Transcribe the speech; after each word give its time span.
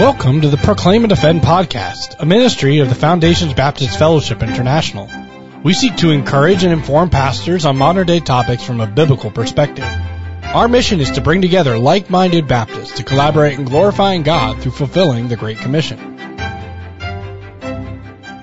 Welcome 0.00 0.40
to 0.40 0.48
the 0.48 0.56
Proclaim 0.56 1.04
and 1.04 1.10
Defend 1.10 1.42
podcast, 1.42 2.16
a 2.18 2.24
ministry 2.24 2.78
of 2.78 2.88
the 2.88 2.94
Foundations 2.94 3.52
Baptist 3.52 3.98
Fellowship 3.98 4.42
International. 4.42 5.10
We 5.62 5.74
seek 5.74 5.96
to 5.96 6.08
encourage 6.08 6.64
and 6.64 6.72
inform 6.72 7.10
pastors 7.10 7.66
on 7.66 7.76
modern 7.76 8.06
day 8.06 8.20
topics 8.20 8.64
from 8.64 8.80
a 8.80 8.86
biblical 8.86 9.30
perspective. 9.30 9.84
Our 10.42 10.68
mission 10.68 11.00
is 11.00 11.10
to 11.10 11.20
bring 11.20 11.42
together 11.42 11.78
like-minded 11.78 12.48
Baptists 12.48 12.96
to 12.96 13.04
collaborate 13.04 13.58
in 13.58 13.66
glorifying 13.66 14.22
God 14.22 14.62
through 14.62 14.72
fulfilling 14.72 15.28
the 15.28 15.36
Great 15.36 15.58
Commission. 15.58 15.98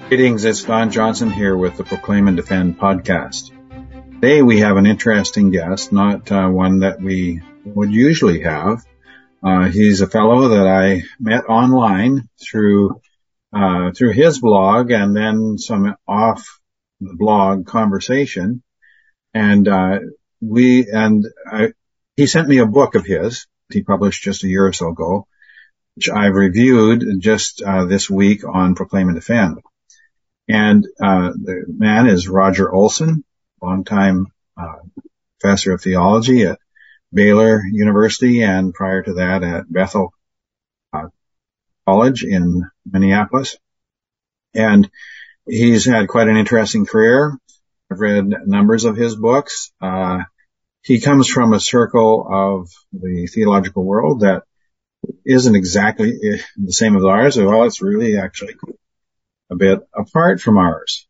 Greetings, 0.09 0.45
it's 0.45 0.63
Don 0.63 0.91
Johnson 0.91 1.31
here 1.31 1.57
with 1.57 1.75
the 1.75 1.83
Proclaim 1.83 2.27
and 2.27 2.37
Defend 2.37 2.77
podcast. 2.77 3.49
Today 4.13 4.43
we 4.43 4.59
have 4.59 4.77
an 4.77 4.85
interesting 4.85 5.49
guest, 5.49 5.91
not 5.91 6.31
uh, 6.31 6.47
one 6.49 6.81
that 6.81 7.01
we 7.01 7.41
would 7.65 7.91
usually 7.91 8.43
have. 8.43 8.85
Uh, 9.43 9.69
he's 9.69 10.01
a 10.01 10.07
fellow 10.07 10.49
that 10.49 10.67
I 10.67 11.03
met 11.19 11.45
online 11.45 12.27
through 12.41 13.01
uh, 13.53 13.91
through 13.91 14.11
his 14.11 14.39
blog 14.39 14.91
and 14.91 15.15
then 15.15 15.57
some 15.57 15.95
off 16.07 16.59
the 16.99 17.15
blog 17.15 17.65
conversation, 17.65 18.63
and 19.33 19.67
uh, 19.67 19.99
we 20.41 20.89
and 20.91 21.25
I, 21.49 21.73
he 22.15 22.27
sent 22.27 22.47
me 22.47 22.57
a 22.57 22.65
book 22.65 22.95
of 22.95 23.05
his 23.05 23.47
he 23.69 23.83
published 23.83 24.23
just 24.23 24.43
a 24.43 24.47
year 24.47 24.65
or 24.65 24.73
so 24.73 24.89
ago, 24.89 25.27
which 25.95 26.09
I've 26.09 26.35
reviewed 26.35 27.21
just 27.21 27.61
uh, 27.61 27.85
this 27.85 28.09
week 28.09 28.43
on 28.47 28.75
Proclaim 28.75 29.09
and 29.09 29.15
Defend. 29.15 29.59
And 30.47 30.85
uh, 31.01 31.31
the 31.33 31.65
man 31.67 32.07
is 32.07 32.29
Roger 32.29 32.73
Olson, 32.73 33.25
longtime 33.61 34.27
uh, 34.55 34.77
professor 35.39 35.73
of 35.73 35.81
theology 35.81 36.43
at 36.43 36.59
Baylor 37.13 37.61
University 37.65 38.41
and 38.43 38.73
prior 38.73 39.01
to 39.03 39.13
that 39.15 39.43
at 39.43 39.71
Bethel 39.71 40.13
uh, 40.93 41.07
College 41.85 42.23
in 42.23 42.63
Minneapolis. 42.85 43.57
And 44.53 44.89
he's 45.47 45.85
had 45.85 46.07
quite 46.07 46.27
an 46.27 46.37
interesting 46.37 46.85
career. 46.85 47.37
I've 47.91 47.99
read 47.99 48.33
numbers 48.45 48.85
of 48.85 48.97
his 48.97 49.15
books. 49.15 49.71
Uh, 49.81 50.23
he 50.81 50.99
comes 50.99 51.27
from 51.27 51.53
a 51.53 51.59
circle 51.59 52.27
of 52.29 52.69
the 52.91 53.27
theological 53.27 53.83
world 53.83 54.21
that 54.21 54.43
isn't 55.25 55.55
exactly 55.55 56.17
the 56.57 56.73
same 56.73 56.95
as 56.95 57.03
ours. 57.03 57.37
Well, 57.37 57.63
it's 57.63 57.81
really 57.81 58.17
actually 58.17 58.55
a 59.49 59.55
bit 59.55 59.79
apart 59.93 60.41
from 60.41 60.57
ours. 60.57 61.07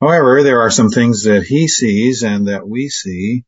However, 0.00 0.42
there 0.42 0.62
are 0.62 0.70
some 0.70 0.88
things 0.88 1.24
that 1.24 1.44
he 1.44 1.68
sees 1.68 2.22
and 2.22 2.48
that 2.48 2.66
we 2.66 2.88
see 2.88 3.44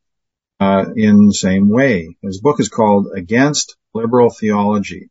uh, 0.62 0.84
in 0.94 1.26
the 1.26 1.34
same 1.34 1.68
way. 1.68 2.16
His 2.22 2.40
book 2.40 2.60
is 2.60 2.68
called 2.68 3.08
Against 3.16 3.76
Liberal 3.94 4.30
Theology. 4.30 5.10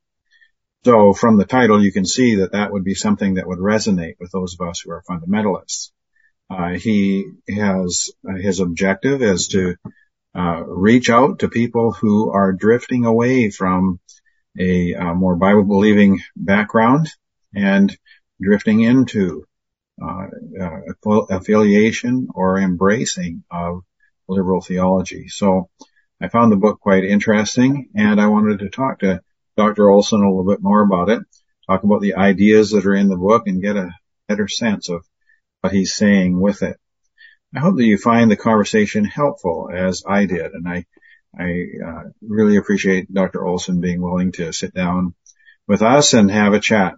So 0.86 1.14
from 1.14 1.38
the 1.38 1.46
title, 1.46 1.84
you 1.84 1.92
can 1.92 2.06
see 2.06 2.36
that 2.38 2.54
that 2.54 2.72
would 2.72 2.86
be 2.86 2.96
something 2.96 3.34
that 3.36 3.48
would 3.48 3.60
resonate 3.60 4.16
with 4.20 4.32
those 4.32 4.56
of 4.56 4.68
us 4.68 4.80
who 4.80 4.92
are 4.92 5.04
fundamentalists. 5.10 5.92
Uh, 6.50 6.74
he 6.86 7.26
has 7.50 8.12
uh, 8.28 8.36
his 8.36 8.60
objective 8.60 9.22
is 9.22 9.50
to 9.50 9.76
uh, 10.36 10.64
reach 10.66 11.10
out 11.10 11.40
to 11.40 11.50
people 11.50 11.92
who 11.92 12.32
are 12.32 12.54
drifting 12.54 13.06
away 13.06 13.50
from 13.50 14.00
a 14.58 14.96
uh, 14.96 15.14
more 15.14 15.36
Bible 15.36 15.64
believing 15.64 16.22
background 16.36 17.10
and 17.54 17.96
drifting 18.42 18.82
into 18.82 19.46
uh, 20.02 20.28
affiliation 21.30 22.28
or 22.34 22.58
embracing 22.58 23.44
of 23.52 23.84
liberal 24.32 24.62
theology. 24.62 25.28
So 25.28 25.70
I 26.22 26.28
found 26.28 26.52
the 26.52 26.58
book 26.58 26.80
quite 26.80 27.04
interesting 27.04 27.90
and 27.96 28.20
I 28.20 28.28
wanted 28.28 28.60
to 28.60 28.70
talk 28.70 29.00
to 29.00 29.22
Dr. 29.58 29.90
Olson 29.90 30.22
a 30.22 30.30
little 30.30 30.50
bit 30.50 30.62
more 30.62 30.82
about 30.82 31.10
it, 31.10 31.22
talk 31.68 31.84
about 31.84 32.02
the 32.02 32.16
ideas 32.16 32.72
that 32.72 32.86
are 32.86 32.96
in 32.96 33.10
the 33.10 33.18
book 33.18 33.48
and 33.48 33.62
get 33.62 33.76
a 33.76 33.92
better 34.28 34.48
sense 34.48 34.90
of 34.90 35.06
what 35.62 35.74
he's 35.74 35.94
saying 35.94 36.40
with 36.40 36.64
it. 36.64 36.78
I 37.56 37.60
hope 37.60 37.76
that 37.76 37.86
you 37.86 37.98
find 37.98 38.32
the 38.32 38.38
conversation 38.38 39.04
helpful 39.04 39.70
as 39.74 40.04
I 40.08 40.26
did 40.26 40.52
and 40.54 40.68
I 40.68 40.86
I 41.38 41.66
uh, 41.86 42.04
really 42.22 42.58
appreciate 42.58 43.14
Dr. 43.14 43.46
Olson 43.46 43.80
being 43.80 44.02
willing 44.02 44.34
to 44.34 44.52
sit 44.52 44.74
down 44.74 45.14
with 45.66 45.82
us 45.82 46.14
and 46.14 46.30
have 46.30 46.54
a 46.54 46.60
chat. 46.60 46.96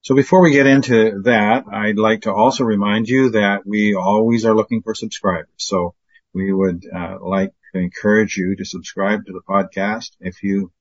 So 0.00 0.14
before 0.14 0.42
we 0.42 0.52
get 0.52 0.66
into 0.66 1.22
that, 1.24 1.64
I'd 1.70 1.98
like 1.98 2.22
to 2.22 2.32
also 2.32 2.64
remind 2.64 3.08
you 3.08 3.30
that 3.30 3.66
we 3.66 3.94
always 3.94 4.44
are 4.44 4.54
looking 4.54 4.82
for 4.82 4.94
subscribers. 4.94 5.48
So 5.56 5.94
we 6.34 6.52
would 6.52 6.84
uh, 6.94 7.18
like 7.20 7.52
to 7.72 7.80
encourage 7.80 8.36
you 8.36 8.56
to 8.56 8.64
subscribe 8.64 9.24
to 9.24 9.32
the 9.32 9.42
podcast 9.48 10.10
if 10.20 10.42
you 10.42 10.72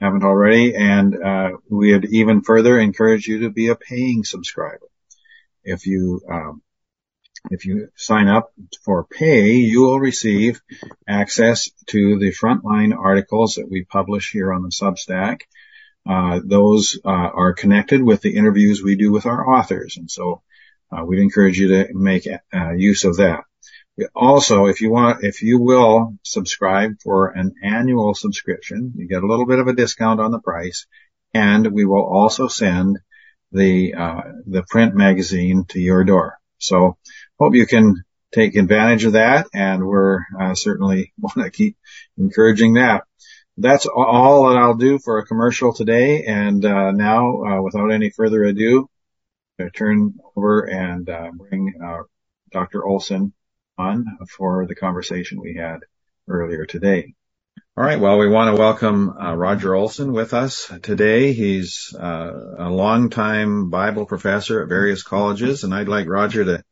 haven't 0.00 0.24
already, 0.24 0.74
and 0.74 1.16
uh, 1.22 1.50
we 1.70 1.92
would 1.92 2.06
even 2.06 2.42
further 2.42 2.78
encourage 2.78 3.26
you 3.26 3.40
to 3.40 3.50
be 3.50 3.68
a 3.68 3.76
paying 3.76 4.24
subscriber. 4.24 4.86
If 5.64 5.86
you 5.86 6.20
um, 6.30 6.62
if 7.50 7.64
you 7.64 7.88
sign 7.96 8.28
up 8.28 8.52
for 8.84 9.04
pay, 9.04 9.52
you 9.52 9.82
will 9.82 10.00
receive 10.00 10.60
access 11.08 11.70
to 11.86 12.18
the 12.18 12.32
frontline 12.32 12.96
articles 12.96 13.54
that 13.54 13.70
we 13.70 13.84
publish 13.84 14.32
here 14.32 14.52
on 14.52 14.62
the 14.62 14.70
Substack. 14.70 15.42
Uh, 16.08 16.40
those 16.44 16.98
uh, 17.04 17.08
are 17.08 17.52
connected 17.52 18.02
with 18.02 18.20
the 18.20 18.36
interviews 18.36 18.82
we 18.82 18.96
do 18.96 19.10
with 19.12 19.26
our 19.26 19.48
authors, 19.54 19.96
and 19.96 20.10
so 20.10 20.42
uh, 20.92 21.04
we'd 21.04 21.20
encourage 21.20 21.58
you 21.58 21.68
to 21.68 21.88
make 21.94 22.26
uh, 22.26 22.72
use 22.72 23.04
of 23.04 23.16
that. 23.16 23.44
Also, 24.14 24.66
if 24.66 24.80
you 24.82 24.90
want, 24.90 25.24
if 25.24 25.42
you 25.42 25.58
will 25.58 26.16
subscribe 26.22 27.00
for 27.02 27.28
an 27.28 27.54
annual 27.62 28.14
subscription, 28.14 28.92
you 28.96 29.08
get 29.08 29.22
a 29.22 29.26
little 29.26 29.46
bit 29.46 29.58
of 29.58 29.68
a 29.68 29.72
discount 29.72 30.20
on 30.20 30.30
the 30.30 30.38
price, 30.38 30.86
and 31.32 31.72
we 31.72 31.86
will 31.86 32.04
also 32.04 32.46
send 32.46 32.98
the 33.52 33.94
uh, 33.94 34.22
the 34.46 34.62
print 34.68 34.94
magazine 34.94 35.64
to 35.68 35.80
your 35.80 36.04
door. 36.04 36.38
So, 36.58 36.98
hope 37.38 37.54
you 37.54 37.66
can 37.66 38.04
take 38.34 38.54
advantage 38.54 39.04
of 39.04 39.14
that, 39.14 39.46
and 39.54 39.86
we're 39.86 40.20
uh, 40.38 40.54
certainly 40.54 41.14
want 41.18 41.36
to 41.36 41.50
keep 41.50 41.76
encouraging 42.18 42.74
that. 42.74 43.04
That's 43.56 43.86
all 43.86 44.48
that 44.48 44.58
I'll 44.58 44.76
do 44.76 44.98
for 44.98 45.18
a 45.18 45.26
commercial 45.26 45.72
today, 45.72 46.24
and 46.24 46.62
uh, 46.62 46.90
now, 46.90 47.44
uh, 47.44 47.62
without 47.62 47.90
any 47.90 48.10
further 48.10 48.44
ado, 48.44 48.90
I 49.58 49.70
turn 49.74 50.18
over 50.36 50.64
and 50.64 51.08
uh, 51.08 51.30
bring 51.34 51.72
uh, 51.82 52.02
Dr. 52.52 52.84
Olson 52.84 53.32
on 53.78 54.18
for 54.36 54.66
the 54.66 54.74
conversation 54.74 55.40
we 55.40 55.54
had 55.54 55.80
earlier 56.28 56.66
today. 56.66 57.14
All 57.76 57.84
right. 57.84 58.00
Well, 58.00 58.18
we 58.18 58.28
want 58.28 58.54
to 58.54 58.60
welcome 58.60 59.10
uh, 59.10 59.34
Roger 59.34 59.74
Olson 59.74 60.12
with 60.12 60.32
us 60.32 60.72
today. 60.82 61.32
He's 61.32 61.94
uh, 61.98 62.32
a 62.58 62.70
longtime 62.70 63.68
Bible 63.68 64.06
professor 64.06 64.62
at 64.62 64.68
various 64.68 65.02
colleges, 65.02 65.62
and 65.62 65.74
I'd 65.74 65.88
like 65.88 66.08
Roger 66.08 66.44
to 66.44 66.64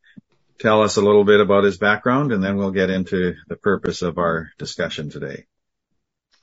tell 0.57 0.81
us 0.81 0.97
a 0.97 1.01
little 1.01 1.23
bit 1.23 1.41
about 1.41 1.63
his 1.63 1.77
background, 1.77 2.31
and 2.31 2.43
then 2.43 2.57
we'll 2.57 2.71
get 2.71 2.89
into 2.89 3.35
the 3.47 3.55
purpose 3.55 4.01
of 4.01 4.17
our 4.17 4.49
discussion 4.57 5.11
today. 5.11 5.45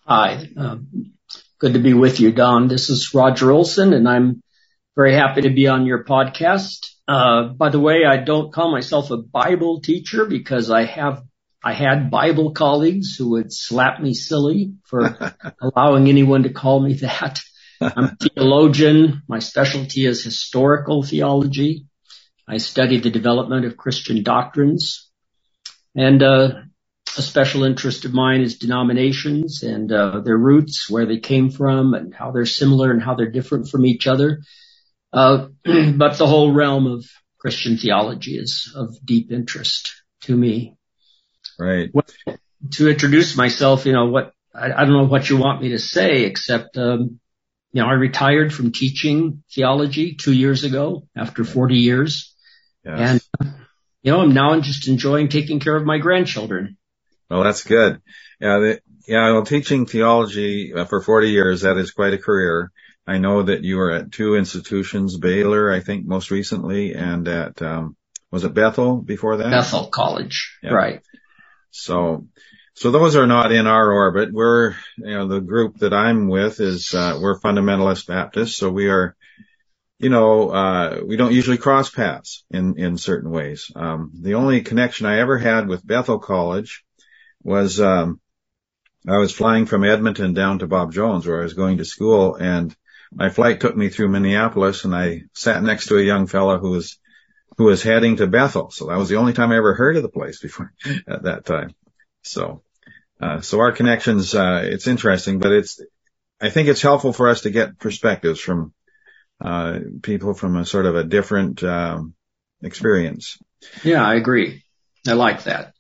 Hi. 0.06 0.48
Um, 0.56 1.12
good 1.58 1.72
to 1.74 1.80
be 1.80 1.94
with 1.94 2.20
you, 2.20 2.30
Don. 2.30 2.68
This 2.68 2.88
is 2.88 3.14
Roger 3.14 3.50
Olson, 3.50 3.92
and 3.92 4.08
I'm 4.08 4.42
very 4.94 5.14
happy 5.14 5.42
to 5.42 5.50
be 5.50 5.66
on 5.66 5.86
your 5.86 6.04
podcast. 6.04 6.91
Uh, 7.06 7.48
by 7.48 7.68
the 7.68 7.80
way, 7.80 8.04
I 8.04 8.18
don't 8.18 8.52
call 8.52 8.70
myself 8.70 9.10
a 9.10 9.16
Bible 9.16 9.80
teacher 9.80 10.24
because 10.24 10.70
I 10.70 10.84
have, 10.84 11.22
I 11.62 11.72
had 11.72 12.10
Bible 12.10 12.52
colleagues 12.52 13.16
who 13.16 13.30
would 13.30 13.52
slap 13.52 14.00
me 14.00 14.14
silly 14.14 14.74
for 14.84 15.34
allowing 15.60 16.08
anyone 16.08 16.44
to 16.44 16.52
call 16.52 16.80
me 16.80 16.94
that. 16.94 17.41
I'm 17.80 18.04
a 18.04 18.16
theologian. 18.20 19.22
My 19.28 19.41
specialty 19.41 20.06
is 20.06 20.22
historical 20.22 21.02
theology. 21.02 21.86
I 22.46 22.58
study 22.58 23.00
the 23.00 23.10
development 23.10 23.64
of 23.64 23.76
Christian 23.76 24.22
doctrines 24.22 25.10
and, 25.94 26.22
uh, 26.22 26.52
a 27.16 27.22
special 27.22 27.64
interest 27.64 28.04
of 28.04 28.15
mine 28.15 28.41
is 28.41 28.59
denominations 28.59 29.62
and 29.62 29.92
uh, 29.92 30.21
their 30.21 30.36
roots, 30.36 30.88
where 30.88 31.04
they 31.04 31.18
came 31.18 31.50
from, 31.50 31.92
and 31.94 32.15
how 32.15 32.30
they're 32.30 32.47
similar 32.47 32.91
and 32.91 33.03
how 33.03 33.15
they're 33.15 33.30
different 33.30 33.68
from 33.68 33.84
each 33.84 34.06
other. 34.06 34.41
Uh, 35.12 35.48
but 35.64 36.18
the 36.18 36.26
whole 36.26 36.53
realm 36.53 36.86
of 36.86 37.04
Christian 37.38 37.76
theology 37.76 38.36
is 38.36 38.72
of 38.74 38.94
deep 39.04 39.30
interest 39.32 40.03
to 40.22 40.36
me. 40.36 40.76
Right. 41.59 41.91
to 42.72 42.88
introduce 42.88 43.36
myself, 43.36 43.84
you 43.84 43.92
know, 43.92 44.06
what, 44.06 44.32
I, 44.54 44.72
I, 44.72 44.84
don't 44.84 44.92
know 44.92 45.04
what 45.04 45.28
you 45.28 45.36
want 45.36 45.60
me 45.60 45.70
to 45.70 45.78
say 45.78 46.22
except, 46.22 46.76
um, 46.76 47.20
you 47.72 47.82
know, 47.82 47.88
I 47.88 47.92
retired 47.92 48.53
from 48.53 48.72
teaching 48.72 49.42
theology 49.53 50.14
two 50.14 50.32
years 50.32 50.64
ago 50.64 51.06
after 51.16 51.44
40 51.44 51.76
years. 51.76 52.34
Yes. 52.84 53.28
And, 53.41 53.54
you 54.03 54.12
know, 54.12 54.20
I'm 54.20 54.34
now 54.34 54.58
just 54.60 54.88
enjoying 54.88 55.28
taking 55.28 55.60
care 55.60 55.76
of 55.76 55.84
my 55.84 55.98
grandchildren. 55.98 56.76
Well, 57.30 57.44
that's 57.44 57.65
good. 57.65 58.00
Yeah. 58.41 58.58
The, 58.58 58.80
yeah. 59.06 59.32
Well, 59.32 59.44
teaching 59.44 59.86
theology 59.86 60.72
uh, 60.74 60.84
for 60.84 61.00
40 61.00 61.30
years, 61.30 61.62
that 61.62 61.76
is 61.76 61.92
quite 61.92 62.12
a 62.12 62.18
career. 62.18 62.70
I 63.07 63.19
know 63.19 63.43
that 63.43 63.65
you 63.65 63.77
were 63.77 63.91
at 63.91 64.13
two 64.13 64.37
institutions, 64.37 65.16
Baylor, 65.16 65.72
I 65.72 65.81
think 65.81 66.07
most 66.07 66.31
recently, 66.31 66.95
and 66.95 67.27
at, 67.27 67.60
um, 67.60 67.97
was 68.31 68.45
it 68.45 68.54
Bethel 68.54 68.97
before 68.97 69.39
that? 69.39 69.51
Bethel 69.51 69.89
College. 69.89 70.59
Yeah. 70.63 70.71
Right. 70.71 71.01
So, 71.71 72.28
so 72.75 72.91
those 72.91 73.16
are 73.16 73.27
not 73.27 73.51
in 73.51 73.66
our 73.66 73.93
orbit. 73.93 74.33
We're, 74.33 74.77
you 74.99 75.15
know, 75.15 75.27
the 75.27 75.41
group 75.41 75.78
that 75.78 75.93
I'm 75.93 76.28
with 76.28 76.60
is, 76.60 76.95
uh, 76.95 77.19
we're 77.21 77.41
fundamentalist 77.41 78.07
Baptists. 78.07 78.57
So 78.57 78.71
we 78.71 78.89
are, 78.89 79.16
you 79.99 80.09
know, 80.09 80.51
uh, 80.51 81.01
we 81.04 81.16
don't 81.16 81.33
usually 81.33 81.59
cross 81.59 81.91
paths 81.91 82.45
in, 82.51 82.78
in 82.78 82.99
certain 82.99 83.31
ways. 83.31 83.71
Um, 83.75 84.13
the 84.15 84.34
only 84.34 84.63
connection 84.63 85.07
I 85.07 85.19
ever 85.19 85.39
had 85.39 85.66
with 85.66 85.87
Bethel 85.87 86.19
College 86.19 86.84
was, 87.43 87.81
um, 87.81 88.21
I 89.09 89.19
was 89.19 89.33
flying 89.33 89.66
from 89.66 89.83
Edmonton 89.83 90.34
down 90.34 90.60
to 90.60 90.69
Bob 90.69 90.93
Jones 90.93 91.27
where 91.27 91.41
I 91.41 91.45
was 91.45 91.54
going 91.54 91.78
to 91.78 91.84
school 91.84 92.37
and 92.37 92.75
my 93.14 93.30
flight 93.30 93.60
took 93.60 93.76
me 93.76 93.88
through 93.88 94.09
Minneapolis 94.09 94.84
and 94.84 94.94
I 94.94 95.22
sat 95.34 95.62
next 95.62 95.86
to 95.86 95.98
a 95.98 96.03
young 96.03 96.26
fellow 96.26 96.59
who 96.59 96.70
was, 96.70 96.98
who 97.59 97.64
was 97.64 97.82
heading 97.82 98.16
to 98.16 98.26
Bethel. 98.26 98.70
So 98.70 98.86
that 98.86 98.98
was 98.98 99.09
the 99.09 99.16
only 99.16 99.32
time 99.32 99.53
I 99.53 99.56
ever 99.56 99.74
heard 99.74 99.97
of 99.97 100.03
the 100.03 100.09
place 100.09 100.41
before 100.41 100.72
at 101.06 101.24
that 101.24 101.44
time. 101.44 101.74
So, 102.22 102.62
uh, 103.20 103.41
so 103.41 103.60
our 103.60 103.72
connections, 103.72 104.34
uh, 104.34 104.62
it's 104.64 104.86
interesting, 104.86 105.38
but 105.38 105.53
it's, 105.53 105.80
I 106.41 106.50
think 106.50 106.68
it's 106.68 106.82
helpful 106.82 107.12
for 107.12 107.28
us 107.28 107.42
to 107.42 107.50
get 107.50 107.78
perspectives 107.78 108.41
from, 108.41 108.72
uh, 109.41 109.78
people 110.03 110.34
from 110.34 110.56
a 110.56 110.65
sort 110.65 110.86
of 110.86 110.97
a 110.97 111.04
different, 111.04 111.62
um, 111.62 112.15
experience. 112.62 113.38
Yeah, 113.82 114.06
I 114.06 114.15
agree. 114.15 114.65
I 115.06 115.12
like 115.12 115.44
that. 115.44 115.74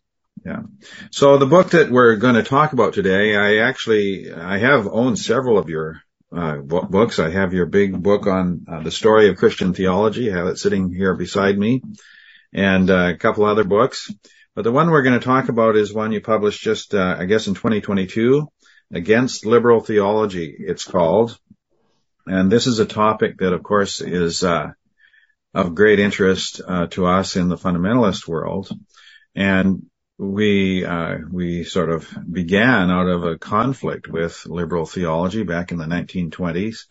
Yeah. 0.44 0.62
So 1.10 1.38
the 1.38 1.46
book 1.46 1.70
that 1.70 1.90
we're 1.90 2.16
going 2.16 2.34
to 2.34 2.42
talk 2.42 2.72
about 2.72 2.94
today, 2.94 3.36
I 3.36 3.68
actually, 3.68 4.32
I 4.32 4.58
have 4.58 4.88
owned 4.88 5.18
several 5.18 5.58
of 5.58 5.68
your 5.68 6.01
uh, 6.34 6.56
books. 6.58 7.18
I 7.18 7.30
have 7.30 7.52
your 7.52 7.66
big 7.66 8.02
book 8.02 8.26
on 8.26 8.64
uh, 8.68 8.82
the 8.82 8.90
story 8.90 9.28
of 9.28 9.36
Christian 9.36 9.74
theology. 9.74 10.30
I 10.30 10.36
have 10.36 10.46
it 10.46 10.58
sitting 10.58 10.92
here 10.92 11.14
beside 11.14 11.58
me 11.58 11.82
and 12.52 12.90
uh, 12.90 13.12
a 13.14 13.16
couple 13.16 13.44
other 13.44 13.64
books. 13.64 14.10
But 14.54 14.62
the 14.62 14.72
one 14.72 14.90
we're 14.90 15.02
going 15.02 15.18
to 15.18 15.24
talk 15.24 15.48
about 15.48 15.76
is 15.76 15.92
one 15.92 16.12
you 16.12 16.20
published 16.20 16.60
just, 16.60 16.94
uh, 16.94 17.16
I 17.18 17.24
guess 17.24 17.46
in 17.46 17.54
2022, 17.54 18.48
Against 18.94 19.46
Liberal 19.46 19.80
Theology, 19.80 20.54
it's 20.58 20.84
called. 20.84 21.38
And 22.26 22.52
this 22.52 22.66
is 22.66 22.78
a 22.78 22.84
topic 22.84 23.38
that 23.38 23.54
of 23.54 23.62
course 23.62 24.02
is, 24.02 24.44
uh, 24.44 24.72
of 25.54 25.74
great 25.74 25.98
interest, 25.98 26.60
uh, 26.66 26.88
to 26.88 27.06
us 27.06 27.36
in 27.36 27.48
the 27.48 27.56
fundamentalist 27.56 28.28
world. 28.28 28.70
And 29.34 29.86
we, 30.22 30.84
uh, 30.84 31.18
we 31.30 31.64
sort 31.64 31.90
of 31.90 32.08
began 32.30 32.90
out 32.90 33.08
of 33.08 33.24
a 33.24 33.38
conflict 33.38 34.06
with 34.06 34.46
liberal 34.46 34.86
theology 34.86 35.42
back 35.42 35.72
in 35.72 35.78
the 35.78 35.84
1920s. 35.84 36.86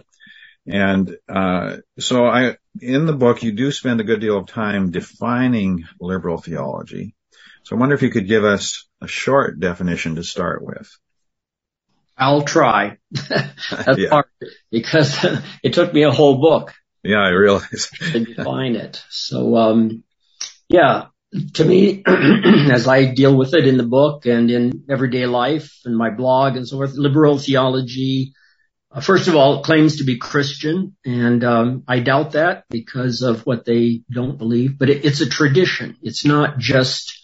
And, 0.67 1.17
uh, 1.27 1.77
so 1.97 2.25
I, 2.25 2.57
in 2.79 3.05
the 3.05 3.13
book, 3.13 3.41
you 3.41 3.53
do 3.53 3.71
spend 3.71 4.01
a 4.01 4.03
good 4.03 4.19
deal 4.19 4.37
of 4.37 4.47
time 4.47 4.91
defining 4.91 5.85
liberal 5.99 6.37
theology. 6.37 7.15
So 7.63 7.75
I 7.75 7.79
wonder 7.79 7.95
if 7.95 8.01
you 8.01 8.09
could 8.09 8.27
give 8.27 8.43
us 8.43 8.87
a 9.01 9.07
short 9.07 9.59
definition 9.59 10.15
to 10.15 10.23
start 10.23 10.63
with. 10.63 10.89
I'll 12.17 12.43
try. 12.43 12.97
That's 13.11 13.97
yeah. 13.97 14.09
hard 14.09 14.25
because 14.69 15.25
it 15.63 15.73
took 15.73 15.93
me 15.93 16.03
a 16.03 16.11
whole 16.11 16.39
book. 16.39 16.73
Yeah, 17.03 17.21
I 17.21 17.29
realize. 17.29 17.89
to 18.11 18.25
define 18.25 18.75
it. 18.75 19.03
So, 19.09 19.55
um, 19.55 20.03
yeah, 20.69 21.05
to 21.53 21.65
me, 21.65 22.03
as 22.07 22.87
I 22.87 23.13
deal 23.13 23.35
with 23.35 23.53
it 23.53 23.65
in 23.65 23.77
the 23.77 23.83
book 23.83 24.25
and 24.25 24.51
in 24.51 24.83
everyday 24.89 25.25
life 25.25 25.79
and 25.85 25.97
my 25.97 26.09
blog 26.09 26.57
and 26.57 26.67
so 26.67 26.77
forth, 26.77 26.93
liberal 26.95 27.37
theology, 27.37 28.33
uh, 28.91 28.99
first 28.99 29.29
of 29.29 29.35
all, 29.35 29.63
claims 29.63 29.97
to 29.97 30.03
be 30.03 30.17
Christian, 30.17 30.97
and 31.05 31.43
um, 31.45 31.83
I 31.87 31.99
doubt 31.99 32.33
that 32.33 32.65
because 32.69 33.21
of 33.21 33.45
what 33.45 33.63
they 33.63 34.01
don't 34.11 34.37
believe. 34.37 34.77
But 34.77 34.89
it, 34.89 35.05
it's 35.05 35.21
a 35.21 35.29
tradition. 35.29 35.97
It's 36.01 36.25
not 36.25 36.57
just 36.57 37.17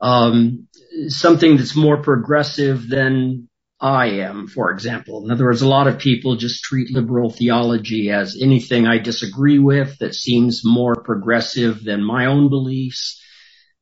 um, 0.00 0.66
something 1.06 1.56
that's 1.56 1.76
more 1.76 2.02
progressive 2.02 2.88
than 2.88 3.48
I 3.80 4.06
am, 4.22 4.48
for 4.48 4.72
example. 4.72 5.24
In 5.24 5.30
other 5.30 5.44
words, 5.44 5.62
a 5.62 5.68
lot 5.68 5.86
of 5.86 5.98
people 6.00 6.34
just 6.34 6.64
treat 6.64 6.90
liberal 6.90 7.30
theology 7.30 8.10
as 8.10 8.36
anything 8.40 8.88
I 8.88 8.98
disagree 8.98 9.60
with 9.60 9.98
that 9.98 10.16
seems 10.16 10.62
more 10.64 10.96
progressive 10.96 11.84
than 11.84 12.02
my 12.02 12.26
own 12.26 12.48
beliefs 12.48 13.20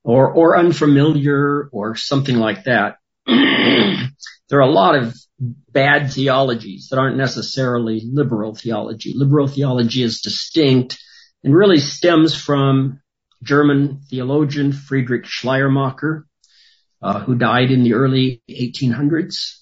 or, 0.05 0.31
or 0.33 0.59
unfamiliar 0.59 1.69
or 1.73 1.95
something 1.97 2.37
like 2.37 2.65
that. 2.65 2.97
there 3.27 4.59
are 4.59 4.61
a 4.61 4.71
lot 4.71 4.97
of 4.97 5.15
bad 5.71 6.13
theologies 6.13 6.89
that 6.91 6.99
aren't 6.99 7.17
necessarily 7.17 8.03
liberal 8.05 8.55
theology. 8.55 9.13
Liberal 9.15 9.47
theology 9.47 10.03
is 10.03 10.21
distinct 10.21 10.99
and 11.43 11.55
really 11.55 11.79
stems 11.79 12.35
from 12.35 13.01
German 13.43 14.01
theologian 14.09 14.73
Friedrich 14.73 15.27
Schleiermacher, 15.27 16.27
uh, 17.03 17.21
who 17.21 17.35
died 17.35 17.71
in 17.71 17.83
the 17.83 17.95
early 17.95 18.43
1800s. 18.49 19.59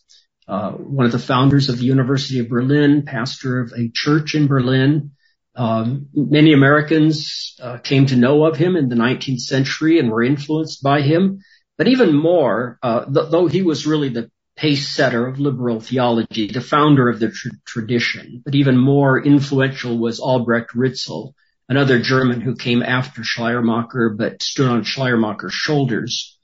Uh, 0.47 0.73
one 0.73 1.07
of 1.07 1.13
the 1.13 1.19
founders 1.19 1.69
of 1.69 1.79
the 1.79 1.85
University 1.85 2.41
of 2.41 2.49
Berlin, 2.49 3.05
pastor 3.07 3.61
of 3.61 3.73
a 3.73 3.91
church 3.95 4.35
in 4.35 4.49
Berlin. 4.49 5.13
Um, 5.57 6.09
many 6.15 6.53
Americans 6.53 7.57
uh, 7.61 7.79
came 7.79 8.07
to 8.07 8.17
know 8.17 8.45
of 8.45 8.57
him 8.57 8.77
in 8.77 8.89
the 8.89 8.97
19th 8.97 9.41
century 9.41 9.99
and 9.99 10.11
were 10.11 10.23
influenced 10.23 10.83
by 10.83 11.03
him. 11.03 11.41
But 11.77 11.89
even 11.89 12.15
more, 12.15 12.79
uh, 12.83 13.05
th- 13.07 13.31
though 13.31 13.47
he 13.47 13.63
was 13.63 13.87
really 13.87 14.11
the 14.11 14.31
pace 14.57 14.89
setter 14.89 15.27
of 15.27 15.41
liberal 15.41 15.81
theology, 15.81 16.49
the 16.49 16.61
founder 16.61 17.09
of 17.09 17.19
the 17.19 17.31
tr- 17.31 17.49
tradition, 17.65 18.43
but 18.45 18.55
even 18.55 18.77
more 18.77 19.19
influential 19.19 19.99
was 19.99 20.21
Albrecht 20.21 20.75
Ritschl, 20.75 21.33
another 21.69 21.99
German 21.99 22.41
who 22.41 22.55
came 22.55 22.83
after 22.83 23.23
Schleiermacher 23.25 24.11
but 24.11 24.43
stood 24.43 24.69
on 24.69 24.85
Schleiermacher's 24.85 25.55
shoulders. 25.55 26.37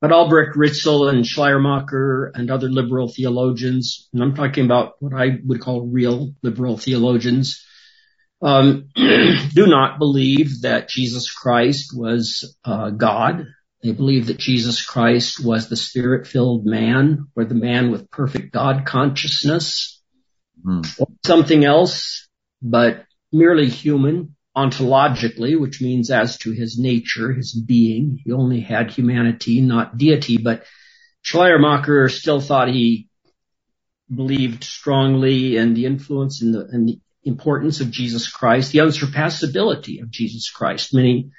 But 0.00 0.12
Albrecht 0.12 0.56
Ritschl 0.56 1.08
and 1.08 1.26
Schleiermacher 1.26 2.32
and 2.34 2.50
other 2.50 2.68
liberal 2.68 3.08
theologians, 3.08 4.08
and 4.12 4.22
I'm 4.22 4.34
talking 4.34 4.64
about 4.64 4.94
what 5.00 5.14
I 5.14 5.38
would 5.44 5.60
call 5.60 5.86
real 5.86 6.34
liberal 6.42 6.76
theologians, 6.76 7.64
um, 8.42 8.88
do 8.94 9.66
not 9.66 9.98
believe 9.98 10.62
that 10.62 10.88
Jesus 10.88 11.30
Christ 11.30 11.92
was 11.94 12.56
uh, 12.64 12.90
God. 12.90 13.46
They 13.82 13.92
believe 13.92 14.26
that 14.26 14.38
Jesus 14.38 14.84
Christ 14.84 15.44
was 15.44 15.68
the 15.68 15.76
spirit-filled 15.76 16.66
man 16.66 17.28
or 17.36 17.44
the 17.44 17.54
man 17.54 17.90
with 17.90 18.10
perfect 18.10 18.52
God 18.52 18.84
consciousness 18.84 20.02
mm. 20.64 21.00
or 21.00 21.08
something 21.24 21.64
else, 21.64 22.28
but 22.60 23.04
merely 23.32 23.68
human 23.68 24.34
ontologically, 24.56 25.60
which 25.60 25.82
means 25.82 26.10
as 26.10 26.38
to 26.38 26.52
his 26.52 26.78
nature, 26.78 27.32
his 27.32 27.54
being. 27.54 28.18
He 28.24 28.32
only 28.32 28.60
had 28.60 28.90
humanity, 28.90 29.60
not 29.60 29.98
deity, 29.98 30.38
but 30.38 30.64
Schleiermacher 31.22 32.08
still 32.08 32.40
thought 32.40 32.68
he 32.68 33.08
believed 34.12 34.64
strongly 34.64 35.56
in 35.56 35.74
the 35.74 35.84
influence 35.84 36.40
and 36.40 36.54
the, 36.54 36.66
and 36.70 36.88
the 36.88 37.00
importance 37.26 37.80
of 37.80 37.90
Jesus 37.90 38.30
Christ, 38.30 38.72
the 38.72 38.78
unsurpassability 38.78 40.02
of 40.02 40.10
Jesus 40.10 40.50
Christ. 40.50 40.94
Many, 40.94 41.30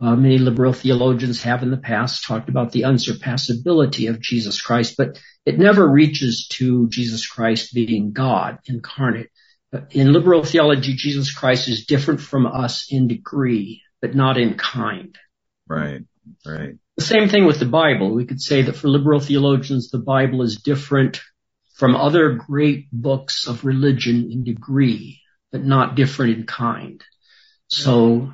uh, 0.00 0.16
many 0.16 0.38
liberal 0.38 0.72
theologians 0.72 1.42
have 1.42 1.62
in 1.62 1.70
the 1.70 1.76
past 1.76 2.24
talked 2.24 2.48
about 2.48 2.72
the 2.72 2.82
unsurpassability 2.82 4.08
of 4.10 4.20
Jesus 4.20 4.60
Christ, 4.60 4.94
but 4.98 5.20
it 5.44 5.58
never 5.58 5.88
reaches 5.88 6.48
to 6.54 6.88
Jesus 6.88 7.26
Christ 7.26 7.72
being 7.72 8.12
God 8.12 8.58
incarnate. 8.66 9.30
In 9.90 10.12
liberal 10.12 10.42
theology, 10.42 10.94
Jesus 10.94 11.32
Christ 11.32 11.68
is 11.68 11.86
different 11.86 12.20
from 12.20 12.46
us 12.46 12.86
in 12.90 13.08
degree, 13.08 13.82
but 14.00 14.14
not 14.14 14.38
in 14.38 14.54
kind. 14.54 15.16
Right, 15.68 16.02
right. 16.46 16.74
The 16.96 17.04
same 17.04 17.28
thing 17.28 17.44
with 17.44 17.58
the 17.58 17.66
Bible. 17.66 18.14
We 18.14 18.24
could 18.24 18.40
say 18.40 18.62
that 18.62 18.76
for 18.76 18.88
liberal 18.88 19.20
theologians, 19.20 19.90
the 19.90 19.98
Bible 19.98 20.42
is 20.42 20.56
different 20.56 21.20
from 21.74 21.94
other 21.94 22.32
great 22.32 22.86
books 22.90 23.46
of 23.46 23.64
religion 23.64 24.30
in 24.32 24.44
degree, 24.44 25.20
but 25.52 25.64
not 25.64 25.96
different 25.96 26.38
in 26.38 26.46
kind. 26.46 27.02
So 27.68 28.32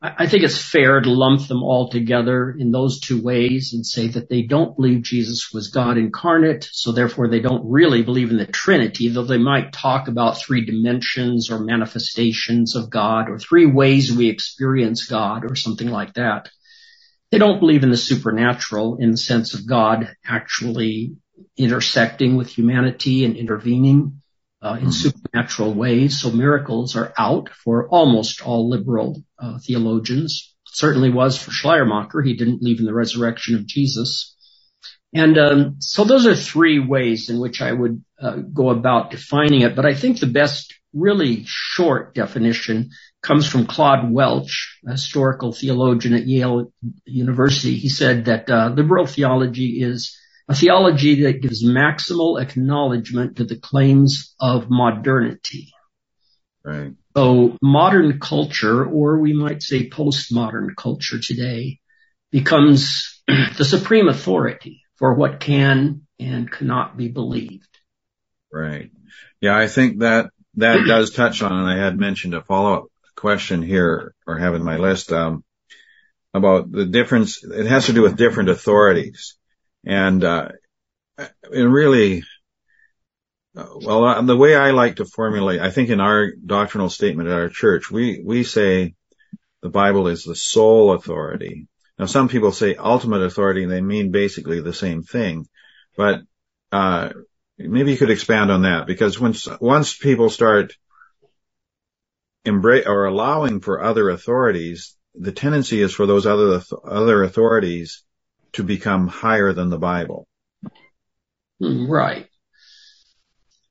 I 0.00 0.28
think 0.28 0.44
it's 0.44 0.62
fair 0.62 1.00
to 1.00 1.10
lump 1.10 1.48
them 1.48 1.64
all 1.64 1.88
together 1.90 2.54
in 2.56 2.70
those 2.70 3.00
two 3.00 3.20
ways 3.20 3.72
and 3.74 3.84
say 3.84 4.06
that 4.06 4.28
they 4.28 4.42
don't 4.42 4.76
believe 4.76 5.02
Jesus 5.02 5.50
was 5.52 5.70
God 5.70 5.98
incarnate, 5.98 6.68
so 6.70 6.92
therefore 6.92 7.26
they 7.26 7.40
don't 7.40 7.68
really 7.68 8.02
believe 8.02 8.30
in 8.30 8.36
the 8.36 8.46
Trinity, 8.46 9.08
though 9.08 9.24
they 9.24 9.38
might 9.38 9.72
talk 9.72 10.06
about 10.06 10.38
three 10.38 10.64
dimensions 10.64 11.50
or 11.50 11.58
manifestations 11.58 12.76
of 12.76 12.90
God 12.90 13.28
or 13.28 13.40
three 13.40 13.66
ways 13.66 14.12
we 14.12 14.28
experience 14.28 15.06
God 15.06 15.44
or 15.44 15.56
something 15.56 15.88
like 15.90 16.14
that. 16.14 16.48
They 17.32 17.38
don't 17.38 17.58
believe 17.58 17.82
in 17.82 17.90
the 17.90 17.96
supernatural 17.96 18.98
in 19.00 19.10
the 19.10 19.16
sense 19.16 19.54
of 19.54 19.66
God 19.66 20.14
actually 20.24 21.16
intersecting 21.56 22.36
with 22.36 22.48
humanity 22.50 23.24
and 23.24 23.36
intervening 23.36 24.22
uh, 24.62 24.78
in 24.80 24.92
supernatural 24.92 25.74
ways. 25.74 26.20
So 26.20 26.30
miracles 26.30 26.96
are 26.96 27.12
out 27.16 27.50
for 27.50 27.88
almost 27.88 28.42
all 28.42 28.68
liberal 28.68 29.22
uh, 29.38 29.58
theologians. 29.58 30.54
Certainly 30.66 31.10
was 31.10 31.40
for 31.40 31.50
Schleiermacher. 31.50 32.22
He 32.22 32.36
didn't 32.36 32.58
believe 32.58 32.80
in 32.80 32.86
the 32.86 32.94
resurrection 32.94 33.54
of 33.54 33.66
Jesus. 33.66 34.36
And 35.14 35.38
um, 35.38 35.76
so 35.80 36.04
those 36.04 36.26
are 36.26 36.36
three 36.36 36.78
ways 36.78 37.30
in 37.30 37.40
which 37.40 37.62
I 37.62 37.72
would 37.72 38.04
uh, 38.20 38.36
go 38.36 38.70
about 38.70 39.10
defining 39.10 39.62
it. 39.62 39.74
But 39.74 39.86
I 39.86 39.94
think 39.94 40.20
the 40.20 40.26
best, 40.26 40.74
really 40.92 41.44
short 41.46 42.14
definition 42.14 42.90
comes 43.22 43.48
from 43.48 43.66
Claude 43.66 44.10
Welch, 44.10 44.78
a 44.86 44.92
historical 44.92 45.52
theologian 45.52 46.14
at 46.14 46.26
Yale 46.26 46.72
University. 47.04 47.76
He 47.76 47.88
said 47.88 48.26
that 48.26 48.50
uh, 48.50 48.72
liberal 48.74 49.06
theology 49.06 49.82
is 49.82 50.16
a 50.48 50.54
theology 50.54 51.24
that 51.24 51.42
gives 51.42 51.64
maximal 51.64 52.40
acknowledgement 52.40 53.36
to 53.36 53.44
the 53.44 53.56
claims 53.56 54.34
of 54.40 54.70
modernity. 54.70 55.72
Right. 56.64 56.94
So 57.16 57.56
modern 57.62 58.18
culture, 58.20 58.84
or 58.84 59.18
we 59.18 59.32
might 59.32 59.62
say 59.62 59.88
postmodern 59.88 60.74
culture 60.76 61.18
today, 61.18 61.80
becomes 62.30 63.22
the 63.26 63.64
supreme 63.64 64.08
authority 64.08 64.82
for 64.96 65.14
what 65.14 65.40
can 65.40 66.06
and 66.18 66.50
cannot 66.50 66.96
be 66.96 67.08
believed. 67.08 67.68
Right. 68.52 68.90
Yeah, 69.40 69.56
I 69.56 69.68
think 69.68 70.00
that 70.00 70.30
that 70.54 70.84
does 70.86 71.10
touch 71.10 71.42
on, 71.42 71.52
and 71.52 71.68
I 71.68 71.76
had 71.76 71.98
mentioned 71.98 72.34
a 72.34 72.42
follow-up 72.42 72.86
question 73.14 73.62
here, 73.62 74.14
or 74.26 74.38
have 74.38 74.54
in 74.54 74.64
my 74.64 74.76
list, 74.76 75.12
um, 75.12 75.44
about 76.34 76.70
the 76.70 76.86
difference. 76.86 77.44
It 77.44 77.66
has 77.66 77.86
to 77.86 77.92
do 77.92 78.02
with 78.02 78.16
different 78.16 78.48
authorities. 78.48 79.37
And, 79.88 80.22
uh, 80.22 80.50
and 81.16 81.72
really, 81.72 82.22
uh, 83.56 83.66
well, 83.76 84.04
uh, 84.04 84.20
the 84.20 84.36
way 84.36 84.54
I 84.54 84.72
like 84.72 84.96
to 84.96 85.06
formulate, 85.06 85.62
I 85.62 85.70
think 85.70 85.88
in 85.88 85.98
our 85.98 86.30
doctrinal 86.32 86.90
statement 86.90 87.30
at 87.30 87.34
our 87.34 87.48
church, 87.48 87.90
we, 87.90 88.22
we 88.22 88.44
say 88.44 88.94
the 89.62 89.70
Bible 89.70 90.06
is 90.08 90.24
the 90.24 90.36
sole 90.36 90.92
authority. 90.92 91.68
Now, 91.98 92.04
some 92.04 92.28
people 92.28 92.52
say 92.52 92.74
ultimate 92.74 93.22
authority 93.22 93.62
and 93.62 93.72
they 93.72 93.80
mean 93.80 94.10
basically 94.10 94.60
the 94.60 94.74
same 94.74 95.02
thing, 95.02 95.46
but, 95.96 96.20
uh, 96.70 97.08
maybe 97.56 97.90
you 97.90 97.96
could 97.96 98.10
expand 98.10 98.50
on 98.50 98.62
that 98.62 98.86
because 98.86 99.18
once, 99.18 99.48
once 99.58 99.96
people 99.96 100.28
start 100.28 100.76
embrace 102.44 102.86
or 102.86 103.06
allowing 103.06 103.60
for 103.60 103.82
other 103.82 104.10
authorities, 104.10 104.96
the 105.14 105.32
tendency 105.32 105.80
is 105.80 105.94
for 105.94 106.04
those 106.04 106.26
other, 106.26 106.62
other 106.84 107.22
authorities 107.22 108.04
to 108.52 108.62
become 108.62 109.08
higher 109.08 109.52
than 109.52 109.70
the 109.70 109.78
Bible. 109.78 110.26
Right. 111.60 112.26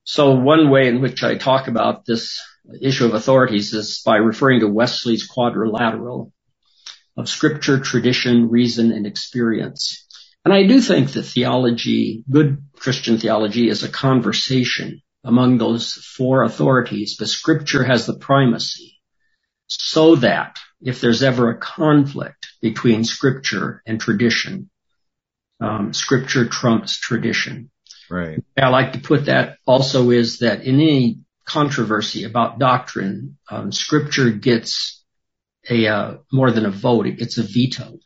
So 0.03 0.36
one 0.36 0.69
way 0.69 0.88
in 0.88 1.01
which 1.01 1.24
I 1.24 1.36
talk 1.36 1.67
about 1.67 2.05
this 2.05 2.39
issue 2.81 3.05
of 3.05 3.13
authorities 3.13 3.74
is 3.74 4.01
by 4.05 4.17
referring 4.17 4.62
to 4.62 4.67
Wesley's 4.67 5.25
quadrilateral 5.25 6.34
of 7.15 7.29
scripture, 7.29 7.79
tradition, 7.79 8.50
reason, 8.50 8.91
and 8.91 9.07
experience. 9.07 10.05
And 10.46 10.53
I 10.53 10.65
do 10.65 10.79
think 10.79 11.12
that 11.12 11.24
theology, 11.24 12.24
good 12.29 12.63
Christian 12.75 13.17
theology 13.17 13.67
is 13.67 13.84
a 13.84 13.89
conversation 13.89 15.01
among 15.24 15.57
those 15.57 15.93
four 15.93 16.43
authorities, 16.43 17.17
but 17.17 17.27
scripture 17.27 17.84
has 17.84 18.05
the 18.05 18.17
primacy 18.17 18.97
so 19.67 20.15
that 20.15 20.57
if 20.81 21.01
there's 21.01 21.24
ever 21.24 21.50
a 21.50 21.57
conflict 21.57 22.47
between 22.62 23.03
scripture 23.03 23.81
and 23.86 24.00
tradition, 24.00 24.69
um, 25.59 25.93
scripture 25.93 26.47
trumps 26.47 26.97
tradition. 26.97 27.69
Right. 28.09 28.43
I 28.57 28.69
like 28.69 28.93
to 28.93 29.00
put 29.00 29.25
that 29.25 29.57
also 29.65 30.12
is 30.12 30.39
that 30.39 30.63
in 30.63 30.75
any 30.75 31.19
controversy 31.45 32.24
about 32.24 32.59
doctrine, 32.59 33.38
um, 33.50 33.71
scripture 33.71 34.29
gets 34.29 35.03
a 35.69 35.88
uh, 35.88 36.17
more 36.31 36.51
than 36.51 36.65
a 36.65 36.71
vote; 36.71 37.07
it 37.07 37.17
gets 37.17 37.38
a 37.38 37.43
veto. 37.43 38.00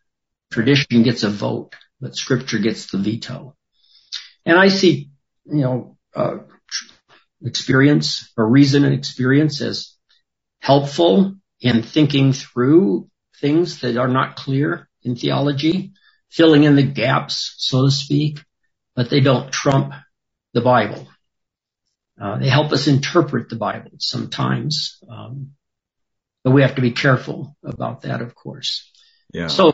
Tradition 0.51 1.03
gets 1.03 1.23
a 1.23 1.29
vote, 1.29 1.75
but 1.99 2.15
scripture 2.15 2.57
gets 2.57 2.87
the 2.87 2.97
veto. 2.97 3.55
And 4.45 4.57
I 4.57 4.69
see, 4.69 5.11
you 5.45 5.61
know, 5.61 5.97
uh, 6.15 6.37
experience 7.43 8.31
or 8.35 8.47
reason 8.47 8.83
and 8.83 8.93
experience 8.93 9.61
as 9.61 9.95
helpful 10.59 11.35
in 11.61 11.83
thinking 11.83 12.33
through 12.33 13.07
things 13.39 13.81
that 13.81 13.97
are 13.97 14.07
not 14.07 14.35
clear 14.35 14.89
in 15.03 15.15
theology, 15.15 15.93
filling 16.29 16.63
in 16.63 16.75
the 16.75 16.83
gaps, 16.83 17.55
so 17.57 17.85
to 17.85 17.91
speak, 17.91 18.39
but 18.95 19.09
they 19.09 19.19
don't 19.19 19.51
trump 19.51 19.93
the 20.53 20.61
Bible. 20.61 21.07
Uh, 22.19 22.37
they 22.37 22.49
help 22.49 22.71
us 22.71 22.87
interpret 22.87 23.49
the 23.49 23.55
Bible 23.55 23.91
sometimes, 23.99 24.99
um, 25.09 25.51
but 26.43 26.51
we 26.51 26.61
have 26.61 26.75
to 26.75 26.81
be 26.81 26.91
careful 26.91 27.55
about 27.63 28.01
that, 28.01 28.21
of 28.21 28.35
course. 28.35 28.91
Yeah. 29.33 29.47
So, 29.47 29.73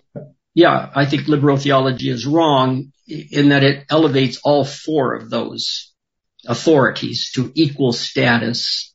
yeah, 0.53 0.89
I 0.93 1.05
think 1.05 1.27
liberal 1.27 1.57
theology 1.57 2.09
is 2.09 2.25
wrong 2.25 2.91
in 3.07 3.49
that 3.49 3.63
it 3.63 3.85
elevates 3.89 4.39
all 4.43 4.65
four 4.65 5.15
of 5.15 5.29
those 5.29 5.93
authorities 6.45 7.31
to 7.35 7.51
equal 7.55 7.91
status 7.91 8.93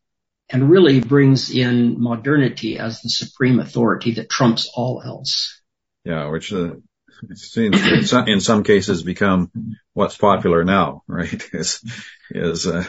and 0.53 0.71
really 0.71 1.01
brings 1.01 1.51
in 1.51 2.01
modernity 2.01 2.79
as 2.79 3.01
the 3.01 3.09
supreme 3.09 3.59
authority 3.59 4.13
that 4.13 4.29
trumps 4.29 4.71
all 4.75 5.03
else. 5.03 5.61
Yeah, 6.05 6.29
which 6.29 6.53
uh, 6.53 6.75
seems 7.35 7.87
in 7.87 8.05
some, 8.05 8.29
in 8.29 8.41
some 8.41 8.63
cases 8.63 9.03
become 9.03 9.51
what's 9.95 10.17
popular 10.17 10.63
now, 10.65 11.03
right? 11.07 11.43
Is 11.53 11.83
is 12.31 12.67
uh, 12.67 12.85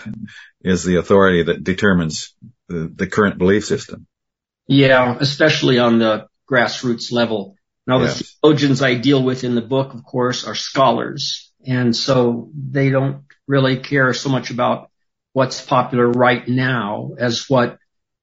is 0.61 0.83
the 0.83 0.97
authority 0.97 1.43
that 1.43 1.63
determines 1.63 2.33
the, 2.67 2.91
the 2.93 3.07
current 3.07 3.37
belief 3.37 3.65
system. 3.65 4.07
Yeah, 4.67 5.17
especially 5.19 5.79
on 5.79 5.99
the 5.99 6.27
grassroots 6.49 7.11
level. 7.11 7.55
Now, 7.85 7.99
the 7.99 8.05
yes. 8.05 8.37
theologians 8.41 8.81
I 8.81 8.95
deal 8.95 9.21
with 9.21 9.43
in 9.43 9.55
the 9.55 9.61
book, 9.61 9.93
of 9.93 10.05
course, 10.05 10.47
are 10.47 10.55
scholars, 10.55 11.51
and 11.65 11.93
so 11.93 12.49
they 12.55 12.89
don't 12.89 13.25
really 13.45 13.77
care 13.77 14.13
so 14.13 14.29
much 14.29 14.51
about 14.51 14.89
what's 15.33 15.61
popular 15.61 16.09
right 16.09 16.47
now 16.47 17.11
as 17.17 17.49
what 17.49 17.77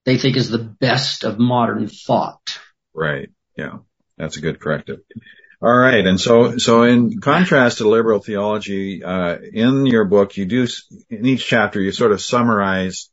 they 0.04 0.16
think 0.16 0.36
is 0.36 0.48
the 0.48 0.58
best 0.58 1.24
of 1.24 1.38
modern 1.38 1.88
thought. 1.88 2.58
Right. 2.94 3.28
Yeah. 3.56 3.78
That's 4.16 4.36
a 4.36 4.40
good 4.40 4.60
corrective. 4.60 5.00
All 5.62 5.76
right. 5.76 6.06
And 6.06 6.18
so, 6.18 6.56
so 6.56 6.84
in 6.84 7.20
contrast 7.20 7.78
to 7.78 7.88
liberal 7.88 8.20
theology, 8.20 9.04
uh, 9.04 9.36
in 9.36 9.84
your 9.86 10.04
book, 10.06 10.36
you 10.36 10.46
do, 10.46 10.66
in 11.10 11.26
each 11.26 11.46
chapter, 11.46 11.80
you 11.80 11.92
sort 11.92 12.12
of 12.12 12.22
summarize 12.22 13.10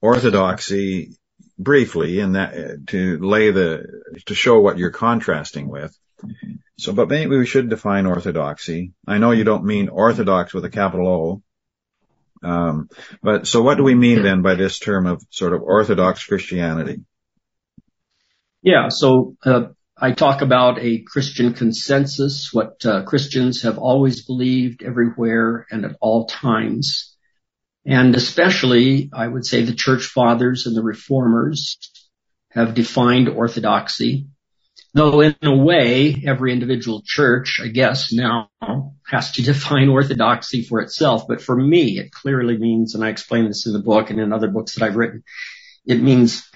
orthodoxy 0.00 1.16
briefly 1.58 2.20
in 2.20 2.32
that, 2.32 2.86
to 2.88 3.18
lay 3.18 3.50
the, 3.50 3.84
to 4.26 4.34
show 4.34 4.60
what 4.60 4.78
you're 4.78 4.90
contrasting 4.90 5.68
with. 5.68 5.96
So, 6.78 6.92
but 6.92 7.08
maybe 7.08 7.36
we 7.36 7.46
should 7.46 7.68
define 7.68 8.06
orthodoxy. 8.06 8.92
I 9.06 9.18
know 9.18 9.30
you 9.30 9.44
don't 9.44 9.64
mean 9.64 9.88
orthodox 9.88 10.54
with 10.54 10.64
a 10.64 10.70
capital 10.70 11.08
O, 11.08 11.42
um, 12.44 12.88
but 13.22 13.46
so 13.46 13.62
what 13.62 13.76
do 13.76 13.82
we 13.82 13.94
mean 13.94 14.22
then 14.22 14.42
by 14.42 14.54
this 14.54 14.78
term 14.78 15.06
of 15.06 15.22
sort 15.30 15.52
of 15.52 15.62
Orthodox 15.62 16.24
Christianity? 16.24 17.02
Yeah, 18.62 18.88
so 18.88 19.36
uh, 19.44 19.68
I 19.96 20.12
talk 20.12 20.40
about 20.42 20.78
a 20.78 21.02
Christian 21.06 21.54
consensus, 21.54 22.50
what 22.52 22.84
uh, 22.84 23.04
Christians 23.04 23.62
have 23.62 23.78
always 23.78 24.24
believed 24.24 24.82
everywhere 24.82 25.66
and 25.70 25.84
at 25.84 25.96
all 26.00 26.26
times. 26.26 27.16
And 27.86 28.14
especially, 28.14 29.10
I 29.12 29.26
would 29.28 29.44
say 29.44 29.62
the 29.62 29.74
church 29.74 30.06
fathers 30.06 30.66
and 30.66 30.76
the 30.76 30.82
reformers 30.82 31.78
have 32.50 32.74
defined 32.74 33.28
orthodoxy 33.28 34.28
Though 34.94 35.20
in 35.22 35.34
a 35.42 35.56
way, 35.56 36.22
every 36.24 36.52
individual 36.52 37.02
church, 37.04 37.60
I 37.60 37.66
guess, 37.66 38.12
now 38.12 38.48
has 39.06 39.32
to 39.32 39.42
define 39.42 39.88
orthodoxy 39.88 40.62
for 40.62 40.80
itself. 40.80 41.24
But 41.26 41.42
for 41.42 41.56
me, 41.56 41.98
it 41.98 42.12
clearly 42.12 42.56
means, 42.56 42.94
and 42.94 43.04
I 43.04 43.08
explain 43.08 43.46
this 43.48 43.66
in 43.66 43.72
the 43.72 43.82
book 43.82 44.10
and 44.10 44.20
in 44.20 44.32
other 44.32 44.48
books 44.48 44.74
that 44.74 44.84
I've 44.84 44.94
written, 44.94 45.24
it 45.84 46.00
means 46.00 46.48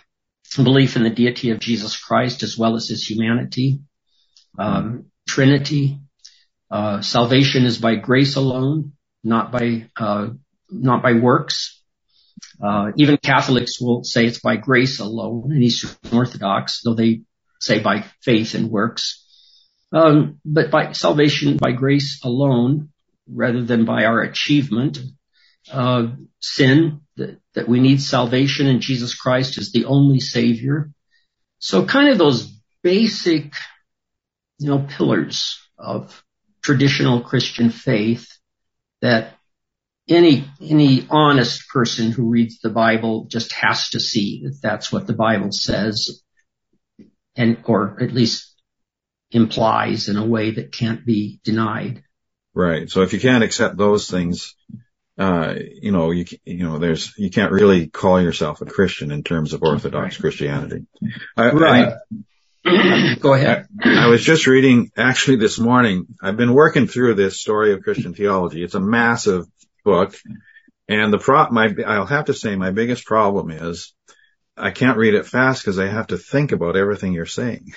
belief 0.57 0.95
in 0.95 1.02
the 1.02 1.11
deity 1.11 1.50
of 1.50 1.59
Jesus 1.59 2.00
Christ 2.00 2.45
as 2.45 2.57
well 2.57 2.76
as 2.76 2.88
his 2.88 3.09
humanity, 3.09 3.80
um, 4.57 5.07
Trinity. 5.26 5.99
Uh, 6.71 7.00
salvation 7.00 7.64
is 7.64 7.78
by 7.78 7.97
grace 7.97 8.37
alone, 8.37 8.92
not 9.25 9.50
by 9.50 9.88
uh, 9.97 10.28
not 10.71 11.02
by 11.02 11.14
works. 11.14 11.83
Uh, 12.62 12.92
even 12.97 13.16
Catholics 13.16 13.80
will 13.80 14.04
say 14.04 14.26
it's 14.26 14.40
by 14.40 14.57
grace 14.57 15.00
alone, 15.00 15.50
and 15.50 15.62
Eastern 15.62 15.90
Orthodox, 16.12 16.83
though 16.83 16.95
they 16.95 17.23
say 17.61 17.81
by 17.81 18.05
faith 18.23 18.55
and 18.55 18.71
works, 18.71 19.25
um, 19.93 20.41
but 20.45 20.71
by 20.71 20.93
salvation 20.93 21.57
by 21.57 21.73
grace 21.73 22.21
alone, 22.25 22.91
rather 23.27 23.62
than 23.62 23.85
by 23.85 24.05
our 24.05 24.23
achievement. 24.23 24.99
Uh, 25.71 26.09
sin 26.41 27.00
that, 27.17 27.38
that 27.55 27.69
we 27.69 27.81
need 27.81 28.00
salvation 28.00 28.67
and 28.67 28.81
Jesus 28.81 29.15
Christ 29.15 29.59
is 29.59 29.73
the 29.73 29.85
only 29.85 30.21
Savior. 30.21 30.91
So 31.59 31.85
kind 31.85 32.09
of 32.09 32.17
those 32.17 32.50
basic, 32.83 33.53
you 34.59 34.69
know, 34.69 34.87
pillars 34.88 35.59
of 35.77 36.23
traditional 36.62 37.21
Christian 37.21 37.71
faith 37.71 38.29
that 39.03 39.35
any 40.09 40.45
any 40.61 41.07
honest 41.11 41.69
person 41.69 42.12
who 42.12 42.31
reads 42.31 42.61
the 42.61 42.71
Bible 42.71 43.27
just 43.29 43.53
has 43.53 43.91
to 43.91 44.00
see 44.00 44.43
that 44.45 44.59
that's 44.62 44.91
what 44.91 45.07
the 45.07 45.12
Bible 45.12 45.53
says 45.53 46.23
and 47.38 47.59
or 47.64 47.97
at 48.02 48.12
least 48.12 48.52
implies 49.30 50.09
in 50.09 50.16
a 50.16 50.26
way 50.26 50.50
that 50.50 50.73
can't 50.73 51.07
be 51.07 51.40
denied. 51.45 52.02
Right. 52.54 52.90
So 52.90 53.02
if 53.02 53.12
you 53.12 53.21
can't 53.21 53.45
accept 53.45 53.76
those 53.76 54.11
things, 54.11 54.57
uh, 55.16 55.54
you 55.80 55.92
know, 55.92 56.11
you 56.11 56.26
you 56.45 56.64
know, 56.64 56.78
there's 56.78 57.14
you 57.16 57.30
can't 57.30 57.52
really 57.52 57.87
call 57.87 58.21
yourself 58.21 58.61
a 58.61 58.66
Christian 58.66 59.11
in 59.12 59.23
terms 59.23 59.52
of 59.52 59.62
Orthodox 59.62 60.16
right. 60.16 60.21
Christianity. 60.21 60.87
right. 61.37 61.95
Go 63.21 63.33
ahead. 63.33 63.66
I, 63.83 64.04
I 64.04 64.07
was 64.09 64.23
just 64.23 64.47
reading 64.47 64.90
actually 64.97 65.37
this 65.37 65.59
morning. 65.59 66.07
I've 66.21 66.37
been 66.37 66.52
working 66.52 66.87
through 66.87 67.14
this 67.14 67.40
story 67.40 67.73
of 67.73 67.83
Christian 67.83 68.14
theology. 68.14 68.62
It's 68.62 68.75
a 68.75 68.80
massive 68.80 69.47
book. 69.85 70.14
And 70.88 71.12
the 71.12 71.18
pro, 71.18 71.49
my, 71.50 71.75
I'll 71.87 72.07
have 72.07 72.26
to 72.26 72.35
say 72.35 72.57
my 72.57 72.71
biggest 72.71 73.04
problem 73.04 73.50
is 73.50 73.95
I 74.59 74.71
can't 74.71 74.99
read 74.99 75.15
it 75.15 75.27
fast 75.27 75.62
because 75.62 75.79
I 75.79 75.87
have 75.87 76.09
to 76.09 76.19
think 76.19 76.53
about 76.53 76.77
everything 76.77 77.12
you're 77.12 77.27
saying. 77.27 77.73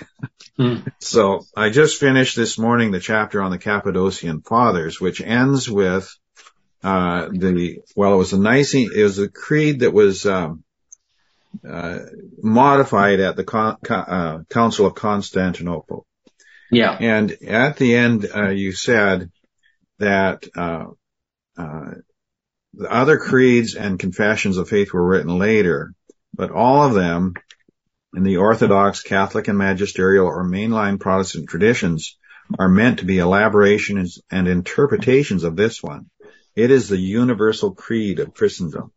Hmm. 0.58 0.78
So 1.00 1.46
I 1.56 1.70
just 1.70 2.00
finished 2.00 2.36
this 2.36 2.58
morning 2.58 2.92
the 2.92 3.00
chapter 3.00 3.42
on 3.42 3.52
the 3.52 3.58
Cappadocian 3.58 4.42
Fathers, 4.42 5.00
which 5.02 5.22
ends 5.22 5.70
with 5.70 6.14
uh, 6.84 7.30
the 7.32 7.80
well, 7.96 8.14
it 8.14 8.18
was 8.18 8.34
a 8.34 8.40
Nicene, 8.40 8.92
it 8.96 9.04
was 9.04 9.20
a 9.20 9.30
creed 9.30 9.82
that 9.82 9.94
was 9.94 10.26
um, 10.26 10.64
uh, 11.68 12.00
modified 12.42 13.20
at 13.20 13.36
the 13.36 13.44
Con- 13.44 13.78
uh, 13.90 14.40
Council 14.50 14.86
of 14.86 14.96
Constantinople. 14.96 16.06
Yeah, 16.72 16.96
and 17.00 17.32
at 17.46 17.78
the 17.78 17.96
end, 17.96 18.28
uh, 18.34 18.50
you 18.50 18.72
said 18.72 19.30
that 20.00 20.48
uh, 20.56 20.86
uh, 21.58 21.92
the 22.74 22.92
other 22.92 23.18
creeds 23.18 23.76
and 23.76 24.00
confessions 24.00 24.58
of 24.58 24.70
faith 24.70 24.94
were 24.94 25.06
written 25.06 25.38
later, 25.38 25.94
but 26.34 26.52
all 26.52 26.84
of 26.84 26.94
them 26.94 27.34
in 28.16 28.24
the 28.24 28.38
Orthodox, 28.38 29.02
Catholic, 29.02 29.48
and 29.48 29.58
magisterial 29.58 30.28
or 30.28 30.44
mainline 30.44 31.00
Protestant 31.00 31.50
traditions 31.50 32.18
are 32.60 32.70
meant 32.70 33.00
to 33.00 33.06
be 33.06 33.20
elaborations 33.20 34.20
and 34.30 34.48
interpretations 34.48 35.44
of 35.44 35.56
this 35.56 35.82
one. 35.82 36.10
It 36.56 36.72
is 36.72 36.90
the 36.90 36.98
universal 36.98 37.74
creed 37.74 38.20
of 38.20 38.34
Christendom. 38.34 38.92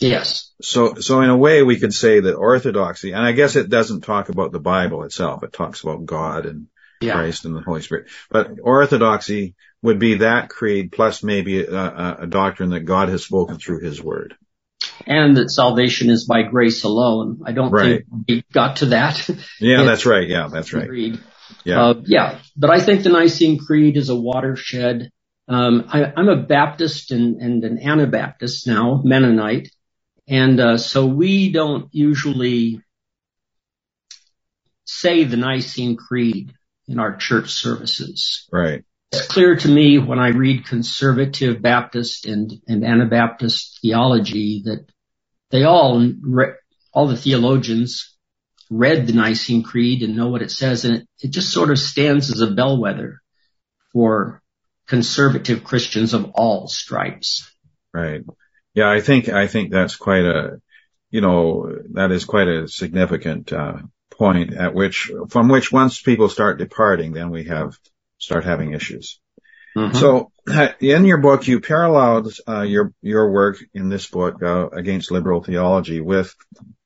Yes. 0.00 0.52
So, 0.60 0.94
so 0.94 1.20
in 1.20 1.30
a 1.30 1.36
way 1.36 1.62
we 1.62 1.78
could 1.78 1.94
say 1.94 2.20
that 2.20 2.34
orthodoxy, 2.34 3.12
and 3.12 3.24
I 3.24 3.32
guess 3.32 3.56
it 3.56 3.68
doesn't 3.68 4.02
talk 4.02 4.28
about 4.28 4.52
the 4.52 4.60
Bible 4.60 5.04
itself. 5.04 5.42
It 5.42 5.52
talks 5.52 5.82
about 5.82 6.06
God 6.06 6.46
and 6.46 6.66
yeah. 7.00 7.14
Christ 7.14 7.44
and 7.44 7.56
the 7.56 7.60
Holy 7.60 7.82
Spirit. 7.82 8.08
But 8.30 8.58
orthodoxy 8.62 9.54
would 9.82 9.98
be 9.98 10.16
that 10.16 10.48
creed 10.48 10.92
plus 10.92 11.22
maybe 11.22 11.64
a, 11.64 12.16
a, 12.20 12.26
doctrine 12.26 12.70
that 12.70 12.80
God 12.80 13.08
has 13.08 13.24
spoken 13.24 13.58
through 13.58 13.80
his 13.80 14.00
word. 14.00 14.36
And 15.06 15.36
that 15.36 15.50
salvation 15.50 16.10
is 16.10 16.26
by 16.26 16.42
grace 16.42 16.84
alone. 16.84 17.42
I 17.44 17.52
don't 17.52 17.70
right. 17.70 18.04
think 18.06 18.26
we 18.28 18.44
got 18.52 18.76
to 18.76 18.86
that. 18.86 19.28
Yeah, 19.60 19.84
that's 19.84 20.06
right. 20.06 20.28
Yeah, 20.28 20.48
that's 20.50 20.72
right. 20.72 20.88
Creed. 20.88 21.20
Yeah. 21.64 21.82
Uh, 21.82 21.94
yeah. 22.04 22.38
But 22.56 22.70
I 22.70 22.80
think 22.80 23.02
the 23.02 23.10
Nicene 23.10 23.58
Creed 23.58 23.96
is 23.96 24.08
a 24.08 24.16
watershed. 24.16 25.10
Um, 25.48 25.86
I, 25.88 26.12
am 26.16 26.28
a 26.28 26.36
Baptist 26.36 27.10
and, 27.10 27.40
and, 27.40 27.64
an 27.64 27.78
Anabaptist 27.78 28.66
now, 28.66 29.00
Mennonite. 29.04 29.70
And, 30.28 30.60
uh, 30.60 30.78
so 30.78 31.06
we 31.06 31.52
don't 31.52 31.88
usually 31.92 32.80
say 34.84 35.24
the 35.24 35.36
Nicene 35.36 35.96
Creed 35.96 36.54
in 36.86 36.98
our 36.98 37.16
church 37.16 37.50
services. 37.50 38.48
Right. 38.52 38.84
It's 39.10 39.26
clear 39.26 39.56
to 39.56 39.68
me 39.68 39.98
when 39.98 40.18
I 40.18 40.28
read 40.28 40.66
conservative 40.66 41.60
Baptist 41.60 42.24
and, 42.26 42.52
and 42.66 42.84
Anabaptist 42.84 43.80
theology 43.82 44.62
that 44.64 44.86
they 45.52 45.64
all, 45.64 46.04
all 46.92 47.06
the 47.06 47.16
theologians 47.16 48.16
read 48.70 49.06
the 49.06 49.12
Nicene 49.12 49.62
Creed 49.62 50.02
and 50.02 50.16
know 50.16 50.28
what 50.28 50.42
it 50.42 50.50
says, 50.50 50.84
and 50.84 50.96
it, 50.96 51.08
it 51.20 51.30
just 51.30 51.52
sort 51.52 51.70
of 51.70 51.78
stands 51.78 52.32
as 52.32 52.40
a 52.40 52.50
bellwether 52.50 53.20
for 53.92 54.42
conservative 54.88 55.62
Christians 55.62 56.14
of 56.14 56.32
all 56.34 56.66
stripes. 56.66 57.48
Right. 57.92 58.22
Yeah, 58.74 58.90
I 58.90 59.00
think 59.00 59.28
I 59.28 59.46
think 59.46 59.70
that's 59.70 59.96
quite 59.96 60.24
a, 60.24 60.60
you 61.10 61.20
know, 61.20 61.70
that 61.92 62.10
is 62.10 62.24
quite 62.24 62.48
a 62.48 62.66
significant 62.66 63.52
uh, 63.52 63.78
point 64.10 64.54
at 64.54 64.74
which 64.74 65.10
from 65.28 65.48
which 65.48 65.70
once 65.70 66.00
people 66.00 66.30
start 66.30 66.58
departing, 66.58 67.12
then 67.12 67.30
we 67.30 67.44
have 67.44 67.78
start 68.18 68.44
having 68.44 68.72
issues. 68.72 69.20
Mm-hmm. 69.76 69.96
So 69.96 70.32
in 70.80 71.04
your 71.04 71.18
book, 71.18 71.46
you 71.46 71.60
paralleled 71.60 72.32
uh, 72.46 72.62
your 72.62 72.92
your 73.00 73.30
work 73.30 73.58
in 73.74 73.88
this 73.88 74.06
book 74.08 74.42
uh, 74.42 74.68
against 74.68 75.10
liberal 75.10 75.42
theology 75.42 76.00
with 76.00 76.34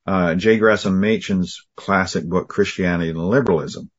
uh, 0.07 0.35
J. 0.35 0.59
Gresham 0.59 1.01
Machen's 1.01 1.67
classic 1.77 2.25
book 2.25 2.49
Christianity 2.49 3.11
and 3.11 3.19
Liberalism, 3.19 3.91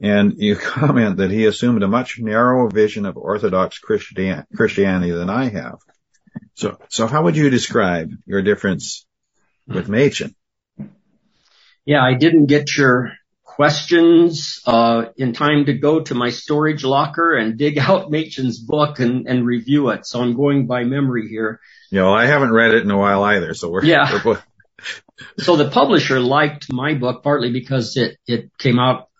and 0.00 0.34
you 0.38 0.56
comment 0.60 1.18
that 1.18 1.30
he 1.30 1.46
assumed 1.46 1.82
a 1.82 1.88
much 1.88 2.18
narrower 2.18 2.68
vision 2.68 3.06
of 3.06 3.16
Orthodox 3.16 3.78
Christian, 3.78 4.44
Christianity 4.56 5.12
than 5.12 5.30
I 5.30 5.48
have. 5.48 5.78
So, 6.54 6.78
so 6.88 7.06
how 7.06 7.24
would 7.24 7.36
you 7.36 7.50
describe 7.50 8.10
your 8.26 8.42
difference 8.42 9.06
with 9.66 9.88
Machen? 9.88 10.34
Yeah, 11.84 12.02
I 12.02 12.14
didn't 12.14 12.46
get 12.46 12.76
your 12.76 13.12
questions 13.60 14.62
uh, 14.64 15.04
in 15.18 15.34
time 15.34 15.66
to 15.66 15.74
go 15.74 16.00
to 16.00 16.14
my 16.14 16.30
storage 16.30 16.82
locker 16.82 17.36
and 17.36 17.58
dig 17.58 17.76
out 17.76 18.10
Machen's 18.10 18.58
book 18.58 19.00
and, 19.00 19.28
and 19.28 19.44
review 19.44 19.90
it. 19.90 20.06
So 20.06 20.22
I'm 20.22 20.34
going 20.34 20.66
by 20.66 20.84
memory 20.84 21.28
here. 21.28 21.60
Yeah, 21.90 22.04
well, 22.04 22.14
I 22.14 22.24
haven't 22.24 22.54
read 22.54 22.72
it 22.72 22.84
in 22.84 22.90
a 22.90 22.96
while 22.96 23.22
either. 23.22 23.52
So 23.52 23.68
we're 23.68 23.84
yeah. 23.84 24.18
We're 24.24 24.42
so 25.40 25.56
the 25.56 25.68
publisher 25.68 26.20
liked 26.20 26.72
my 26.72 26.94
book 26.94 27.22
partly 27.22 27.52
because 27.52 27.98
it 27.98 28.16
it 28.26 28.50
came 28.56 28.78
out 28.78 29.10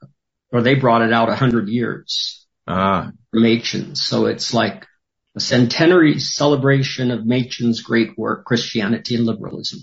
or 0.50 0.62
they 0.62 0.74
brought 0.74 1.02
it 1.02 1.12
out 1.12 1.28
a 1.28 1.36
hundred 1.36 1.68
years. 1.68 2.46
Ah. 2.66 3.12
Machen. 3.34 3.94
So 3.94 4.24
it's 4.24 4.54
like 4.54 4.86
a 5.36 5.40
centenary 5.40 6.18
celebration 6.18 7.10
of 7.10 7.26
Machen's 7.26 7.82
great 7.82 8.16
work, 8.16 8.46
Christianity 8.46 9.16
and 9.16 9.26
Liberalism. 9.26 9.80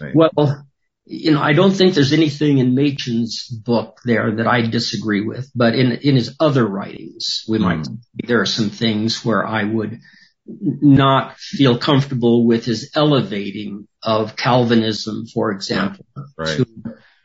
Right. 0.00 0.12
Well, 0.12 0.66
you 1.06 1.30
know, 1.30 1.40
I 1.40 1.52
don't 1.52 1.70
think 1.70 1.94
there's 1.94 2.12
anything 2.12 2.58
in 2.58 2.74
Machen's 2.74 3.48
book 3.48 4.00
there 4.04 4.36
that 4.36 4.46
I 4.48 4.62
disagree 4.62 5.20
with, 5.20 5.48
but 5.54 5.76
in, 5.76 5.92
in 5.92 6.16
his 6.16 6.34
other 6.40 6.66
writings, 6.66 7.44
we 7.48 7.58
might, 7.58 7.82
mm. 7.82 7.98
there 8.14 8.40
are 8.40 8.46
some 8.46 8.70
things 8.70 9.24
where 9.24 9.46
I 9.46 9.62
would 9.62 10.00
not 10.46 11.36
feel 11.38 11.78
comfortable 11.78 12.44
with 12.44 12.64
his 12.64 12.90
elevating 12.96 13.86
of 14.02 14.34
Calvinism, 14.34 15.26
for 15.32 15.52
example, 15.52 16.06
right. 16.36 16.56
to 16.56 16.66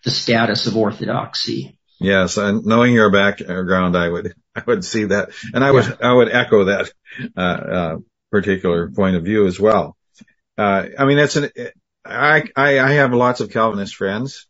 the 0.03 0.11
status 0.11 0.67
of 0.67 0.77
orthodoxy. 0.77 1.77
Yes, 1.99 2.37
and 2.37 2.63
knowing 2.65 2.93
your 2.93 3.11
background, 3.11 3.97
I 3.97 4.09
would, 4.09 4.33
I 4.55 4.63
would 4.65 4.85
see 4.85 5.05
that, 5.05 5.29
and 5.53 5.63
I 5.63 5.71
would, 5.71 5.85
yeah. 5.85 5.95
I 6.01 6.13
would 6.13 6.29
echo 6.31 6.65
that, 6.65 6.91
uh, 7.35 7.41
uh, 7.41 7.97
particular 8.31 8.91
point 8.91 9.15
of 9.15 9.23
view 9.23 9.47
as 9.47 9.59
well. 9.59 9.97
Uh, 10.57 10.85
I 10.97 11.05
mean, 11.05 11.17
it's 11.17 11.35
an, 11.35 11.49
I, 12.05 12.43
I, 12.55 12.79
I 12.79 12.91
have 12.93 13.13
lots 13.13 13.41
of 13.41 13.51
Calvinist 13.51 13.95
friends 13.95 14.47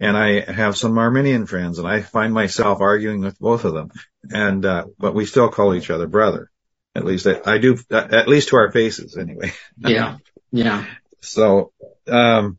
and 0.00 0.16
I 0.16 0.50
have 0.50 0.76
some 0.76 0.98
Arminian 0.98 1.46
friends 1.46 1.78
and 1.78 1.86
I 1.86 2.02
find 2.02 2.34
myself 2.34 2.80
arguing 2.80 3.20
with 3.20 3.38
both 3.38 3.64
of 3.64 3.74
them. 3.74 3.90
And, 4.30 4.64
uh, 4.64 4.86
but 4.98 5.14
we 5.14 5.26
still 5.26 5.48
call 5.48 5.74
each 5.74 5.90
other 5.90 6.06
brother. 6.06 6.50
At 6.94 7.04
least 7.04 7.26
I, 7.26 7.40
I 7.44 7.58
do, 7.58 7.78
at 7.90 8.28
least 8.28 8.48
to 8.48 8.56
our 8.56 8.70
faces 8.70 9.16
anyway. 9.16 9.52
Yeah. 9.78 10.18
Yeah. 10.50 10.84
so, 11.20 11.72
um, 12.06 12.58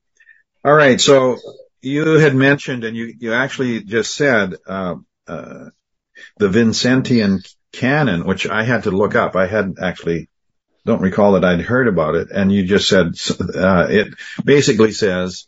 all 0.65 0.73
right. 0.73 0.99
So 0.99 1.37
you 1.81 2.17
had 2.17 2.35
mentioned 2.35 2.83
and 2.83 2.97
you, 2.97 3.13
you 3.19 3.33
actually 3.33 3.83
just 3.83 4.15
said, 4.15 4.55
uh, 4.65 4.95
uh, 5.27 5.69
the 6.37 6.49
Vincentian 6.49 7.39
canon, 7.71 8.25
which 8.25 8.47
I 8.47 8.63
had 8.63 8.83
to 8.83 8.91
look 8.91 9.15
up. 9.15 9.35
I 9.35 9.47
hadn't 9.47 9.79
actually 9.81 10.29
don't 10.85 11.01
recall 11.01 11.33
that 11.33 11.45
I'd 11.45 11.61
heard 11.61 11.87
about 11.87 12.15
it. 12.15 12.29
And 12.31 12.51
you 12.51 12.65
just 12.65 12.87
said 12.87 13.13
uh, 13.55 13.87
it 13.89 14.13
basically 14.43 14.91
says 14.91 15.47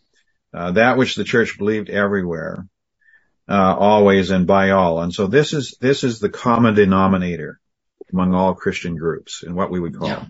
uh, 0.53 0.71
that 0.71 0.97
which 0.97 1.15
the 1.15 1.23
church 1.23 1.57
believed 1.57 1.89
everywhere, 1.89 2.65
uh, 3.49 3.75
always 3.77 4.31
and 4.31 4.47
by 4.47 4.71
all. 4.71 5.01
And 5.01 5.13
so 5.13 5.27
this 5.27 5.53
is 5.53 5.77
this 5.81 6.03
is 6.03 6.19
the 6.19 6.29
common 6.29 6.75
denominator 6.75 7.59
among 8.13 8.33
all 8.33 8.53
Christian 8.53 8.95
groups 8.95 9.43
and 9.43 9.55
what 9.55 9.71
we 9.71 9.79
would 9.79 9.97
call 9.97 10.07
yeah. 10.07 10.25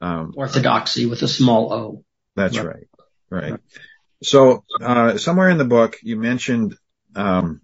um, 0.00 0.34
orthodoxy 0.36 1.06
with 1.06 1.22
a 1.22 1.28
small 1.28 1.72
o. 1.72 2.04
That's 2.36 2.58
right, 2.58 2.88
right. 3.30 3.52
right. 3.52 3.60
So 4.22 4.64
uh, 4.80 5.16
somewhere 5.16 5.48
in 5.48 5.58
the 5.58 5.64
book 5.64 5.96
you 6.02 6.16
mentioned 6.16 6.76
um, 7.16 7.62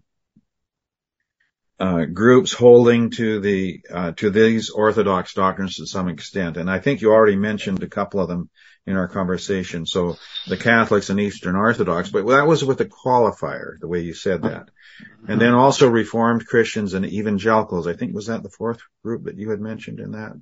uh, 1.78 2.06
groups 2.06 2.52
holding 2.52 3.10
to 3.10 3.40
the 3.40 3.80
uh, 3.92 4.12
to 4.12 4.30
these 4.30 4.70
orthodox 4.70 5.34
doctrines 5.34 5.76
to 5.76 5.86
some 5.86 6.08
extent, 6.08 6.56
and 6.56 6.70
I 6.70 6.78
think 6.78 7.00
you 7.00 7.12
already 7.12 7.36
mentioned 7.36 7.82
a 7.82 7.88
couple 7.88 8.20
of 8.20 8.28
them 8.28 8.48
in 8.86 8.96
our 8.96 9.08
conversation. 9.08 9.84
So 9.84 10.16
the 10.46 10.56
Catholics 10.56 11.10
and 11.10 11.20
Eastern 11.20 11.56
Orthodox, 11.56 12.08
but 12.08 12.26
that 12.26 12.46
was 12.46 12.64
with 12.64 12.80
a 12.80 12.86
qualifier, 12.86 13.78
the 13.78 13.88
way 13.88 14.00
you 14.00 14.14
said 14.14 14.42
that, 14.42 14.70
and 15.28 15.40
then 15.40 15.52
also 15.52 15.88
Reformed 15.88 16.46
Christians 16.46 16.94
and 16.94 17.04
Evangelicals. 17.04 17.86
I 17.86 17.94
think 17.94 18.14
was 18.14 18.28
that 18.28 18.42
the 18.42 18.50
fourth 18.50 18.80
group 19.02 19.24
that 19.24 19.36
you 19.36 19.50
had 19.50 19.60
mentioned 19.60 20.00
in 20.00 20.12
that 20.12 20.32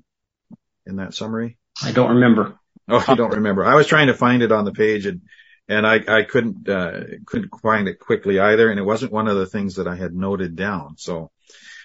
in 0.87 0.97
that 0.97 1.15
summary. 1.15 1.59
I 1.83 1.91
don't 1.91 2.15
remember. 2.15 2.59
Oh, 2.89 3.05
I 3.09 3.15
don't 3.15 3.35
remember. 3.35 3.65
I 3.65 3.75
was 3.75 3.87
trying 3.87 4.09
to 4.09 4.15
find 4.15 4.43
it 4.43 4.53
on 4.53 4.65
the 4.65 4.73
page 4.73 5.07
and 5.07 5.23
and 5.69 5.87
I, 5.87 6.01
I 6.07 6.23
couldn't 6.23 6.69
uh, 6.69 7.01
couldn't 7.27 7.51
find 7.63 7.89
it 7.89 7.99
quickly 7.99 8.39
either, 8.39 8.71
and 8.71 8.79
it 8.79 8.85
wasn't 8.85 9.13
one 9.13 9.29
of 9.29 9.37
the 9.37 9.47
things 9.47 9.77
that 9.77 9.87
I 9.87 9.97
had 9.97 10.15
noted 10.15 10.57
down. 10.57 10.97
So, 10.99 11.31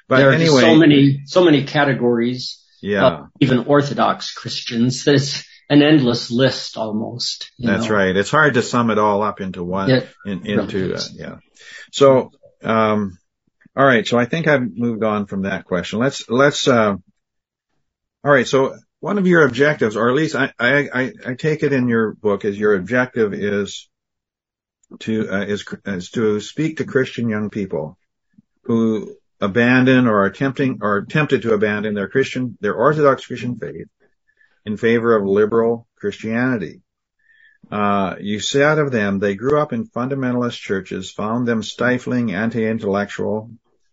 but 0.08 0.18
there 0.18 0.32
anyway, 0.32 0.62
so 0.62 0.76
many 0.76 1.22
so 1.26 1.44
many 1.44 1.66
categories. 1.66 2.66
Yeah, 2.82 3.26
even 3.40 3.66
Orthodox 3.66 4.34
Christians. 4.34 5.04
There's 5.04 5.46
an 5.70 5.84
endless 5.84 6.32
list 6.32 6.78
almost. 6.78 7.52
That's 7.60 7.88
know? 7.90 7.96
right. 7.96 8.16
It's 8.16 8.32
hard 8.32 8.56
to 8.56 8.62
sum 8.62 8.90
it 8.90 8.98
all 8.98 9.22
up 9.22 9.42
into 9.42 9.64
one. 9.64 9.90
in, 10.26 10.46
into 10.46 10.96
uh, 10.96 11.02
yeah. 11.14 11.38
So 11.92 12.32
um, 12.64 13.18
all 13.76 13.86
right. 13.86 14.06
So 14.06 14.18
I 14.18 14.26
think 14.26 14.48
I've 14.48 14.76
moved 14.76 15.04
on 15.04 15.26
from 15.26 15.44
that 15.44 15.66
question. 15.66 16.00
Let's, 16.00 16.30
let's, 16.30 16.68
uh, 16.68 16.96
all 18.24 18.32
right. 18.32 18.48
So 18.48 18.78
one 19.00 19.18
of 19.18 19.28
your 19.28 19.46
objectives, 19.46 19.96
or 19.96 20.10
at 20.10 20.16
least 20.16 20.36
I, 20.36 20.52
I, 20.60 21.12
I 21.26 21.34
take 21.36 21.64
it 21.64 21.74
in 21.74 21.88
your 21.88 22.14
book 22.14 22.44
is 22.46 22.60
your 22.60 22.76
objective 22.76 23.34
is 23.34 23.90
to, 25.00 25.30
uh, 25.32 25.42
is, 25.46 25.66
is 25.86 26.10
to 26.12 26.40
speak 26.40 26.78
to 26.78 26.86
Christian 26.86 27.30
young 27.30 27.50
people 27.50 27.98
who 28.64 29.16
abandon 29.40 30.08
or 30.08 30.22
are 30.22 30.26
attempting 30.26 30.80
or 30.82 30.98
attempted 30.98 31.44
to 31.44 31.54
abandon 31.54 31.94
their 31.94 32.10
Christian, 32.10 32.58
their 32.60 32.76
Orthodox 32.76 33.26
Christian 33.26 33.56
faith 33.56 33.88
in 34.66 34.76
favor 34.76 35.16
of 35.16 35.26
liberal 35.26 35.88
Christianity. 35.96 36.82
Uh, 37.72 38.16
you 38.20 38.40
said 38.40 38.80
of 38.80 38.92
them, 38.92 39.20
they 39.20 39.36
grew 39.36 39.60
up 39.60 39.74
in 39.74 39.88
fundamentalist 39.88 40.60
churches, 40.60 41.12
found 41.12 41.48
them 41.48 41.64
stifling, 41.64 42.34
anti-intellectual, 42.34 43.52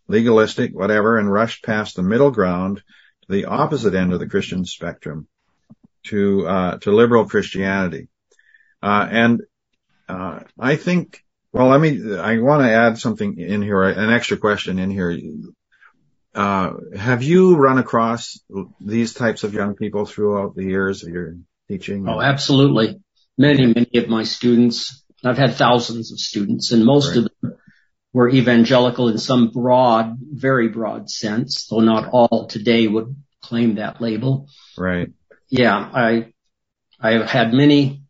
legalistic, 0.09 0.73
whatever, 0.75 1.19
and 1.19 1.31
rushed 1.31 1.65
past 1.65 1.95
the 1.95 2.03
middle 2.03 2.31
ground 2.31 2.83
the 3.29 3.47
opposite 3.47 3.95
end 3.95 4.13
of 4.13 4.21
the 4.21 4.29
Christian 4.29 4.65
spectrum 4.65 5.27
to, 6.05 6.47
uh, 6.47 6.79
to 6.79 6.93
liberal 6.93 7.27
Christianity. 7.27 8.09
Uh, 8.83 9.09
and, 9.11 9.43
uh, 10.09 10.41
I 10.59 10.77
think, 10.77 11.23
well, 11.53 11.69
let 11.69 11.81
me, 11.81 12.17
I 12.17 12.39
want 12.39 12.63
to 12.63 12.71
add 12.71 12.99
something 12.99 13.39
in 13.39 13.63
here, 13.63 13.83
an 13.83 14.11
extra 14.11 14.37
question 14.37 14.79
in 14.79 14.91
here. 14.91 15.19
Uh, 16.35 16.75
have 16.95 17.23
you 17.23 17.57
run 17.57 17.79
across 17.79 18.39
these 18.81 19.15
types 19.15 19.43
of 19.43 19.55
young 19.55 19.75
people 19.75 20.05
throughout 20.05 20.55
the 20.55 20.65
years 20.65 21.03
of 21.03 21.09
your 21.09 21.37
teaching? 21.69 22.09
Oh, 22.09 22.21
absolutely 22.21 23.01
many, 23.39 23.67
many 23.67 23.91
of 23.95 24.09
my 24.09 24.25
students, 24.25 25.03
I've 25.25 25.39
had 25.39 25.55
thousands 25.55 26.13
of 26.13 26.19
students 26.19 26.73
and 26.73 26.85
most 26.85 27.09
right. 27.09 27.19
of 27.19 27.31
them 27.41 27.57
were 28.13 28.29
evangelical 28.29 29.09
in 29.09 29.19
some 29.19 29.51
broad, 29.51 30.17
very 30.21 30.69
broad 30.69 31.11
sense, 31.11 31.67
though 31.69 31.81
not 31.81 32.09
all 32.13 32.47
today 32.47 32.87
would 32.87 33.15
claim 33.43 33.77
that 33.77 34.01
label. 34.01 34.49
Right. 34.77 35.11
Yeah, 35.49 35.77
I, 35.77 36.33
I 36.99 37.13
have 37.13 37.29
had 37.29 37.53
many 37.53 38.03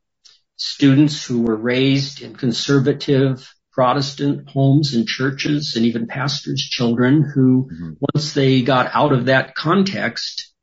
students 0.57 1.25
who 1.25 1.43
were 1.43 1.57
raised 1.57 2.23
in 2.23 2.35
conservative 2.35 3.53
Protestant 3.73 4.49
homes 4.49 4.95
and 4.95 5.07
churches 5.07 5.75
and 5.77 5.85
even 5.85 6.07
pastors' 6.07 6.63
children 6.63 7.23
who, 7.23 7.69
mm-hmm. 7.71 7.93
once 8.15 8.33
they 8.33 8.63
got 8.63 8.91
out 8.95 9.13
of 9.13 9.27
that 9.27 9.55
context, 9.55 10.55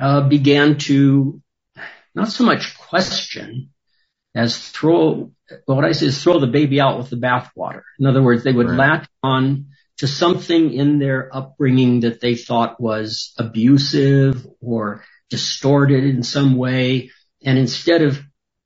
uh, 0.00 0.20
began 0.28 0.78
to 0.78 1.42
not 2.14 2.28
so 2.28 2.44
much 2.44 2.78
question, 2.78 3.71
as 4.34 4.56
throw, 4.56 5.30
what 5.66 5.84
I 5.84 5.92
say 5.92 6.06
is 6.06 6.22
throw 6.22 6.38
the 6.38 6.46
baby 6.46 6.80
out 6.80 6.98
with 6.98 7.10
the 7.10 7.16
bathwater. 7.16 7.82
In 7.98 8.06
other 8.06 8.22
words, 8.22 8.44
they 8.44 8.52
would 8.52 8.68
right. 8.68 8.78
latch 8.78 9.08
on 9.22 9.66
to 9.98 10.06
something 10.06 10.72
in 10.72 10.98
their 10.98 11.34
upbringing 11.34 12.00
that 12.00 12.20
they 12.20 12.34
thought 12.34 12.80
was 12.80 13.34
abusive 13.38 14.46
or 14.60 15.04
distorted 15.28 16.04
in 16.04 16.22
some 16.22 16.56
way. 16.56 17.10
And 17.44 17.58
instead 17.58 18.02
of 18.02 18.20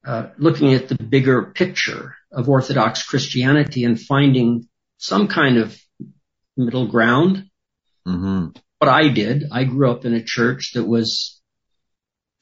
uh, 0.04 0.28
looking 0.38 0.72
at 0.74 0.88
the 0.88 0.94
bigger 0.94 1.42
picture 1.42 2.16
of 2.30 2.48
Orthodox 2.48 3.02
Christianity 3.02 3.84
and 3.84 4.00
finding 4.00 4.68
some 4.98 5.26
kind 5.26 5.58
of 5.58 5.76
middle 6.56 6.86
ground, 6.86 7.50
mm-hmm. 8.06 8.48
what 8.78 8.88
I 8.88 9.08
did, 9.08 9.44
I 9.50 9.64
grew 9.64 9.90
up 9.90 10.04
in 10.04 10.14
a 10.14 10.22
church 10.22 10.72
that 10.74 10.84
was 10.84 11.35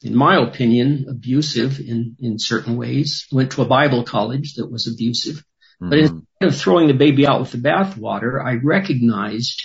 in 0.01 0.15
my 0.15 0.41
opinion, 0.41 1.05
abusive 1.09 1.79
in, 1.79 2.15
in 2.19 2.37
certain 2.39 2.77
ways. 2.77 3.27
Went 3.31 3.51
to 3.53 3.61
a 3.61 3.67
Bible 3.67 4.03
college 4.03 4.55
that 4.55 4.71
was 4.71 4.87
abusive. 4.87 5.37
Mm-hmm. 5.81 5.89
But 5.89 5.99
instead 5.99 6.23
of 6.41 6.55
throwing 6.55 6.87
the 6.87 6.93
baby 6.93 7.25
out 7.25 7.41
with 7.41 7.51
the 7.51 7.57
bathwater, 7.57 8.43
I 8.43 8.55
recognized 8.55 9.63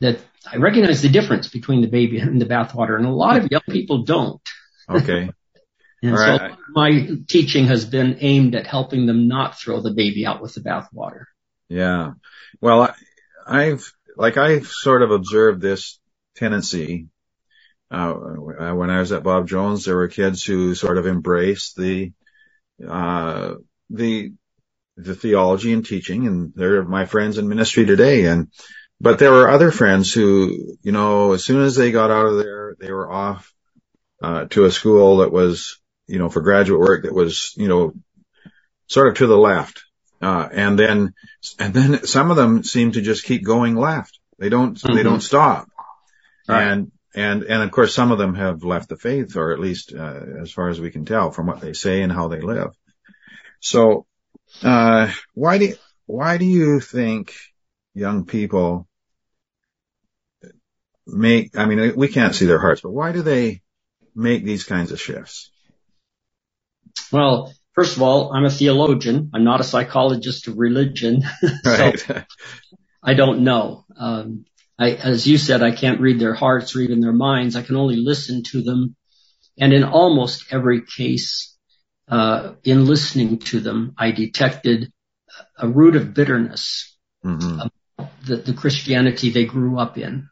that 0.00 0.18
I 0.50 0.56
recognize 0.56 1.02
the 1.02 1.08
difference 1.08 1.48
between 1.48 1.80
the 1.80 1.88
baby 1.88 2.18
and 2.18 2.40
the 2.40 2.46
bathwater, 2.46 2.96
and 2.96 3.06
a 3.06 3.10
lot 3.10 3.36
of 3.36 3.50
young 3.50 3.62
people 3.68 4.04
don't. 4.04 4.40
Okay. 4.88 5.30
and 6.02 6.12
All 6.12 6.18
so 6.18 6.36
right. 6.36 6.54
my 6.68 7.08
teaching 7.26 7.66
has 7.66 7.84
been 7.84 8.18
aimed 8.20 8.54
at 8.54 8.66
helping 8.66 9.06
them 9.06 9.26
not 9.26 9.58
throw 9.58 9.80
the 9.80 9.94
baby 9.94 10.26
out 10.26 10.42
with 10.42 10.54
the 10.54 10.60
bathwater. 10.60 11.24
Yeah. 11.68 12.12
Well, 12.60 12.82
I, 12.82 12.94
I've, 13.46 13.92
like 14.16 14.36
I've 14.36 14.68
sort 14.68 15.02
of 15.02 15.10
observed 15.10 15.60
this 15.60 15.98
tendency 16.36 17.08
uh, 17.90 18.12
when 18.14 18.90
I 18.90 18.98
was 19.00 19.12
at 19.12 19.22
Bob 19.22 19.48
Jones, 19.48 19.84
there 19.84 19.96
were 19.96 20.08
kids 20.08 20.44
who 20.44 20.74
sort 20.74 20.98
of 20.98 21.06
embraced 21.06 21.76
the, 21.76 22.12
uh, 22.86 23.54
the, 23.90 24.32
the 24.96 25.14
theology 25.14 25.72
and 25.72 25.86
teaching 25.86 26.26
and 26.26 26.52
they're 26.54 26.82
my 26.82 27.04
friends 27.04 27.38
in 27.38 27.48
ministry 27.48 27.86
today. 27.86 28.24
And, 28.24 28.48
but 29.00 29.18
there 29.18 29.30
were 29.30 29.48
other 29.48 29.70
friends 29.70 30.12
who, 30.12 30.76
you 30.82 30.92
know, 30.92 31.32
as 31.32 31.44
soon 31.44 31.62
as 31.62 31.76
they 31.76 31.92
got 31.92 32.10
out 32.10 32.26
of 32.26 32.38
there, 32.38 32.76
they 32.80 32.90
were 32.90 33.10
off, 33.10 33.52
uh, 34.22 34.46
to 34.46 34.64
a 34.64 34.72
school 34.72 35.18
that 35.18 35.30
was, 35.30 35.78
you 36.08 36.18
know, 36.18 36.28
for 36.28 36.40
graduate 36.40 36.80
work 36.80 37.04
that 37.04 37.14
was, 37.14 37.52
you 37.56 37.68
know, 37.68 37.92
sort 38.88 39.08
of 39.08 39.14
to 39.16 39.26
the 39.26 39.36
left. 39.36 39.82
Uh, 40.20 40.48
and 40.50 40.78
then, 40.78 41.12
and 41.58 41.74
then 41.74 42.06
some 42.06 42.30
of 42.30 42.36
them 42.36 42.64
seem 42.64 42.92
to 42.92 43.02
just 43.02 43.24
keep 43.24 43.44
going 43.44 43.76
left. 43.76 44.18
They 44.38 44.48
don't, 44.48 44.76
mm-hmm. 44.76 44.96
they 44.96 45.02
don't 45.02 45.20
stop. 45.20 45.68
Right. 46.48 46.66
And, 46.66 46.92
and 47.16 47.42
and 47.42 47.62
of 47.62 47.70
course 47.70 47.94
some 47.94 48.12
of 48.12 48.18
them 48.18 48.34
have 48.34 48.62
left 48.62 48.90
the 48.90 48.96
faith, 48.96 49.36
or 49.36 49.52
at 49.52 49.58
least 49.58 49.92
uh, 49.94 50.20
as 50.42 50.52
far 50.52 50.68
as 50.68 50.80
we 50.80 50.90
can 50.90 51.04
tell 51.04 51.30
from 51.30 51.46
what 51.46 51.60
they 51.60 51.72
say 51.72 52.02
and 52.02 52.12
how 52.12 52.28
they 52.28 52.42
live. 52.42 52.70
So, 53.60 54.06
uh, 54.62 55.10
why 55.34 55.58
do 55.58 55.74
why 56.04 56.36
do 56.36 56.44
you 56.44 56.78
think 56.78 57.34
young 57.94 58.26
people 58.26 58.86
make? 61.06 61.56
I 61.56 61.64
mean, 61.64 61.96
we 61.96 62.08
can't 62.08 62.34
see 62.34 62.46
their 62.46 62.60
hearts, 62.60 62.82
but 62.82 62.92
why 62.92 63.12
do 63.12 63.22
they 63.22 63.62
make 64.14 64.44
these 64.44 64.64
kinds 64.64 64.92
of 64.92 65.00
shifts? 65.00 65.50
Well, 67.10 67.54
first 67.74 67.96
of 67.96 68.02
all, 68.02 68.32
I'm 68.32 68.44
a 68.44 68.50
theologian. 68.50 69.30
I'm 69.32 69.44
not 69.44 69.60
a 69.60 69.64
psychologist 69.64 70.48
of 70.48 70.58
religion. 70.58 71.22
Right. 71.64 71.98
so 71.98 72.22
I 73.02 73.14
don't 73.14 73.42
know. 73.42 73.84
Um, 73.96 74.44
I, 74.78 74.92
as 74.92 75.26
you 75.26 75.38
said, 75.38 75.62
I 75.62 75.72
can't 75.72 76.00
read 76.00 76.20
their 76.20 76.34
hearts 76.34 76.76
or 76.76 76.80
even 76.80 77.00
their 77.00 77.12
minds. 77.12 77.56
I 77.56 77.62
can 77.62 77.76
only 77.76 77.96
listen 77.96 78.42
to 78.50 78.62
them. 78.62 78.96
And 79.58 79.72
in 79.72 79.84
almost 79.84 80.52
every 80.52 80.82
case, 80.82 81.56
uh, 82.08 82.54
in 82.62 82.84
listening 82.86 83.38
to 83.38 83.60
them, 83.60 83.94
I 83.98 84.10
detected 84.10 84.92
a 85.58 85.68
root 85.68 85.96
of 85.96 86.14
bitterness 86.14 86.96
mm-hmm. 87.24 87.66
the, 88.26 88.36
the 88.36 88.54
Christianity 88.54 89.30
they 89.30 89.44
grew 89.44 89.78
up 89.78 89.98
in. 89.98 90.28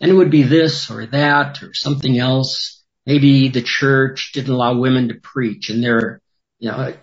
And 0.00 0.10
it 0.10 0.14
would 0.14 0.30
be 0.30 0.44
this 0.44 0.90
or 0.90 1.06
that 1.06 1.62
or 1.62 1.74
something 1.74 2.18
else. 2.18 2.82
Maybe 3.06 3.48
the 3.48 3.62
church 3.62 4.32
didn't 4.32 4.52
allow 4.52 4.78
women 4.78 5.08
to 5.08 5.14
preach 5.14 5.70
and 5.70 5.82
they're, 5.82 6.20
you 6.58 6.70
know, 6.70 6.94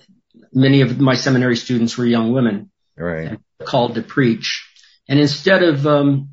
many 0.54 0.82
of 0.82 1.00
my 1.00 1.15
seminary 1.15 1.56
students 1.56 1.97
were 1.97 2.06
young 2.06 2.32
women 2.32 2.71
right. 2.95 3.39
called 3.63 3.95
to 3.95 4.02
preach. 4.02 4.67
And 5.08 5.19
instead 5.19 5.63
of, 5.63 5.86
um, 5.86 6.30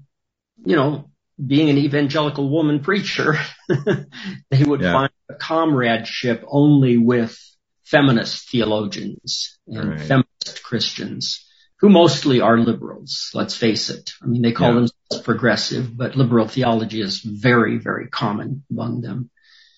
you 0.64 0.76
know, 0.76 1.10
being 1.44 1.70
an 1.70 1.78
evangelical 1.78 2.48
woman 2.48 2.80
preacher, 2.80 3.36
they 3.68 4.64
would 4.64 4.80
yeah. 4.80 4.92
find 4.92 5.10
a 5.28 5.34
comradeship 5.34 6.44
only 6.46 6.96
with 6.96 7.38
feminist 7.84 8.50
theologians 8.50 9.58
and 9.66 9.90
right. 9.90 10.00
feminist 10.00 10.62
Christians 10.62 11.46
who 11.80 11.88
mostly 11.88 12.40
are 12.40 12.58
liberals. 12.58 13.30
Let's 13.34 13.54
face 13.56 13.90
it. 13.90 14.12
I 14.22 14.26
mean, 14.26 14.42
they 14.42 14.52
call 14.52 14.68
yeah. 14.68 14.74
themselves 14.74 15.24
progressive, 15.24 15.96
but 15.96 16.16
liberal 16.16 16.48
theology 16.48 17.00
is 17.00 17.20
very, 17.20 17.78
very 17.78 18.08
common 18.08 18.64
among 18.70 19.00
them. 19.00 19.30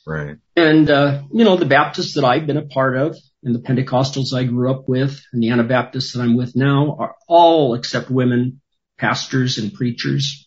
Right. 0.07 0.37
And, 0.55 0.89
uh, 0.89 1.23
you 1.33 1.45
know, 1.45 1.57
the 1.57 1.65
Baptists 1.65 2.15
that 2.15 2.25
I've 2.25 2.47
been 2.47 2.59
a 2.59 2.67
part 2.67 2.97
of 2.97 3.17
and 3.43 3.55
the 3.55 3.59
Pentecostals 3.59 4.33
I 4.33 4.45
grew 4.45 4.71
up 4.71 4.89
with 4.89 5.21
and 5.33 5.43
the 5.43 5.51
Anabaptists 5.51 6.13
that 6.13 6.23
I'm 6.23 6.37
with 6.37 6.55
now 6.55 6.97
are 7.01 7.17
all 7.27 7.75
except 7.75 8.09
women 8.09 8.61
pastors 8.99 9.59
and 9.59 9.75
preachers 9.75 10.46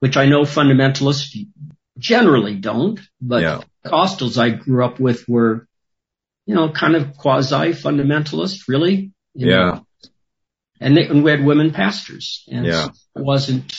which 0.00 0.16
I 0.16 0.26
know 0.26 0.42
fundamentalists 0.42 1.36
generally 1.98 2.56
don't, 2.56 2.98
but 3.20 3.42
yeah. 3.42 3.60
Pentecostals 3.84 4.38
I 4.38 4.50
grew 4.50 4.84
up 4.84 4.98
with 4.98 5.28
were, 5.28 5.66
you 6.46 6.54
know, 6.54 6.70
kind 6.70 6.96
of 6.96 7.16
quasi 7.16 7.72
fundamentalist, 7.72 8.68
really. 8.68 9.12
yeah. 9.34 9.56
Know? 9.56 9.86
And, 10.80 10.96
they, 10.96 11.06
and 11.06 11.22
we 11.22 11.30
had 11.30 11.44
women 11.44 11.72
pastors 11.72 12.44
and 12.50 12.64
yeah. 12.64 12.86
it 12.86 13.22
wasn't, 13.22 13.78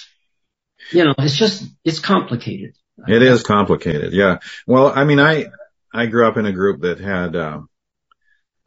you 0.92 1.04
know, 1.04 1.16
it's 1.18 1.36
just, 1.36 1.64
it's 1.84 2.00
complicated. 2.00 2.76
It 3.08 3.24
is 3.24 3.42
complicated. 3.42 4.14
Yeah. 4.14 4.38
Well, 4.68 4.92
I 4.94 5.04
mean, 5.04 5.20
I, 5.20 5.48
I 5.92 6.06
grew 6.06 6.28
up 6.28 6.38
in 6.38 6.46
a 6.46 6.52
group 6.52 6.82
that 6.82 7.00
had, 7.00 7.36
uh, 7.36 7.62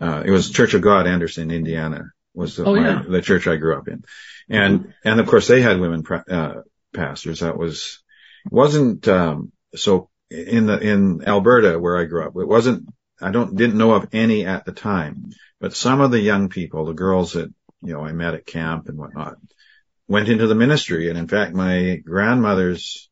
uh, 0.01 0.23
it 0.27 0.31
was 0.31 0.51
Church 0.51 0.75
of 0.75 0.83
God, 0.83 1.07
Anderson, 1.07 1.53
Indiana 1.53 2.11
was 2.35 2.57
the, 2.57 2.65
oh, 2.65 2.75
my, 2.75 2.89
yeah. 2.89 3.03
the 3.09 3.23
church 3.23 3.47
I 3.47 3.55
grew 3.55 3.79
up 3.79 3.87
in. 3.87 4.05
And, 4.49 4.93
and 5.05 5.21
of 5.21 5.29
course 5.29 5.47
they 5.47 5.63
had 5.63 5.79
women, 5.79 6.05
uh, 6.29 6.55
pastors. 6.95 7.41
That 7.41 7.59
was 7.59 8.03
wasn't 8.51 9.07
um, 9.09 9.53
so 9.75 10.11
in 10.31 10.67
the 10.67 10.79
in 10.79 11.27
Alberta 11.27 11.79
where 11.79 11.99
I 11.99 12.05
grew 12.05 12.27
up. 12.27 12.37
It 12.37 12.49
wasn't. 12.49 12.89
I 13.21 13.31
don't 13.31 13.57
didn't 13.57 13.79
know 13.79 13.93
of 13.93 14.09
any 14.13 14.47
at 14.47 14.65
the 14.65 14.73
time, 14.73 15.31
but 15.61 15.77
some 15.77 16.01
of 16.01 16.11
the 16.11 16.21
young 16.21 16.49
people, 16.49 16.87
the 16.87 16.95
girls 16.95 17.35
that 17.35 17.53
you 17.83 17.93
know 17.93 18.01
I 18.01 18.13
met 18.13 18.35
at 18.35 18.47
camp 18.47 18.89
and 18.89 18.99
whatnot, 18.99 19.37
went 20.09 20.29
into 20.29 20.47
the 20.47 20.55
ministry. 20.55 21.09
And 21.09 21.19
in 21.19 21.29
fact, 21.29 21.55
my 21.55 21.97
grandmother's 22.05 23.09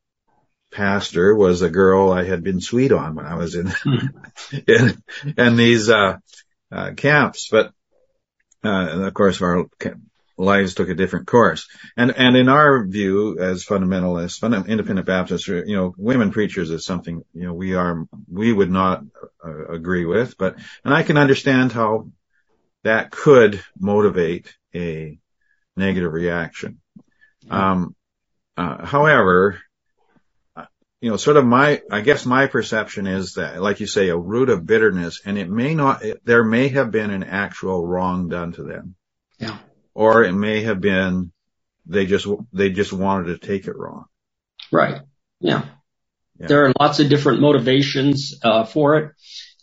pastor 0.73 1.35
was 1.35 1.62
a 1.62 1.71
girl 1.71 2.11
I 2.11 2.25
had 2.25 2.42
been 2.42 2.61
sweet 2.61 2.92
on 2.92 3.14
when 3.14 3.27
I 3.27 3.35
was 3.35 3.55
in, 3.55 3.73
in, 4.66 5.03
in 5.37 5.57
these, 5.57 5.88
uh, 5.90 6.16
uh, 6.71 6.92
camps. 6.97 7.49
But, 7.51 7.73
uh, 8.64 9.07
of 9.07 9.14
course 9.14 9.40
our 9.42 9.66
lives 10.38 10.75
took 10.75 10.88
a 10.88 10.95
different 10.95 11.27
course. 11.27 11.68
And, 11.97 12.11
and 12.16 12.37
in 12.37 12.49
our 12.49 12.85
view 12.85 13.38
as 13.38 13.64
fundamentalists, 13.64 14.38
funda- 14.38 14.64
independent 14.66 15.07
Baptists, 15.07 15.49
you 15.49 15.77
know, 15.77 15.95
women 15.97 16.31
preachers 16.31 16.71
is 16.71 16.85
something, 16.85 17.23
you 17.33 17.47
know, 17.47 17.55
we 17.55 17.75
are, 17.75 18.07
we 18.31 18.53
would 18.53 18.71
not 18.71 19.03
uh, 19.45 19.66
agree 19.66 20.05
with, 20.05 20.37
but, 20.38 20.57
and 20.85 20.95
I 20.95 21.03
can 21.03 21.16
understand 21.16 21.73
how 21.73 22.09
that 22.85 23.11
could 23.11 23.62
motivate 23.79 24.55
a 24.75 25.18
negative 25.77 26.12
reaction. 26.12 26.81
Um, 27.51 27.95
uh, 28.57 28.85
however, 28.85 29.61
you 31.01 31.11
know, 31.11 31.16
sort 31.16 31.37
of 31.37 31.45
my, 31.45 31.83
I 31.90 32.01
guess 32.01 32.25
my 32.25 32.47
perception 32.47 33.07
is 33.07 33.35
that, 33.35 33.61
like 33.61 33.81
you 33.81 33.87
say, 33.87 34.09
a 34.09 34.16
root 34.16 34.49
of 34.49 34.64
bitterness, 34.64 35.21
and 35.25 35.37
it 35.37 35.51
may 35.51 35.75
not, 35.75 36.05
it, 36.05 36.25
there 36.25 36.45
may 36.45 36.68
have 36.68 36.92
been 36.92 37.11
an 37.11 37.25
actual 37.25 37.85
wrong 37.85 38.29
done 38.29 38.53
to 38.53 38.62
them. 38.62 38.95
Yeah. 39.38 39.59
Or 39.94 40.24
it 40.24 40.33
may 40.33 40.62
have 40.62 40.81
been, 40.81 41.33
they 41.87 42.07
just, 42.07 42.26
they 42.52 42.70
just 42.70 42.92
wanted 42.92 43.40
to 43.40 43.46
take 43.46 43.66
it 43.66 43.76
wrong. 43.76 44.07
Right. 44.70 45.02
Yeah. 45.40 45.64
yeah. 46.38 46.46
There 46.46 46.66
are 46.66 46.72
lots 46.78 47.00
of 47.00 47.09
different 47.09 47.40
motivations, 47.40 48.38
uh, 48.42 48.64
for 48.64 48.96
it. 48.98 49.12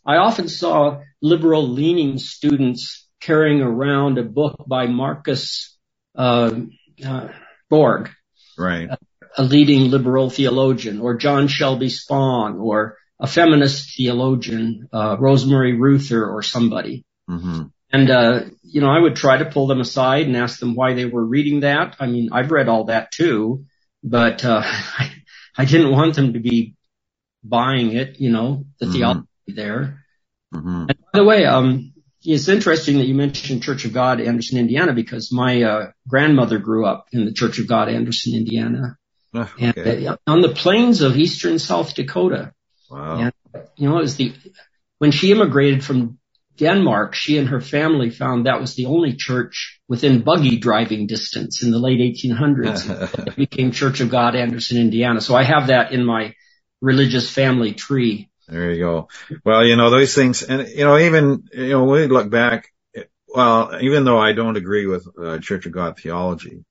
I 0.06 0.18
often 0.18 0.50
saw 0.50 1.02
liberal 1.22 1.68
leaning 1.68 2.18
students 2.18 3.08
carrying 3.20 3.62
around 3.62 4.18
a 4.18 4.24
book 4.24 4.64
by 4.68 4.88
Marcus, 4.88 5.78
uh, 6.16 6.52
uh, 7.06 7.28
Borg. 7.70 8.10
Right. 8.58 8.90
A, 8.90 8.98
a 9.38 9.44
leading 9.44 9.90
liberal 9.92 10.30
theologian 10.30 11.00
or 11.00 11.16
John 11.16 11.48
Shelby 11.48 11.90
Spong 11.90 12.60
or 12.60 12.98
a 13.20 13.28
feminist 13.28 13.96
theologian, 13.96 14.88
uh, 14.94 15.18
Rosemary 15.20 15.74
Ruether, 15.78 16.28
or 16.28 16.42
somebody. 16.42 17.04
Mm-hmm. 17.30 17.64
And, 17.92 18.10
uh, 18.10 18.42
you 18.62 18.82
know, 18.82 18.90
I 18.90 19.00
would 19.00 19.16
try 19.16 19.38
to 19.38 19.46
pull 19.46 19.68
them 19.68 19.82
aside 19.82 20.28
and 20.28 20.38
ask 20.38 20.60
them 20.60 20.76
why 20.76 20.94
they 20.94 21.06
were 21.06 21.24
reading 21.24 21.62
that. 21.62 21.96
I 22.00 22.08
mean, 22.08 22.30
I've 22.32 22.52
read 22.52 22.70
all 22.70 22.86
that 22.86 23.12
too, 23.12 23.66
but, 24.04 24.46
uh, 24.46 24.62
I, 24.64 25.12
I 25.58 25.66
didn't 25.66 25.92
want 25.92 26.16
them 26.16 26.34
to 26.34 26.40
be 26.40 26.76
buying 27.44 27.94
it, 27.94 28.20
you 28.20 28.32
know, 28.32 28.66
the 28.80 28.86
mm-hmm. 28.86 28.94
theology 28.94 29.28
there. 29.48 30.06
Mm-hmm. 30.54 30.86
And 30.90 30.98
by 31.12 31.20
the 31.20 31.24
way, 31.24 31.46
um, 31.46 31.94
it's 32.24 32.48
interesting 32.48 32.98
that 32.98 33.06
you 33.06 33.16
mentioned 33.16 33.64
Church 33.64 33.86
of 33.86 33.94
God, 33.94 34.20
Anderson, 34.20 34.60
Indiana, 34.60 34.94
because 34.94 35.32
my 35.32 35.64
uh, 35.64 35.92
grandmother 36.08 36.60
grew 36.60 36.86
up 36.86 37.08
in 37.12 37.26
the 37.26 37.34
Church 37.34 37.60
of 37.60 37.68
God, 37.68 37.90
Anderson, 37.90 38.36
Indiana, 38.36 38.98
oh, 39.34 39.42
okay. 39.62 40.06
and 40.06 40.08
uh, 40.08 40.18
on 40.28 40.42
the 40.42 40.50
plains 40.50 41.02
of 41.02 41.18
eastern 41.18 41.60
South 41.60 41.96
Dakota. 41.96 42.54
Wow. 42.90 43.20
And, 43.20 43.34
you 43.78 43.90
know, 43.90 43.98
it 43.98 44.02
was 44.02 44.16
the 44.16 44.34
when 44.98 45.12
she 45.12 45.32
immigrated 45.32 45.84
from 45.84 46.19
Denmark, 46.60 47.16
she 47.16 47.38
and 47.38 47.50
her 47.50 47.62
family 47.62 48.10
found 48.10 48.46
that 48.46 48.62
was 48.62 48.76
the 48.76 48.86
only 48.86 49.16
church 49.16 49.80
within 49.88 50.22
buggy 50.22 50.58
driving 50.58 51.08
distance 51.08 51.64
in 51.64 51.72
the 51.72 51.80
late 51.80 52.00
1800s. 52.00 53.28
it 53.28 53.36
became 53.36 53.72
Church 53.72 54.02
of 54.02 54.10
God, 54.10 54.36
Anderson, 54.36 54.78
Indiana. 54.78 55.22
So 55.22 55.36
I 55.36 55.44
have 55.44 55.68
that 55.68 55.92
in 55.92 56.06
my 56.06 56.34
religious 56.82 57.30
family 57.30 57.74
tree. 57.74 58.30
There 58.48 58.72
you 58.72 58.84
go. 58.84 59.08
Well, 59.46 59.66
you 59.66 59.76
know, 59.76 59.90
those 59.90 60.14
things, 60.14 60.44
and 60.44 60.68
you 60.68 60.84
know, 60.84 60.98
even, 60.98 61.44
you 61.54 61.70
know, 61.70 61.84
when 61.86 62.02
we 62.02 62.08
look 62.08 62.30
back, 62.30 62.68
well, 63.28 63.78
even 63.82 64.06
though 64.06 64.20
I 64.20 64.34
don't 64.34 64.58
agree 64.58 64.88
with 64.88 65.08
uh, 65.22 65.38
Church 65.40 65.66
of 65.66 65.72
God 65.72 66.00
theology, 66.00 66.66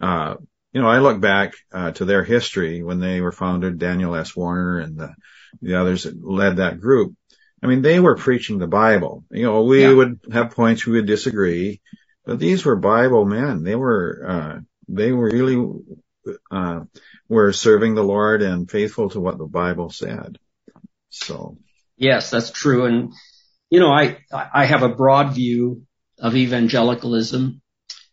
uh, 0.00 0.34
you 0.72 0.80
know, 0.80 0.88
I 0.88 0.98
look 0.98 1.20
back, 1.20 1.54
uh, 1.72 1.92
to 1.92 2.04
their 2.04 2.24
history 2.24 2.82
when 2.82 3.00
they 3.00 3.20
were 3.20 3.32
founded, 3.32 3.78
Daniel 3.78 4.14
S. 4.14 4.36
Warner 4.36 4.78
and 4.78 4.96
the, 4.96 5.14
the 5.60 5.74
others 5.74 6.04
that 6.04 6.16
led 6.22 6.56
that 6.56 6.80
group. 6.80 7.14
I 7.62 7.66
mean, 7.66 7.82
they 7.82 8.00
were 8.00 8.16
preaching 8.16 8.58
the 8.58 8.66
Bible. 8.66 9.24
You 9.30 9.44
know, 9.44 9.62
we 9.62 9.82
yeah. 9.82 9.92
would 9.92 10.20
have 10.32 10.52
points 10.52 10.86
we 10.86 10.94
would 10.94 11.06
disagree, 11.06 11.80
but 12.24 12.38
these 12.38 12.64
were 12.64 12.76
Bible 12.76 13.24
men. 13.24 13.62
They 13.62 13.74
were, 13.74 14.24
uh, 14.26 14.58
they 14.88 15.12
were 15.12 15.30
really, 15.30 15.82
uh, 16.50 16.80
were 17.28 17.52
serving 17.52 17.94
the 17.94 18.04
Lord 18.04 18.42
and 18.42 18.70
faithful 18.70 19.10
to 19.10 19.20
what 19.20 19.38
the 19.38 19.46
Bible 19.46 19.90
said. 19.90 20.38
So. 21.10 21.58
Yes, 21.96 22.30
that's 22.30 22.50
true. 22.50 22.86
And, 22.86 23.12
you 23.68 23.80
know, 23.80 23.92
I, 23.92 24.18
I 24.32 24.64
have 24.64 24.82
a 24.82 24.94
broad 24.94 25.34
view 25.34 25.82
of 26.18 26.34
evangelicalism 26.34 27.60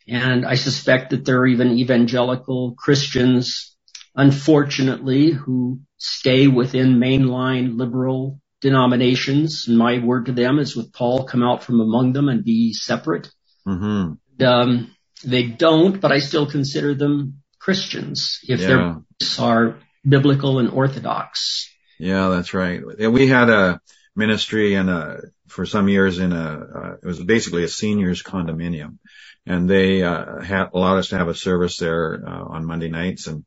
and 0.07 0.45
I 0.45 0.55
suspect 0.55 1.10
that 1.10 1.25
there 1.25 1.39
are 1.39 1.47
even 1.47 1.77
evangelical 1.77 2.75
Christians, 2.77 3.75
unfortunately, 4.15 5.31
who 5.31 5.81
stay 5.97 6.47
within 6.47 6.99
mainline 6.99 7.77
liberal 7.77 8.39
denominations. 8.62 9.65
And 9.67 9.78
my 9.78 10.00
word 10.00 10.28
to 10.28 10.32
them 10.32 10.60
is 10.60 10.76
with 10.76 10.93
Paul, 10.93 11.26
come 11.26 11.43
out 11.43 11.63
from 11.63 11.80
among 11.80 12.13
them 12.13 12.30
and 12.30 12.43
be 12.43 12.74
separate. 12.74 13.30
Mm-hmm. 13.67 14.43
Um, 14.43 14.96
they 15.24 15.43
don't, 15.43 16.00
but 16.00 16.12
I 16.12 16.20
still 16.20 16.50
consider 16.50 16.93
them 16.93 17.41
Christians 17.60 18.39
if 18.43 18.60
yeah. 18.60 18.67
their 18.67 18.93
beliefs 18.93 19.39
are 19.39 19.80
biblical 20.08 20.60
and 20.60 20.70
orthodox. 20.70 21.70
Yeah, 22.00 22.30
that's 22.30 22.54
right. 22.54 22.82
We 23.12 23.28
had 23.28 23.50
a 23.50 23.82
ministry 24.15 24.76
and 24.76 24.89
a, 24.89 25.22
for 25.48 25.65
some 25.65 25.89
years 25.89 26.20
in 26.20 26.32
a, 26.34 26.67
uh, 26.76 26.93
it 27.02 27.06
was 27.06 27.24
basically 27.24 27.63
a 27.63 27.67
seniors 27.67 28.22
condominium 28.24 29.00
and 29.46 29.70
they, 29.70 30.04
uh, 30.04 30.41
had 30.41 30.70
allowed 30.74 30.98
us 30.98 31.10
to 31.10 31.17
have 31.17 31.28
a 31.28 31.36
service 31.36 31.78
there, 31.78 32.24
uh, 32.26 32.43
on 32.43 32.65
Monday 32.65 32.89
nights 32.89 33.28
and 33.28 33.46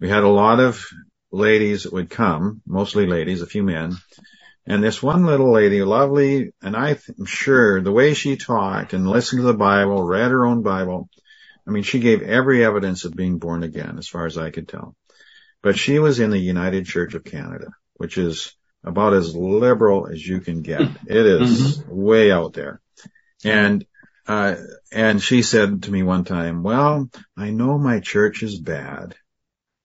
we 0.00 0.08
had 0.08 0.22
a 0.22 0.28
lot 0.28 0.60
of 0.60 0.84
ladies 1.30 1.84
that 1.84 1.92
would 1.92 2.10
come, 2.10 2.62
mostly 2.66 3.06
ladies, 3.06 3.42
a 3.42 3.46
few 3.46 3.62
men. 3.62 3.96
And 4.66 4.82
this 4.82 5.02
one 5.02 5.26
little 5.26 5.52
lady, 5.52 5.82
lovely, 5.82 6.52
and 6.62 6.76
I'm 6.76 6.98
sure 7.26 7.80
the 7.80 7.92
way 7.92 8.14
she 8.14 8.36
talked 8.36 8.92
and 8.92 9.08
listened 9.08 9.40
to 9.40 9.46
the 9.46 9.54
Bible, 9.54 10.02
read 10.02 10.30
her 10.30 10.46
own 10.46 10.62
Bible, 10.62 11.08
I 11.66 11.70
mean, 11.70 11.82
she 11.82 11.98
gave 11.98 12.22
every 12.22 12.64
evidence 12.64 13.04
of 13.04 13.14
being 13.14 13.38
born 13.38 13.62
again, 13.62 13.98
as 13.98 14.08
far 14.08 14.26
as 14.26 14.38
I 14.38 14.50
could 14.50 14.68
tell. 14.68 14.94
But 15.62 15.78
she 15.78 15.98
was 15.98 16.20
in 16.20 16.30
the 16.30 16.38
United 16.38 16.86
Church 16.86 17.14
of 17.14 17.24
Canada 17.24 17.68
which 18.02 18.18
is 18.18 18.52
about 18.82 19.14
as 19.14 19.36
liberal 19.36 20.08
as 20.08 20.26
you 20.26 20.40
can 20.40 20.62
get. 20.62 20.80
It 21.06 21.24
is 21.24 21.78
mm-hmm. 21.78 21.94
way 21.94 22.32
out 22.32 22.52
there. 22.52 22.80
And, 23.44 23.86
uh, 24.26 24.56
and 24.90 25.22
she 25.22 25.42
said 25.42 25.84
to 25.84 25.90
me 25.92 26.02
one 26.02 26.24
time, 26.24 26.64
well, 26.64 27.08
I 27.36 27.50
know 27.50 27.78
my 27.78 28.00
church 28.00 28.42
is 28.42 28.58
bad, 28.58 29.14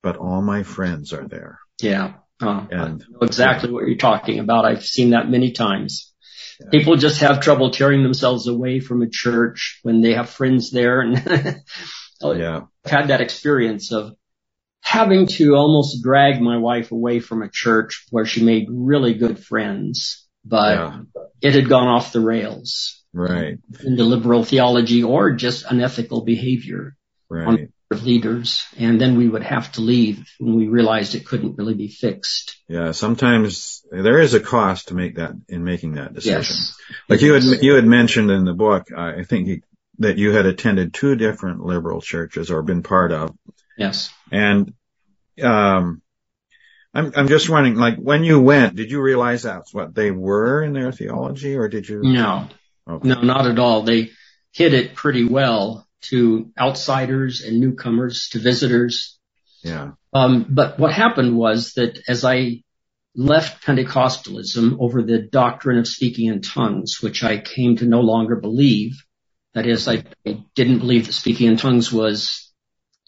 but 0.02 0.18
all 0.18 0.42
my 0.42 0.64
friends 0.64 1.14
are 1.14 1.28
there. 1.28 1.60
Yeah. 1.80 2.14
Uh, 2.42 2.66
and, 2.70 2.82
I 2.82 2.88
know 2.88 3.20
exactly 3.22 3.70
yeah. 3.70 3.74
what 3.74 3.88
you're 3.88 3.98
talking 3.98 4.40
about. 4.40 4.66
I've 4.66 4.86
seen 4.86 5.12
that 5.12 5.30
many 5.30 5.52
times. 5.52 6.14
Yeah. 6.60 6.70
People 6.72 6.96
just 6.96 7.22
have 7.22 7.42
trouble 7.42 7.72
tearing 7.72 8.04
themselves 8.04 8.48
away 8.48 8.80
from 8.80 9.02
a 9.02 9.10
church 9.10 9.80
when 9.84 10.02
they 10.02 10.14
have 10.14 10.30
friends 10.30 10.72
there. 10.72 11.02
And 11.02 11.24
yeah. 12.22 12.62
I've 12.86 12.92
had 12.92 13.08
that 13.08 13.22
experience 13.22 13.92
of 13.92 14.14
having 14.82 15.28
to 15.28 15.56
almost 15.56 16.04
drag 16.04 16.42
my 16.42 16.58
wife 16.58 16.92
away 16.92 17.20
from 17.20 17.42
a 17.42 17.50
church 17.52 18.06
where 18.10 18.26
she 18.26 18.44
made 18.44 18.68
really 18.70 19.14
good 19.14 19.44
friends, 19.44 20.28
but 20.46 20.78
yeah. 20.78 21.00
it 21.42 21.56
had 21.56 21.70
gone 21.70 21.88
off 21.88 22.14
the 22.14 22.22
rails. 22.22 23.04
Right. 23.14 23.58
Into 23.84 24.04
liberal 24.04 24.44
theology 24.44 25.04
or 25.04 25.32
just 25.32 25.66
unethical 25.70 26.24
behavior 26.24 26.96
right. 27.30 27.48
on 27.48 27.74
leaders. 27.92 28.66
And 28.78 29.00
then 29.00 29.18
we 29.18 29.28
would 29.28 29.44
have 29.44 29.72
to 29.74 29.82
leave 29.82 30.28
when 30.40 30.56
we 30.56 30.68
realized 30.68 31.16
it 31.16 31.26
couldn't 31.26 31.58
really 31.58 31.74
be 31.74 31.88
fixed. 31.88 32.58
Yeah. 32.68 32.92
Sometimes 32.92 33.86
there 33.92 34.20
is 34.20 34.34
a 34.34 34.40
cost 34.40 34.90
to 34.90 34.94
make 34.94 35.16
that 35.16 35.34
in 35.48 35.64
making 35.64 35.94
that 35.94 36.14
decision. 36.14 36.40
Yes. 36.40 36.78
Like 37.08 37.22
you 37.22 37.34
had, 37.34 37.44
you 37.44 37.76
had 37.76 37.86
mentioned 37.86 38.32
in 38.32 38.46
the 38.46 38.54
book, 38.54 38.92
I 38.96 39.24
think 39.24 39.48
you, 39.48 39.62
that 40.00 40.18
you 40.18 40.32
had 40.32 40.46
attended 40.46 40.94
two 40.94 41.16
different 41.16 41.62
liberal 41.62 42.02
churches 42.02 42.52
or 42.52 42.62
been 42.62 42.84
part 42.84 43.12
of. 43.12 43.36
Yes. 43.78 44.12
And 44.32 44.74
um, 45.42 46.02
I'm 46.94 47.12
I'm 47.16 47.28
just 47.28 47.50
wondering, 47.50 47.76
like 47.76 47.98
when 47.98 48.24
you 48.24 48.42
went, 48.42 48.76
did 48.76 48.92
you 48.92 49.02
realize 49.02 49.44
that's 49.44 49.74
what 49.74 49.94
they 49.94 50.12
were 50.12 50.64
in 50.64 50.74
their 50.74 50.92
theology, 50.92 51.56
or 51.56 51.68
did 51.68 51.88
you? 51.88 52.02
No, 52.04 52.48
okay. 52.90 53.08
no, 53.08 53.22
not 53.22 53.46
at 53.46 53.60
all. 53.60 53.84
They 53.84 54.12
hit 54.52 54.74
it 54.74 54.96
pretty 54.96 55.24
well 55.24 55.87
to 56.02 56.52
outsiders 56.60 57.42
and 57.42 57.60
newcomers, 57.60 58.30
to 58.30 58.40
visitors. 58.40 59.20
Yeah. 59.64 59.92
Um, 60.14 60.46
but 60.50 60.80
what 60.80 60.94
happened 60.94 61.36
was 61.36 61.74
that 61.74 62.00
as 62.08 62.24
I 62.24 62.64
left 63.18 63.66
Pentecostalism 63.66 64.78
over 64.80 65.02
the 65.02 65.20
doctrine 65.20 65.80
of 65.80 65.88
speaking 65.88 66.28
in 66.28 66.42
tongues, 66.42 67.02
which 67.02 67.24
I 67.24 67.40
came 67.40 67.76
to 67.78 67.86
no 67.86 68.02
longer 68.02 68.36
believe. 68.36 69.04
That 69.56 69.66
is, 69.66 69.88
I, 69.88 70.04
I 70.26 70.44
didn't 70.54 70.80
believe 70.80 71.08
that 71.08 71.14
speaking 71.14 71.48
in 71.48 71.58
tongues 71.58 71.92
was 71.92 72.54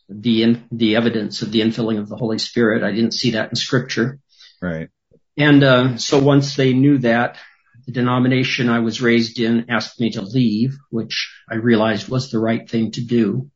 the 0.10 0.41
in, 0.41 0.67
the 0.71 0.95
evidence 0.95 1.43
of 1.43 1.52
the 1.52 1.62
infilling 1.62 1.99
of 1.99 2.10
the 2.10 2.15
Holy 2.15 2.39
Spirit. 2.39 2.84
I 2.84 2.91
didn't 2.91 3.13
see 3.13 3.32
that 3.32 3.49
in 3.49 3.56
Scripture. 3.56 4.19
Right. 4.60 4.89
And 5.38 5.63
uh, 5.63 5.97
so 5.97 6.17
once 6.17 6.56
they 6.56 6.73
knew 6.73 6.97
that, 6.99 7.38
the 7.86 7.91
denomination 7.91 8.67
I 8.67 8.80
was 8.80 9.02
raised 9.02 9.39
in 9.39 9.67
asked 9.69 9.99
me 9.99 10.12
to 10.12 10.21
leave, 10.21 10.75
which 10.89 11.32
I 11.49 11.55
realized 11.55 12.09
was 12.09 12.31
the 12.31 12.39
right 12.39 12.69
thing 12.69 12.91
to 12.91 13.01
do. 13.01 13.49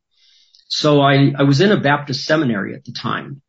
So 0.68 1.02
I, 1.02 1.34
I 1.38 1.44
was 1.44 1.62
in 1.62 1.72
a 1.72 1.80
Baptist 1.80 2.26
seminary 2.26 2.74
at 2.74 2.84
the 2.84 2.94
time 2.94 3.42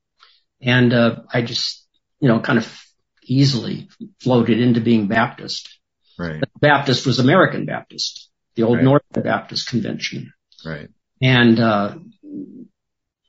and, 0.60 0.92
uh, 0.92 1.16
I 1.32 1.42
just, 1.42 1.86
you 2.20 2.28
know, 2.28 2.40
kind 2.40 2.58
of 2.58 2.84
easily 3.22 3.88
floated 4.20 4.60
into 4.60 4.80
being 4.80 5.08
Baptist. 5.08 5.78
Right. 6.18 6.40
But 6.40 6.50
Baptist 6.60 7.06
was 7.06 7.18
American 7.18 7.64
Baptist, 7.64 8.30
the 8.54 8.64
old 8.64 8.76
Right. 8.76 8.84
Northern 8.84 9.22
Baptist 9.22 9.68
Convention. 9.68 10.32
Right. 10.64 10.88
And, 11.20 11.58
uh, 11.58 11.96
you 12.22 12.68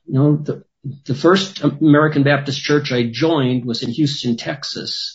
know, 0.07 0.37
the, 0.37 0.63
the 1.05 1.15
first 1.15 1.63
American 1.63 2.23
Baptist 2.23 2.61
church 2.61 2.91
I 2.91 3.09
joined 3.09 3.65
was 3.65 3.81
in 3.81 3.89
Houston, 3.89 4.37
Texas. 4.37 5.14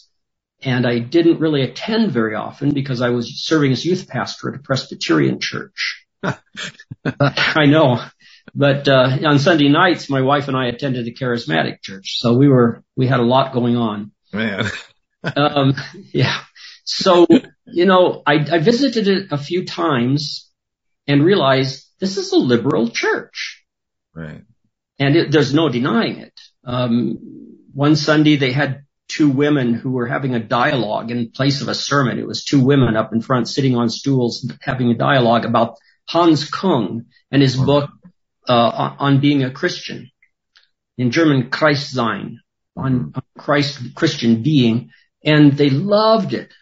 And 0.63 0.87
I 0.87 0.99
didn't 0.99 1.41
really 1.41 1.63
attend 1.63 2.13
very 2.13 2.35
often 2.35 2.73
because 2.73 3.01
I 3.01 3.11
was 3.11 3.45
serving 3.45 3.73
as 3.73 3.85
youth 3.85 4.09
pastor 4.09 4.51
at 4.51 4.61
a 4.61 4.63
Presbyterian 4.63 5.41
church. 5.41 6.05
I 6.23 7.67
know. 7.67 8.03
But, 8.55 8.89
uh, 8.89 9.17
on 9.25 9.39
Sunday 9.39 9.69
nights, 9.69 10.11
my 10.11 10.21
wife 10.21 10.49
and 10.49 10.57
I 10.57 10.67
attended 10.67 11.07
a 11.07 11.13
charismatic 11.13 11.83
church. 11.83 12.19
So 12.19 12.35
we 12.35 12.49
were, 12.49 12.83
we 12.97 13.07
had 13.07 13.21
a 13.21 13.25
lot 13.25 13.53
going 13.53 13.77
on. 13.77 14.13
Man. 14.33 14.67
Um, 15.37 15.75
yeah. 16.15 16.41
So, 16.85 17.27
you 17.67 17.85
know, 17.85 18.23
I, 18.27 18.37
I 18.37 18.57
visited 18.57 19.07
it 19.07 19.33
a 19.33 19.37
few 19.37 19.67
times 19.67 20.51
and 21.07 21.23
realized 21.23 21.87
this 22.01 22.17
is 22.17 22.33
a 22.33 22.39
liberal 22.39 22.89
church 22.89 23.65
right. 24.15 24.43
and 24.99 25.17
it, 25.17 25.33
there's 25.33 25.55
no 25.55 25.69
denying 25.69 26.19
it. 26.19 26.33
Um, 26.65 27.19
one 27.73 27.97
Sunday 27.97 28.37
they 28.37 28.53
had 28.53 28.85
two 29.11 29.29
women 29.29 29.75
who 29.75 29.91
were 29.91 30.07
having 30.07 30.35
a 30.35 30.41
dialogue 30.61 31.11
in 31.11 31.31
place 31.31 31.61
of 31.63 31.69
a 31.69 31.75
sermon. 31.75 32.19
It 32.19 32.27
was 32.27 32.45
two 32.45 32.63
women 32.65 32.97
up 32.97 33.13
in 33.13 33.21
front 33.21 33.49
sitting 33.49 33.77
on 33.77 33.89
stools 33.91 34.51
having 34.63 34.91
a 34.91 34.97
dialogue 35.09 35.45
about 35.45 35.77
Hans 36.09 36.49
Kung 36.49 37.07
and 37.31 37.43
his 37.43 37.57
book 37.57 37.91
uh, 38.49 38.97
on, 38.99 39.21
being 39.21 39.43
a 39.45 39.51
Christian. 39.51 40.11
In 40.97 41.11
German, 41.11 41.51
Christsein, 41.51 42.41
on, 42.77 43.13
on 43.15 43.23
Christ, 43.39 43.95
Christian 43.95 44.43
being, 44.43 44.91
and 45.25 45.53
they 45.53 45.71
loved 45.71 46.33
it, 46.35 46.53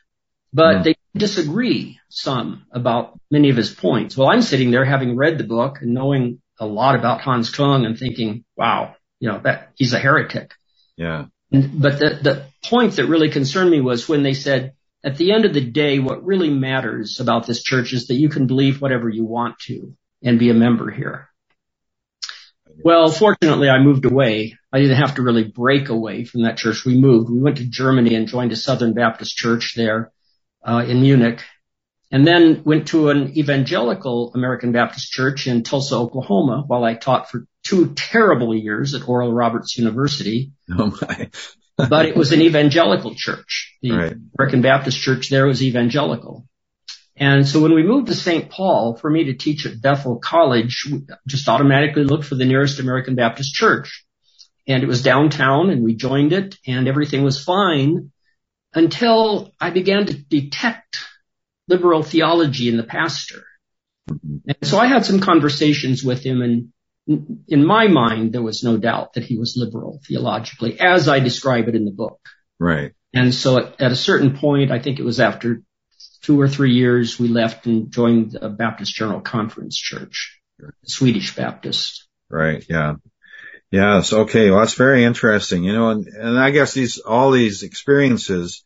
but 0.53 0.79
Hmm. 0.79 0.83
they 0.83 0.95
disagree 1.17 1.99
some 2.09 2.67
about 2.73 3.19
many 3.31 3.51
of 3.51 3.57
his 3.57 3.75
points. 3.75 4.17
Well, 4.17 4.29
I'm 4.29 4.43
sitting 4.43 4.71
there 4.71 4.85
having 4.85 5.17
read 5.17 5.39
the 5.39 5.45
book 5.45 5.79
and 5.81 5.95
knowing 5.95 6.41
a 6.59 6.67
lot 6.67 6.95
about 6.95 7.21
Hans 7.21 7.51
Kung 7.51 7.85
and 7.87 7.99
thinking, 7.99 8.45
wow, 8.57 8.95
you 9.21 9.29
know, 9.31 9.41
that 9.45 9.73
he's 9.77 9.95
a 9.95 9.99
heretic. 9.99 10.53
Yeah. 10.97 11.27
But 11.51 11.99
the, 11.99 12.19
the 12.23 12.47
point 12.63 12.97
that 12.97 13.07
really 13.07 13.31
concerned 13.31 13.71
me 13.71 13.81
was 13.81 14.09
when 14.09 14.23
they 14.23 14.35
said, 14.35 14.75
at 15.03 15.17
the 15.17 15.33
end 15.33 15.45
of 15.45 15.55
the 15.55 15.65
day, 15.65 15.99
what 15.99 16.25
really 16.25 16.51
matters 16.51 17.21
about 17.21 17.47
this 17.47 17.63
church 17.63 17.93
is 17.93 18.09
that 18.09 18.17
you 18.17 18.29
can 18.29 18.47
believe 18.47 18.83
whatever 18.83 19.09
you 19.09 19.25
want 19.25 19.59
to 19.61 19.95
and 20.23 20.39
be 20.39 20.51
a 20.51 20.55
member 20.55 20.91
here. 20.91 21.29
Well, 22.85 23.11
fortunately, 23.11 23.69
I 23.69 23.79
moved 23.79 24.05
away. 24.05 24.57
I 24.73 24.79
didn't 24.79 24.99
have 24.99 25.17
to 25.17 25.23
really 25.23 25.45
break 25.45 25.89
away 25.89 26.25
from 26.25 26.43
that 26.43 26.59
church. 26.59 26.85
We 26.85 27.01
moved. 27.01 27.31
We 27.31 27.41
went 27.41 27.57
to 27.57 27.67
Germany 27.67 28.15
and 28.15 28.29
joined 28.29 28.53
a 28.53 28.57
Southern 28.57 28.95
Baptist 28.95 29.37
church 29.37 29.75
there 29.75 30.13
uh, 30.63 30.85
in 30.87 31.01
Munich, 31.01 31.43
and 32.13 32.27
then 32.27 32.63
went 32.65 32.89
to 32.89 33.11
an 33.11 33.37
evangelical 33.37 34.33
American 34.35 34.73
Baptist 34.73 35.11
church 35.11 35.47
in 35.47 35.63
Tulsa, 35.63 35.97
Oklahoma, 35.97 36.65
while 36.67 36.85
I 36.85 36.95
taught 36.95 37.31
for 37.31 37.47
two 37.69 37.93
terrible 37.95 38.55
years 38.55 38.95
at 38.95 39.09
Oral 39.09 39.33
Roberts 39.33 39.77
University 39.79 40.53
Oh 40.71 40.97
my. 41.01 41.31
but 41.89 42.07
it 42.07 42.17
was 42.17 42.33
an 42.33 42.41
evangelical 42.41 43.15
church. 43.15 43.77
The 43.83 43.93
Right. 43.93 44.17
American 44.39 44.63
Baptist 44.63 44.99
church 45.01 45.29
there 45.29 45.47
was 45.47 45.63
evangelical. 45.63 46.47
And 47.17 47.47
so 47.47 47.61
when 47.61 47.75
we 47.75 47.83
moved 47.83 48.09
to 48.09 48.15
St. 48.15 48.49
Paul 48.49 48.97
for 48.97 49.11
me 49.11 49.25
to 49.25 49.35
teach 49.35 49.67
at 49.67 49.81
Bethel 49.81 50.19
College, 50.19 50.87
we 50.91 51.03
just 51.27 51.49
automatically 51.49 52.05
looked 52.05 52.25
for 52.25 52.37
the 52.37 52.45
nearest 52.45 52.79
American 52.79 53.17
Baptist 53.17 53.55
church. 53.55 54.05
And 54.67 54.83
it 54.83 54.87
was 54.87 55.03
downtown 55.03 55.71
and 55.71 55.83
we 55.83 55.95
joined 55.95 56.33
it 56.33 56.57
and 56.67 56.87
everything 56.89 57.23
was 57.25 57.43
fine 57.43 58.13
until 58.75 59.53
I 59.61 59.71
began 59.71 60.07
to 60.07 60.15
detect 60.15 60.99
liberal 61.69 62.03
theology 62.03 62.69
in 62.69 62.77
the 62.77 62.83
pastor. 62.85 63.45
Mhm. 64.11 64.41
And 64.47 64.57
so 64.63 64.79
I 64.79 64.87
had 64.87 65.05
some 65.05 65.21
conversations 65.21 66.03
with 66.03 66.23
him 66.23 66.43
and 66.43 66.73
in- 67.09 67.65
my 67.65 67.89
mind, 67.89 68.33
there 68.33 68.43
was 68.43 68.63
no 68.63 68.77
doubt 68.77 69.15
that 69.15 69.25
he 69.25 69.39
was 69.39 69.57
liberal 69.57 70.01
theologically 70.07 70.79
as 70.79 71.09
I 71.09 71.21
describe 71.21 71.69
it 71.69 71.75
in 71.75 71.85
the 71.85 71.91
book. 71.91 72.21
Right. 72.59 72.93
And 73.15 73.35
so 73.35 73.59
at, 73.59 73.81
at 73.81 73.93
a 73.93 73.97
certain 73.97 74.37
point, 74.37 74.71
I 74.71 74.79
think 74.79 74.99
it 74.99 75.05
was 75.05 75.19
after 75.19 75.63
two 76.23 76.41
or 76.41 76.49
three 76.49 76.73
years, 76.73 77.19
we 77.19 77.29
left 77.29 77.67
and 77.67 77.91
joined 77.91 78.33
the 78.33 78.49
Baptist 78.49 78.95
General 78.95 79.21
Conference 79.21 79.77
Church, 79.77 80.39
Swedish 80.85 81.35
Baptist. 81.35 82.07
Right. 82.29 82.65
Yeah. 82.69 82.97
Yes. 83.71 84.13
Okay. 84.13 84.51
Well, 84.51 84.61
that's 84.61 84.75
very 84.75 85.05
interesting. 85.05 85.65
You 85.65 85.73
know, 85.73 85.91
and, 85.91 86.07
and 86.07 86.39
I 86.39 86.51
guess 86.51 86.75
these, 86.75 86.99
all 86.99 87.31
these 87.31 87.63
experiences, 87.63 88.65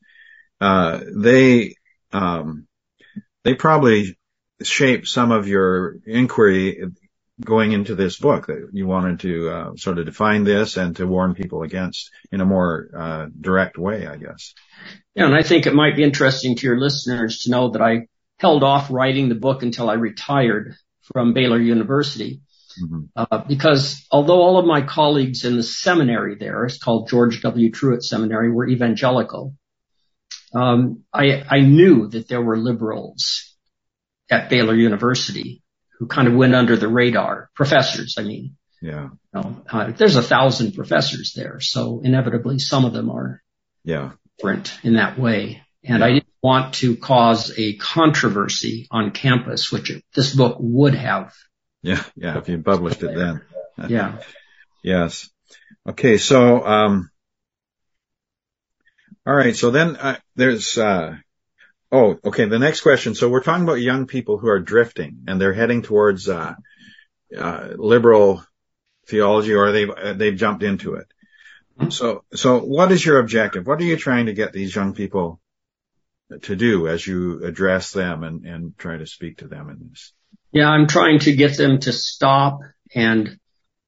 uh, 0.60 1.00
they, 1.14 1.76
um, 2.12 2.66
they 3.44 3.54
probably 3.54 4.18
shape 4.62 5.06
some 5.06 5.32
of 5.32 5.48
your 5.48 5.96
inquiry 6.06 6.82
going 7.40 7.72
into 7.72 7.94
this 7.94 8.18
book 8.18 8.46
that 8.46 8.68
you 8.72 8.86
wanted 8.86 9.20
to, 9.20 9.48
uh, 9.48 9.76
sort 9.76 9.98
of 9.98 10.06
define 10.06 10.44
this 10.44 10.76
and 10.76 10.96
to 10.96 11.06
warn 11.06 11.34
people 11.34 11.62
against 11.62 12.10
in 12.30 12.40
a 12.40 12.44
more, 12.44 12.88
uh, 12.96 13.26
direct 13.40 13.78
way, 13.78 14.06
I 14.06 14.16
guess. 14.16 14.54
Yeah, 15.14 15.26
and 15.26 15.34
I 15.34 15.42
think 15.42 15.66
it 15.66 15.74
might 15.74 15.96
be 15.96 16.04
interesting 16.04 16.56
to 16.56 16.66
your 16.66 16.78
listeners 16.78 17.40
to 17.40 17.50
know 17.50 17.70
that 17.70 17.82
I 17.82 18.06
held 18.38 18.62
off 18.62 18.90
writing 18.90 19.28
the 19.28 19.34
book 19.34 19.62
until 19.62 19.88
I 19.88 19.94
retired 19.94 20.74
from 21.12 21.32
Baylor 21.32 21.60
University. 21.60 22.40
Mhm. 22.80 23.08
Uh, 23.14 23.44
because 23.46 24.06
although 24.10 24.40
all 24.40 24.58
of 24.58 24.66
my 24.66 24.82
colleagues 24.82 25.44
in 25.44 25.56
the 25.56 25.62
seminary 25.62 26.36
there, 26.36 26.64
it's 26.64 26.78
called 26.78 27.08
George 27.08 27.42
W. 27.42 27.70
Truett 27.70 28.02
Seminary, 28.02 28.50
were 28.50 28.66
evangelical, 28.66 29.54
um, 30.54 31.04
I, 31.12 31.44
I 31.48 31.60
knew 31.60 32.08
that 32.08 32.28
there 32.28 32.42
were 32.42 32.56
liberals 32.56 33.56
at 34.30 34.50
Baylor 34.50 34.74
University 34.74 35.61
who 36.02 36.08
kind 36.08 36.26
of 36.26 36.34
went 36.34 36.52
under 36.52 36.76
the 36.76 36.88
radar, 36.88 37.48
professors, 37.54 38.16
I 38.18 38.22
mean. 38.24 38.56
Yeah. 38.80 39.10
You 39.32 39.40
know, 39.40 39.62
uh, 39.70 39.92
there's 39.92 40.16
a 40.16 40.22
thousand 40.22 40.72
professors 40.72 41.32
there, 41.36 41.60
so 41.60 42.00
inevitably 42.02 42.58
some 42.58 42.84
of 42.84 42.92
them 42.92 43.08
are 43.08 43.40
Yeah. 43.84 44.10
different 44.36 44.76
in 44.82 44.94
that 44.94 45.16
way. 45.16 45.62
And 45.84 46.02
I 46.02 46.14
didn't 46.14 46.26
want 46.42 46.74
to 46.74 46.96
cause 46.96 47.56
a 47.56 47.76
controversy 47.76 48.88
on 48.90 49.12
campus, 49.12 49.70
which 49.70 49.92
this 50.12 50.34
book 50.34 50.56
would 50.58 50.94
have. 50.96 51.34
Yeah. 51.82 52.02
Yeah. 52.16 52.38
If 52.38 52.48
you 52.48 52.58
published 52.58 53.02
it 53.04 53.14
then. 53.14 53.42
Yeah. 53.88 54.18
Yes. 54.82 55.30
Okay. 55.88 56.18
So, 56.18 56.66
um, 56.66 57.10
all 59.24 59.34
right. 59.34 59.54
So 59.54 59.70
then, 59.70 59.94
uh, 59.96 60.18
there's, 60.34 60.76
uh, 60.76 61.14
oh, 61.92 62.18
okay. 62.24 62.46
The 62.46 62.58
next 62.58 62.80
question. 62.80 63.14
So 63.14 63.28
we're 63.28 63.42
talking 63.42 63.64
about 63.64 63.74
young 63.74 64.06
people 64.06 64.38
who 64.38 64.48
are 64.48 64.58
drifting 64.58 65.24
and 65.28 65.40
they're 65.40 65.52
heading 65.52 65.82
towards, 65.82 66.28
uh, 66.28 66.54
uh, 67.38 67.68
liberal 67.76 68.44
theology 69.06 69.54
or 69.54 69.72
they've, 69.72 69.90
uh, 69.90 70.12
they've 70.14 70.36
jumped 70.36 70.62
into 70.62 70.94
it. 70.94 71.06
Mhm. 71.78 71.92
So, 71.92 72.24
so 72.34 72.58
what 72.58 72.90
is 72.92 73.04
your 73.04 73.18
objective? 73.18 73.66
What 73.66 73.80
are 73.80 73.84
you 73.84 73.96
trying 73.96 74.26
to 74.26 74.32
get 74.32 74.52
these 74.52 74.74
young 74.74 74.94
people 74.94 75.40
to 76.42 76.56
do 76.56 76.88
as 76.88 77.06
you 77.06 77.44
address 77.44 77.92
them 77.92 78.24
and, 78.24 78.46
and 78.46 78.78
try 78.78 78.96
to 78.96 79.06
speak 79.06 79.38
to 79.38 79.48
them 79.48 79.68
in 79.70 79.88
this? 79.90 80.12
Yeah. 80.50 80.68
I'm 80.68 80.86
trying 80.86 81.20
to 81.20 81.36
get 81.36 81.56
them 81.56 81.78
to 81.80 81.92
stop 81.92 82.60
and 82.94 83.38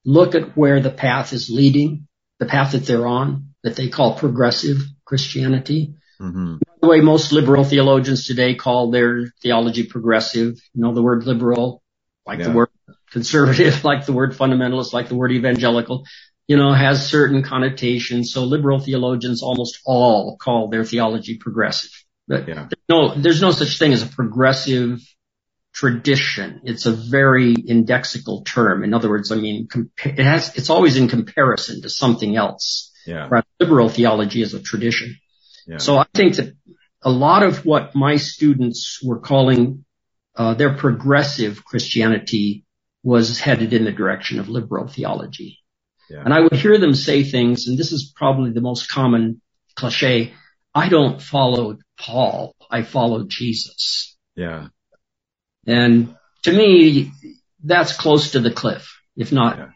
look 0.05 0.35
at 0.35 0.55
where 0.55 0.79
the 0.79 0.91
path 0.91 1.33
is 1.33 1.49
leading, 1.49 2.07
the 2.39 2.45
path 2.45 2.73
that 2.73 2.85
they're 2.85 3.07
on, 3.07 3.55
that 3.63 3.75
they 3.75 3.89
call 3.89 4.17
progressive 4.17 4.77
Christianity. 5.05 5.95
hmm 6.19 6.57
The 6.85 6.91
way 6.91 7.01
most 7.01 7.31
liberal 7.31 7.63
theologians 7.63 8.27
today 8.27 8.53
call 8.53 8.91
their 8.91 9.33
theology 9.41 9.85
progressive, 9.87 10.61
you 10.75 10.83
know, 10.83 10.93
the 10.93 11.01
word 11.01 11.25
liberal, 11.25 11.81
like 12.27 12.37
Yeah. 12.37 12.49
the 12.49 12.51
word 12.51 12.69
conservative, 13.09 13.83
like 13.91 14.05
the 14.05 14.13
word 14.13 14.33
fundamentalist, 14.33 14.93
like 14.93 15.07
the 15.09 15.15
word 15.15 15.31
evangelical, 15.31 16.05
you 16.47 16.57
know, 16.57 16.71
has 16.73 17.09
certain 17.09 17.41
connotations. 17.41 18.31
So 18.31 18.43
liberal 18.43 18.77
theologians 18.77 19.41
almost 19.41 19.79
all 19.83 20.37
call 20.37 20.67
their 20.67 20.85
theology 20.85 21.39
progressive. 21.39 21.89
But 22.27 22.47
Yeah. 22.47 22.69
no, 22.87 23.15
there's 23.15 23.41
no 23.41 23.49
such 23.49 23.79
thing 23.79 23.91
as 23.91 24.03
a 24.03 24.07
progressive 24.07 25.01
tradition. 25.73 26.61
It's 26.65 26.85
a 26.85 26.91
very 26.91 27.55
indexical 27.55 28.45
term. 28.45 28.83
In 28.83 28.93
other 28.93 29.09
words, 29.09 29.31
I 29.31 29.37
mean, 29.37 29.67
it 30.03 30.19
has, 30.23 30.55
it's 30.55 30.69
always 30.69 30.97
in 30.97 31.07
comparison 31.07 31.81
to 31.81 31.89
something 31.89 32.35
else. 32.35 32.91
Yeah. 33.07 33.27
Whereas 33.27 33.45
liberal 33.59 33.89
theology 33.89 34.43
is 34.43 34.53
a 34.53 34.61
tradition. 34.61 35.15
Yeah. 35.67 35.77
So 35.77 35.97
I 35.97 36.05
think 36.13 36.35
that 36.35 36.53
a 37.05 37.11
lot 37.11 37.43
of 37.43 37.63
what 37.65 37.95
my 37.95 38.17
students 38.17 38.99
were 39.01 39.19
calling 39.19 39.85
uh, 40.35 40.55
their 40.55 40.73
progressive 40.73 41.63
Christianity 41.63 42.65
was 43.03 43.39
headed 43.39 43.71
in 43.73 43.85
the 43.85 43.91
direction 43.91 44.39
of 44.39 44.49
liberal 44.49 44.87
theology. 44.87 45.59
Yeah. 46.09 46.23
And 46.25 46.33
I 46.33 46.41
would 46.41 46.53
hear 46.53 46.77
them 46.79 46.95
say 46.95 47.23
things, 47.23 47.67
and 47.67 47.77
this 47.77 47.91
is 47.91 48.11
probably 48.15 48.51
the 48.51 48.61
most 48.61 48.89
common 48.89 49.41
cliche. 49.75 50.33
I 50.73 50.89
don't 50.89 51.21
follow 51.21 51.77
Paul. 51.97 52.55
I 52.69 52.81
follow 52.81 53.23
Jesus. 53.23 54.17
Yeah. 54.35 54.67
And 55.67 56.15
to 56.43 56.51
me, 56.51 57.11
that's 57.63 57.95
close 57.95 58.31
to 58.31 58.39
the 58.39 58.51
cliff. 58.51 58.99
if 59.15 59.31
not 59.31 59.57
yeah. 59.57 59.69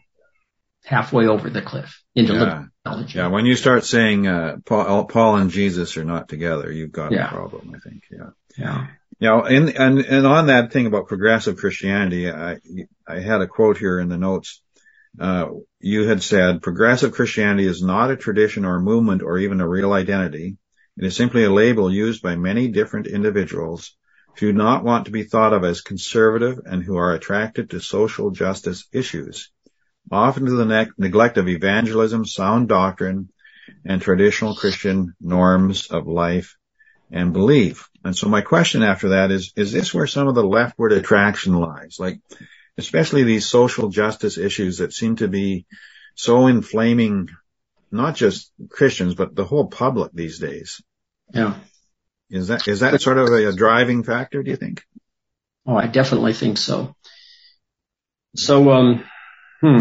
halfway 0.84 1.26
over 1.26 1.48
the 1.48 1.62
cliff 1.62 2.02
into 2.14 2.34
yeah. 2.34 2.64
Theology. 2.84 3.18
Yeah, 3.18 3.28
when 3.28 3.46
you 3.46 3.56
start 3.56 3.84
saying 3.84 4.26
uh, 4.26 4.56
Paul, 4.64 5.04
Paul 5.04 5.36
and 5.36 5.50
Jesus 5.50 5.96
are 5.96 6.04
not 6.04 6.28
together, 6.28 6.70
you've 6.70 6.92
got 6.92 7.12
yeah. 7.12 7.26
a 7.26 7.28
problem. 7.28 7.74
I 7.74 7.78
think. 7.78 8.04
Yeah. 8.10 8.30
Yeah. 8.56 8.86
Know, 9.20 9.42
and, 9.44 9.68
and, 9.76 9.98
and 9.98 10.26
on 10.26 10.46
that 10.46 10.72
thing 10.72 10.86
about 10.86 11.08
progressive 11.08 11.58
Christianity, 11.58 12.30
I, 12.30 12.56
I 13.06 13.20
had 13.20 13.42
a 13.42 13.46
quote 13.46 13.76
here 13.76 14.00
in 14.00 14.08
the 14.08 14.16
notes. 14.16 14.62
Uh, 15.18 15.48
you 15.78 16.08
had 16.08 16.22
said 16.22 16.62
progressive 16.62 17.12
Christianity 17.12 17.66
is 17.66 17.82
not 17.82 18.10
a 18.10 18.16
tradition 18.16 18.64
or 18.64 18.76
a 18.76 18.80
movement 18.80 19.22
or 19.22 19.38
even 19.38 19.60
a 19.60 19.68
real 19.68 19.92
identity. 19.92 20.56
It 20.96 21.04
is 21.04 21.16
simply 21.16 21.44
a 21.44 21.52
label 21.52 21.92
used 21.92 22.22
by 22.22 22.36
many 22.36 22.68
different 22.68 23.08
individuals 23.08 23.94
who 24.38 24.52
do 24.52 24.52
not 24.52 24.84
want 24.84 25.04
to 25.04 25.10
be 25.10 25.24
thought 25.24 25.52
of 25.52 25.64
as 25.64 25.82
conservative 25.82 26.60
and 26.64 26.82
who 26.82 26.96
are 26.96 27.12
attracted 27.12 27.70
to 27.70 27.80
social 27.80 28.30
justice 28.30 28.86
issues, 28.92 29.50
often 30.10 30.46
to 30.46 30.52
the 30.52 30.64
ne- 30.64 30.90
neglect 30.98 31.36
of 31.36 31.48
evangelism, 31.48 32.24
sound 32.24 32.68
doctrine, 32.68 33.30
and 33.84 34.02
traditional 34.02 34.54
Christian 34.54 35.14
norms 35.20 35.90
of 35.90 36.06
life 36.06 36.56
and 37.10 37.32
belief. 37.32 37.88
And 38.04 38.16
so 38.16 38.28
my 38.28 38.40
question 38.40 38.82
after 38.82 39.10
that 39.10 39.30
is, 39.30 39.52
is 39.56 39.72
this 39.72 39.92
where 39.92 40.06
some 40.06 40.28
of 40.28 40.34
the 40.34 40.44
leftward 40.44 40.92
attraction 40.92 41.54
lies? 41.54 41.96
Like, 41.98 42.20
especially 42.78 43.24
these 43.24 43.46
social 43.46 43.88
justice 43.88 44.38
issues 44.38 44.78
that 44.78 44.92
seem 44.92 45.16
to 45.16 45.28
be 45.28 45.66
so 46.14 46.46
inflaming 46.46 47.28
not 47.90 48.14
just 48.14 48.52
Christians, 48.68 49.14
but 49.14 49.34
the 49.34 49.44
whole 49.44 49.66
public 49.66 50.12
these 50.12 50.38
days. 50.38 50.80
Yeah. 51.32 51.54
Is 52.30 52.48
that, 52.48 52.68
is 52.68 52.80
that 52.80 53.00
sort 53.02 53.18
of 53.18 53.28
a, 53.28 53.48
a 53.48 53.52
driving 53.52 54.04
factor, 54.04 54.42
do 54.42 54.50
you 54.50 54.56
think? 54.56 54.84
Oh, 55.66 55.76
I 55.76 55.88
definitely 55.88 56.32
think 56.32 56.58
so. 56.58 56.94
So, 58.36 58.70
um, 58.70 59.04
hmm. 59.60 59.78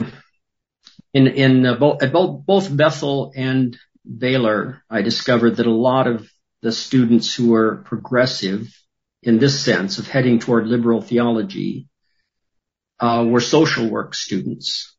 In, 1.14 1.28
in 1.28 1.66
uh, 1.66 1.76
both, 1.76 2.04
at 2.04 2.14
both, 2.14 2.46
both 2.46 2.76
Bethel 2.76 3.32
and 3.36 3.78
Baylor, 4.06 4.84
I 4.90 5.02
discovered 5.02 5.58
that 5.58 5.66
a 5.66 5.72
lot 5.72 6.08
of 6.08 6.30
the 6.62 6.72
students 6.72 7.34
who 7.34 7.50
were 7.50 7.78
progressive 7.78 8.68
in 9.24 9.40
this 9.40 9.64
sense 9.64 9.98
of 9.98 10.08
heading 10.08 10.40
toward 10.40 10.68
liberal 10.68 11.02
theology 11.02 11.88
uh, 13.00 13.26
were 13.28 13.42
social 13.42 13.90
work 13.90 14.14
students. 14.14 14.96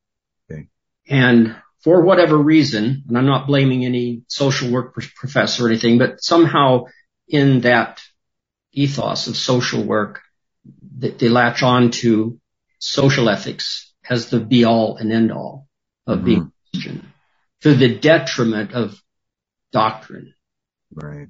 Okay. 0.50 0.68
And 1.08 1.56
for 1.82 2.02
whatever 2.02 2.36
reason, 2.36 3.04
and 3.08 3.16
I'm 3.16 3.26
not 3.26 3.46
blaming 3.46 3.84
any 3.84 4.22
social 4.28 4.70
work 4.70 4.94
professor 4.94 5.66
or 5.66 5.68
anything, 5.68 5.98
but 5.98 6.22
somehow 6.22 6.86
in 7.28 7.60
that 7.62 8.00
ethos 8.72 9.26
of 9.26 9.36
social 9.36 9.82
work, 9.82 10.20
they, 10.96 11.10
they 11.10 11.28
latch 11.28 11.62
on 11.62 11.90
to 11.90 12.38
social 12.78 13.28
ethics 13.28 13.89
as 14.10 14.28
the 14.28 14.40
be 14.40 14.64
all 14.64 14.96
and 14.96 15.12
end 15.12 15.32
all 15.32 15.68
of 16.06 16.18
mm-hmm. 16.18 16.26
being 16.26 16.52
Christian 16.72 17.12
to 17.62 17.74
the 17.74 17.96
detriment 17.96 18.72
of 18.72 19.00
doctrine. 19.72 20.34
Right. 20.92 21.28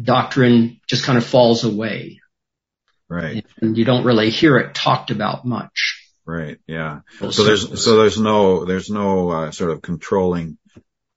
Doctrine 0.00 0.80
just 0.88 1.04
kind 1.04 1.18
of 1.18 1.26
falls 1.26 1.64
away. 1.64 2.20
Right. 3.08 3.44
And 3.60 3.76
you 3.76 3.84
don't 3.84 4.04
really 4.04 4.30
hear 4.30 4.56
it 4.58 4.74
talked 4.74 5.10
about 5.10 5.44
much. 5.44 6.00
Right. 6.24 6.58
Yeah. 6.66 7.00
So 7.30 7.42
there's 7.42 7.82
so 7.82 7.96
there's 7.96 8.20
no 8.20 8.64
there's 8.64 8.88
no 8.88 9.30
uh, 9.30 9.50
sort 9.50 9.70
of 9.70 9.82
controlling. 9.82 10.56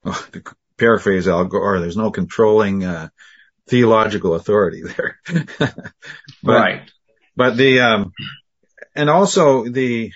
Oh, 0.06 0.28
to 0.34 0.44
paraphrase 0.78 1.30
Al 1.30 1.46
Gore, 1.46 1.80
there's 1.80 1.96
no 1.96 2.12
controlling 2.12 2.84
uh, 2.84 3.08
theological 3.70 4.36
authority 4.36 4.84
there. 4.84 5.18
but, 5.64 5.74
right. 6.44 6.92
But 7.38 7.56
the 7.56 7.80
um, 7.80 8.12
and 8.94 9.10
also 9.10 9.64
the 9.64 10.12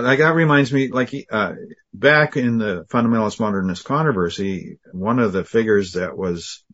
like 0.00 0.18
that 0.20 0.34
reminds 0.34 0.72
me 0.72 0.88
like 0.88 1.12
uh, 1.30 1.54
back 1.92 2.36
in 2.36 2.58
the 2.58 2.84
fundamentalist 2.84 3.40
modernist 3.40 3.84
controversy, 3.84 4.78
one 4.92 5.18
of 5.18 5.32
the 5.32 5.44
figures 5.44 5.92
that 5.92 6.16
was 6.16 6.64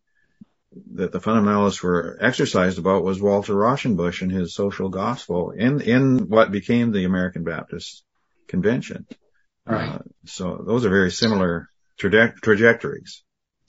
that 0.95 1.12
the 1.12 1.21
fundamentalists 1.21 1.83
were 1.83 2.19
exercised 2.21 2.79
about 2.79 3.03
was 3.03 3.21
Walter 3.21 3.55
Rauschenbusch 3.55 4.23
and 4.23 4.31
his 4.31 4.55
social 4.55 4.89
gospel 4.89 5.51
in, 5.51 5.81
in 5.81 6.29
what 6.29 6.53
became 6.53 6.93
the 6.93 7.05
American 7.05 7.45
Baptist 7.45 8.05
Convention. 8.47 9.07
Right. 9.66 9.89
Uh, 9.89 9.99
so 10.25 10.62
those 10.66 10.85
are 10.85 10.91
very 10.91 11.11
similar 11.11 11.69
traje- 11.99 12.37
trajectories. 12.37 13.23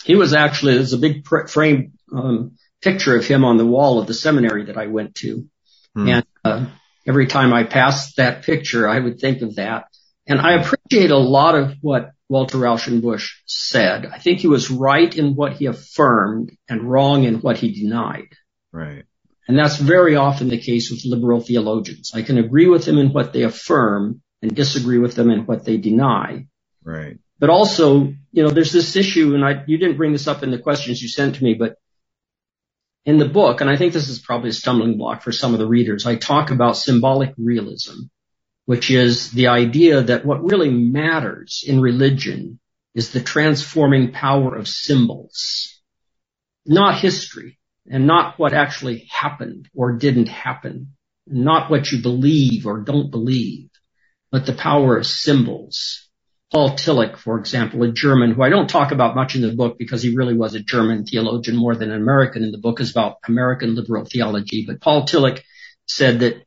He 0.03 0.15
was 0.15 0.33
actually, 0.33 0.75
there's 0.75 0.93
a 0.93 0.97
big 0.97 1.23
pr- 1.25 1.47
frame, 1.47 1.93
um, 2.13 2.57
picture 2.81 3.17
of 3.17 3.25
him 3.25 3.43
on 3.43 3.57
the 3.57 3.65
wall 3.65 3.99
of 3.99 4.07
the 4.07 4.13
seminary 4.13 4.65
that 4.65 4.77
I 4.77 4.87
went 4.87 5.15
to. 5.15 5.47
Hmm. 5.95 6.09
And, 6.09 6.25
uh, 6.45 6.65
every 7.09 7.25
time 7.25 7.53
I 7.53 7.63
passed 7.63 8.17
that 8.17 8.43
picture, 8.43 8.87
I 8.87 8.99
would 8.99 9.19
think 9.19 9.41
of 9.41 9.55
that. 9.55 9.85
And 10.27 10.39
I 10.39 10.61
appreciate 10.61 11.09
a 11.09 11.17
lot 11.17 11.55
of 11.55 11.73
what 11.81 12.11
Walter 12.29 12.59
Rauschenbusch 12.59 13.31
said. 13.47 14.05
I 14.05 14.19
think 14.19 14.39
he 14.39 14.47
was 14.47 14.69
right 14.69 15.13
in 15.17 15.33
what 15.33 15.53
he 15.53 15.65
affirmed 15.65 16.51
and 16.69 16.83
wrong 16.83 17.23
in 17.23 17.37
what 17.37 17.57
he 17.57 17.71
denied. 17.71 18.29
Right. 18.71 19.05
And 19.47 19.57
that's 19.57 19.77
very 19.77 20.15
often 20.15 20.49
the 20.49 20.61
case 20.61 20.91
with 20.91 21.01
liberal 21.03 21.41
theologians. 21.41 22.11
I 22.13 22.21
can 22.21 22.37
agree 22.37 22.67
with 22.67 22.85
them 22.85 22.99
in 22.99 23.11
what 23.11 23.33
they 23.33 23.41
affirm 23.41 24.21
and 24.43 24.55
disagree 24.55 24.99
with 24.99 25.15
them 25.15 25.31
in 25.31 25.47
what 25.47 25.65
they 25.65 25.77
deny. 25.77 26.45
Right. 26.83 27.17
But 27.39 27.49
also, 27.49 28.13
you 28.31 28.43
know, 28.43 28.51
there's 28.51 28.71
this 28.71 28.95
issue, 28.95 29.33
and 29.33 29.43
I, 29.43 29.63
you 29.65 29.79
didn't 29.79 29.97
bring 29.97 30.11
this 30.11 30.27
up 30.27 30.43
in 30.43 30.51
the 30.51 30.59
questions 30.59 31.01
you 31.01 31.07
sent 31.07 31.35
to 31.35 31.43
me, 31.43 31.55
but 31.55 31.77
in 33.09 33.17
the 33.17 33.27
book, 33.27 33.61
and 33.61 33.69
I 33.69 33.77
think 33.77 33.93
this 33.93 34.09
is 34.09 34.19
probably 34.19 34.49
a 34.49 34.53
stumbling 34.53 34.97
block 34.97 35.23
for 35.23 35.31
some 35.31 35.53
of 35.53 35.59
the 35.59 35.67
readers, 35.67 36.05
I 36.05 36.15
talk 36.15 36.51
about 36.51 36.77
symbolic 36.77 37.33
realism 37.37 38.07
which 38.69 38.91
is 38.91 39.31
the 39.31 39.47
idea 39.47 39.99
that 39.99 40.23
what 40.23 40.43
really 40.43 40.69
matters 40.69 41.63
in 41.65 41.81
religion 41.81 42.59
is 42.93 43.09
the 43.09 43.19
transforming 43.19 44.11
power 44.11 44.55
of 44.55 44.67
symbols, 44.67 45.81
not 46.67 46.99
history 46.99 47.57
and 47.89 48.05
not 48.05 48.37
what 48.37 48.53
actually 48.53 49.07
happened 49.09 49.67
or 49.73 49.93
didn't 49.93 50.27
happen, 50.27 50.93
not 51.25 51.71
what 51.71 51.91
you 51.91 52.03
believe 52.03 52.67
or 52.67 52.81
don't 52.81 53.09
believe, 53.09 53.71
but 54.31 54.45
the 54.45 54.53
power 54.53 54.97
of 54.97 55.07
symbols. 55.07 56.07
Paul 56.51 56.71
Tillich, 56.71 57.17
for 57.17 57.37
example, 57.37 57.83
a 57.83 57.91
German 57.91 58.31
who 58.31 58.41
I 58.41 58.49
don't 58.49 58.69
talk 58.69 58.91
about 58.91 59.15
much 59.15 59.35
in 59.35 59.41
the 59.41 59.53
book 59.53 59.77
because 59.77 60.01
he 60.01 60.15
really 60.15 60.35
was 60.35 60.55
a 60.55 60.59
German 60.59 61.05
theologian 61.05 61.55
more 61.55 61.75
than 61.75 61.91
an 61.91 62.01
American 62.01 62.43
in 62.43 62.51
the 62.51 62.57
book 62.57 62.79
is 62.79 62.89
about 62.89 63.17
American 63.27 63.75
liberal 63.75 64.05
theology. 64.05 64.65
But 64.65 64.81
Paul 64.81 65.05
Tillich 65.05 65.41
said 65.85 66.21
that 66.21 66.43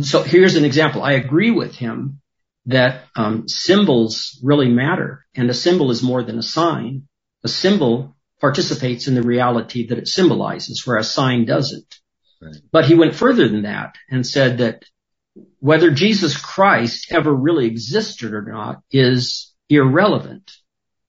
so 0.00 0.22
here's 0.22 0.56
an 0.56 0.64
example. 0.64 1.02
I 1.02 1.12
agree 1.12 1.50
with 1.50 1.74
him 1.74 2.20
that 2.66 3.04
um, 3.14 3.48
symbols 3.48 4.40
really 4.42 4.68
matter, 4.68 5.26
and 5.34 5.50
a 5.50 5.54
symbol 5.54 5.90
is 5.90 6.02
more 6.02 6.22
than 6.22 6.38
a 6.38 6.42
sign. 6.42 7.08
A 7.44 7.48
symbol 7.48 8.16
participates 8.40 9.06
in 9.06 9.14
the 9.14 9.22
reality 9.22 9.88
that 9.88 9.98
it 9.98 10.08
symbolizes, 10.08 10.86
where 10.86 10.96
a 10.96 11.04
sign 11.04 11.44
doesn't. 11.44 12.00
Right. 12.40 12.56
But 12.70 12.86
he 12.86 12.94
went 12.94 13.14
further 13.14 13.48
than 13.48 13.62
that 13.62 13.96
and 14.10 14.26
said 14.26 14.58
that 14.58 14.84
whether 15.60 15.90
Jesus 15.90 16.36
Christ 16.36 17.12
ever 17.12 17.32
really 17.32 17.66
existed 17.66 18.34
or 18.34 18.42
not 18.42 18.82
is 18.90 19.52
irrelevant 19.68 20.50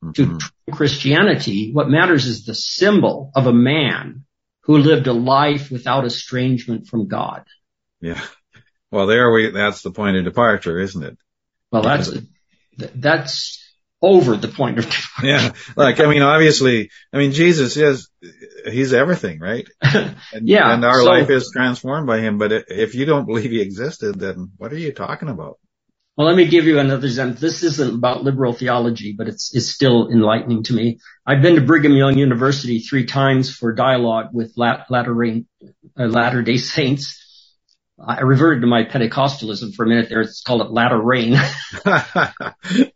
mm-hmm. 0.03 0.37
to 0.37 0.71
Christianity. 0.71 1.71
What 1.73 1.89
matters 1.89 2.25
is 2.25 2.45
the 2.45 2.55
symbol 2.55 3.31
of 3.35 3.47
a 3.47 3.53
man 3.53 4.25
who 4.61 4.77
lived 4.77 5.07
a 5.07 5.13
life 5.13 5.71
without 5.71 6.05
estrangement 6.05 6.87
from 6.87 7.07
God. 7.07 7.43
Yeah. 7.99 8.21
Well, 8.91 9.07
there 9.07 9.31
we, 9.31 9.49
that's 9.49 9.81
the 9.81 9.91
point 9.91 10.17
of 10.17 10.23
departure, 10.23 10.79
isn't 10.79 11.03
it? 11.03 11.17
Well, 11.71 11.81
that's, 11.81 12.11
that's 12.77 13.62
over 14.03 14.35
the 14.35 14.49
point 14.49 14.77
of. 14.77 14.85
Yeah. 15.23 15.53
Like, 15.77 16.01
I 16.01 16.07
mean, 16.07 16.21
obviously, 16.21 16.89
I 17.13 17.17
mean, 17.17 17.31
Jesus 17.31 17.77
is, 17.77 18.09
he's 18.69 18.91
everything, 18.93 19.39
right? 19.39 19.65
And, 20.33 20.47
yeah. 20.47 20.73
And 20.73 20.83
our 20.83 20.99
so, 20.99 21.05
life 21.05 21.29
is 21.29 21.51
transformed 21.53 22.07
by 22.07 22.19
him. 22.19 22.37
But 22.37 22.51
if 22.67 22.93
you 22.93 23.05
don't 23.05 23.25
believe 23.25 23.51
he 23.51 23.61
existed, 23.61 24.19
then 24.19 24.51
what 24.57 24.73
are 24.73 24.77
you 24.77 24.91
talking 24.91 25.29
about? 25.29 25.59
Well, 26.17 26.27
let 26.27 26.35
me 26.35 26.47
give 26.47 26.65
you 26.65 26.79
another 26.79 27.05
example. 27.05 27.39
This 27.39 27.63
isn't 27.63 27.95
about 27.95 28.23
liberal 28.23 28.53
theology, 28.53 29.15
but 29.17 29.27
it's, 29.27 29.55
it's 29.55 29.69
still 29.69 30.09
enlightening 30.09 30.63
to 30.63 30.73
me. 30.73 30.99
I've 31.25 31.41
been 31.41 31.55
to 31.55 31.61
Brigham 31.61 31.93
Young 31.93 32.17
University 32.17 32.79
three 32.79 33.05
times 33.05 33.55
for 33.55 33.73
dialogue 33.73 34.27
with 34.33 34.53
uh, 34.59 34.83
Latter 34.89 36.41
day 36.41 36.57
Saints 36.57 37.22
I 37.99 38.21
reverted 38.21 38.61
to 38.61 38.67
my 38.67 38.83
Pentecostalism 38.83 39.75
for 39.75 39.85
a 39.85 39.87
minute 39.87 40.09
there. 40.09 40.21
It's 40.21 40.41
called 40.41 40.61
it 40.61 40.71
latter 40.71 40.99
rain. 40.99 41.33
yeah, 41.85 41.85
right. 41.85 42.31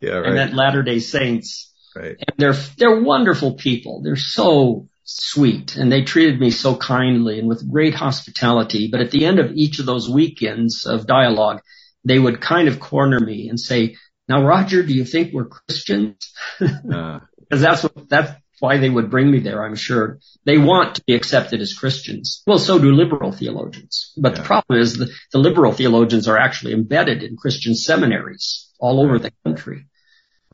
And 0.00 0.38
that 0.38 0.54
Latter 0.54 0.82
Day 0.82 0.98
Saints. 0.98 1.72
Right. 1.94 2.16
And 2.18 2.36
they're 2.36 2.52
they're 2.76 3.00
wonderful 3.00 3.54
people. 3.54 4.02
They're 4.02 4.16
so 4.16 4.88
sweet, 5.04 5.76
and 5.76 5.90
they 5.90 6.02
treated 6.02 6.38
me 6.38 6.50
so 6.50 6.76
kindly 6.76 7.38
and 7.38 7.48
with 7.48 7.68
great 7.70 7.94
hospitality. 7.94 8.88
But 8.90 9.00
at 9.00 9.10
the 9.10 9.24
end 9.24 9.38
of 9.38 9.52
each 9.52 9.78
of 9.78 9.86
those 9.86 10.08
weekends 10.08 10.84
of 10.84 11.06
dialogue, 11.06 11.60
they 12.04 12.18
would 12.18 12.40
kind 12.40 12.68
of 12.68 12.80
corner 12.80 13.18
me 13.18 13.48
and 13.48 13.58
say, 13.58 13.96
"Now, 14.28 14.44
Roger, 14.44 14.82
do 14.82 14.92
you 14.92 15.04
think 15.04 15.32
we're 15.32 15.48
Christians?" 15.48 16.32
Because 16.58 17.64
uh. 17.64 17.70
that's 17.70 17.82
what 17.82 18.08
that's 18.08 18.32
why 18.60 18.78
they 18.78 18.90
would 18.90 19.10
bring 19.10 19.30
me 19.30 19.40
there, 19.40 19.64
I'm 19.64 19.76
sure. 19.76 20.18
They 20.44 20.58
want 20.58 20.96
to 20.96 21.04
be 21.06 21.14
accepted 21.14 21.60
as 21.60 21.74
Christians. 21.74 22.42
Well, 22.46 22.58
so 22.58 22.78
do 22.78 22.92
liberal 22.92 23.32
theologians. 23.32 24.12
But 24.16 24.32
yeah. 24.32 24.38
the 24.38 24.46
problem 24.46 24.80
is 24.80 24.96
the, 24.96 25.10
the 25.32 25.38
liberal 25.38 25.72
theologians 25.72 26.28
are 26.28 26.38
actually 26.38 26.72
embedded 26.72 27.22
in 27.22 27.36
Christian 27.36 27.74
seminaries. 27.74 28.68
all 28.78 29.00
over 29.00 29.18
the 29.18 29.32
country. 29.44 29.86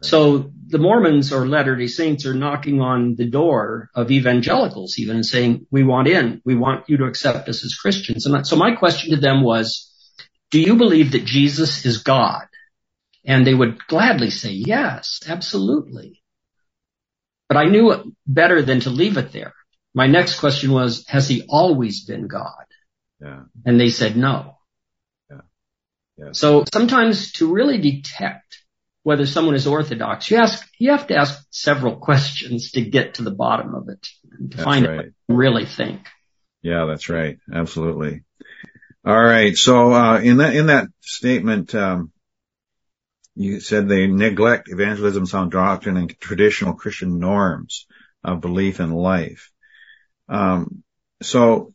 So 0.03 0.51
the 0.67 0.79
Mormons 0.79 1.33
or 1.33 1.49
Latter-day 1.49 1.87
Saints 1.87 2.27
are 2.27 2.35
knocking 2.35 2.81
on 2.81 3.15
the 3.15 3.29
door 3.29 3.91
of 3.95 4.11
evangelicals 4.11 4.99
even 4.99 5.17
and 5.17 5.27
saying, 5.27 5.67
we 5.71 5.83
want 5.83 6.09
in, 6.09 6.43
we 6.45 6.55
want 6.55 6.89
you 6.89 6.99
to 6.99 7.05
accept 7.05 7.49
us 7.49 7.65
as 7.65 7.75
Christians. 7.75 8.27
And 8.27 8.47
so 8.47 8.57
my 8.57 8.75
question 8.75 9.11
to 9.11 9.17
them 9.17 9.43
was, 9.43 9.91
do 10.51 10.61
you 10.61 10.77
believe 10.77 11.13
that 11.13 11.25
Jesus 11.25 11.87
is 11.87 12.03
God? 12.03 12.45
And 13.25 13.47
they 13.47 13.55
would 13.55 13.87
gladly 13.87 14.29
say, 14.29 14.51
yes, 14.51 15.21
absolutely. 15.27 16.23
But 17.55 17.67
I 17.67 17.71
knew 17.71 17.93
it 17.93 18.07
better 18.27 18.63
than 18.63 18.81
to 18.81 18.91
leave 18.91 19.17
it 19.17 19.33
there. 19.33 19.55
My 19.95 20.07
next 20.07 20.41
question 20.41 20.73
was, 20.73 21.07
has 21.07 21.29
he 21.29 21.45
always 21.49 22.05
been 22.05 22.27
God? 22.27 22.65
Yeah. 23.21 23.43
And 23.65 23.81
they 23.81 23.91
said 23.91 24.17
no. 24.17 24.59
Yeah. 25.31 25.41
Yeah. 26.19 26.29
So 26.33 26.65
sometimes 26.73 27.33
to 27.33 27.53
really 27.53 27.79
detect 27.79 28.65
whether 29.05 29.27
someone 29.27 29.55
is 29.55 29.67
orthodox, 29.67 30.31
you 30.31 30.39
ask, 30.39 30.67
you 30.79 30.91
have 30.91 31.07
to 31.09 31.17
ask 31.17 31.47
several 31.51 31.97
questions 31.97 32.73
to 32.73 32.81
get 32.81 33.15
to 33.15 33.23
the 33.23 33.31
bottom 33.31 33.75
of 33.75 33.89
it, 33.89 34.03
to 34.03 34.57
That's 34.57 34.65
find 34.65 34.87
right. 34.87 34.99
out 34.99 35.05
really 35.29 35.67
think. 35.67 36.01
Yeah, 36.63 36.87
that's 36.87 37.09
right. 37.09 37.39
Absolutely. 37.53 38.25
All 39.07 39.23
right. 39.23 39.57
So, 39.57 39.93
uh, 39.93 40.19
in 40.21 40.39
that, 40.39 40.57
in 40.57 40.67
that 40.67 40.89
statement, 41.03 41.75
um, 41.75 42.11
you 43.37 43.61
said 43.61 43.89
they 43.89 44.07
neglect 44.07 44.69
evangelism, 44.69 45.27
sound 45.27 45.51
doctrine, 45.51 45.97
and 45.97 46.21
traditional 46.21 46.75
Christian 46.75 47.19
norms 47.19 47.87
of 48.23 48.41
belief 48.41 48.81
and 48.81 48.95
life. 48.95 49.51
Um, 50.29 50.85
so 51.23 51.75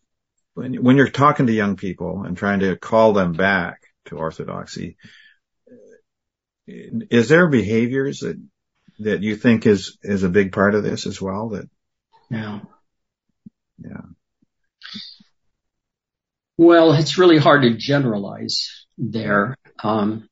when, 0.54 0.76
when 0.76 0.98
you're 0.98 1.10
talking 1.10 1.48
to 1.48 1.54
young 1.54 1.76
people 1.76 2.24
and 2.24 2.38
trying 2.38 2.62
to 2.62 2.78
call 2.78 3.14
them 3.14 3.34
back 3.34 3.82
to 4.06 4.18
orthodoxy, 4.18 4.98
is 6.68 7.30
there 7.30 7.48
behaviors 7.48 8.20
that, 8.20 8.42
that 9.00 9.24
you 9.24 9.36
think 9.36 9.66
is, 9.66 9.98
is 10.02 10.24
a 10.24 10.30
big 10.30 10.52
part 10.52 10.76
of 10.76 10.84
this 10.84 11.08
as 11.08 11.22
well? 11.22 11.50
That, 11.50 11.70
Yeah. 12.30 12.60
yeah. 13.84 14.02
Well, 16.58 16.94
it's 16.94 17.18
really 17.18 17.38
hard 17.38 17.64
to 17.64 17.76
generalize 17.76 18.86
there. 18.98 19.58
Um, 19.82 20.29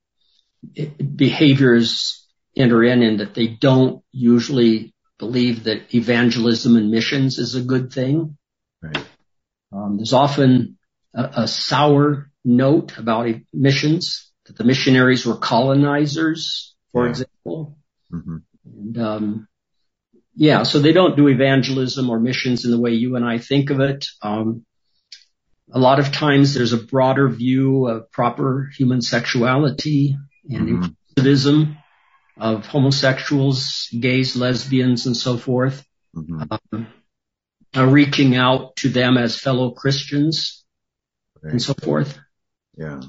behaviors 1.16 2.26
enter 2.56 2.84
in 2.84 3.02
in 3.02 3.18
that 3.18 3.34
they 3.34 3.48
don't 3.48 4.04
usually 4.12 4.94
believe 5.20 5.64
that 5.66 5.94
evangelism 5.96 6.76
and 6.76 6.92
missions 6.92 7.40
is 7.40 7.56
a 7.56 7.62
good 7.62 7.92
thing. 7.92 8.38
Right. 8.82 9.06
Um, 9.72 9.98
there's 9.98 10.14
often 10.14 10.78
a, 11.14 11.44
a 11.44 11.48
sour 11.48 12.30
note 12.46 12.98
about 12.98 13.28
missions 13.54 14.32
that 14.46 14.58
the 14.58 14.64
missionaries 14.64 15.26
were 15.26 15.38
colonizers, 15.38 16.76
for 16.92 17.06
Yeah. 17.06 17.10
example. 17.12 17.78
hmm 18.10 18.38
And, 18.66 18.98
um, 18.98 19.48
yeah, 20.36 20.64
so 20.64 20.80
they 20.80 20.94
don't 20.94 21.18
do 21.18 21.28
evangelism 21.28 22.10
or 22.10 22.20
missions 22.20 22.64
in 22.64 22.72
the 22.72 22.80
way 22.80 22.92
you 22.92 23.16
and 23.16 23.26
I 23.26 23.40
think 23.40 23.72
of 23.72 23.80
it. 23.80 24.06
Um, 24.22 24.66
a 25.72 25.80
lot 25.80 26.00
of 26.00 26.12
times 26.12 26.54
there's 26.54 26.74
a 26.74 26.78
broader 26.78 27.28
view 27.28 27.88
of 27.88 28.12
proper 28.12 28.70
human 28.78 29.02
sexuality 29.02 30.16
and 30.50 30.68
Mhm. 30.70 30.96
inclusivism 31.18 31.78
of 32.38 32.66
homosexuals, 32.66 33.90
gays, 34.00 34.36
lesbians, 34.36 35.06
and 35.06 35.18
so 35.18 35.38
forth. 35.38 35.86
hmm 36.14 36.44
Um, 36.72 36.88
uh, 37.76 37.86
reaching 37.86 38.36
out 38.36 38.76
to 38.78 38.90
them 38.90 39.18
as 39.18 39.40
fellow 39.40 39.72
Christians 39.72 40.64
and 41.44 41.62
so 41.62 41.74
forth. 41.74 42.18
Yeah. 42.78 43.02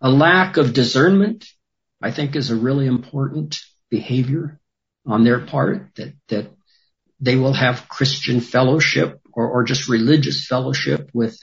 A 0.00 0.10
lack 0.10 0.56
of 0.56 0.72
discernment, 0.72 1.46
I 2.00 2.10
think, 2.10 2.36
is 2.36 2.50
a 2.50 2.56
really 2.56 2.86
important 2.86 3.58
behavior 3.90 4.60
on 5.04 5.24
their 5.24 5.40
part 5.40 5.94
that, 5.96 6.14
that 6.28 6.50
they 7.20 7.36
will 7.36 7.52
have 7.52 7.88
Christian 7.88 8.40
fellowship 8.40 9.20
or, 9.32 9.48
or 9.48 9.64
just 9.64 9.88
religious 9.88 10.46
fellowship 10.46 11.10
with 11.14 11.38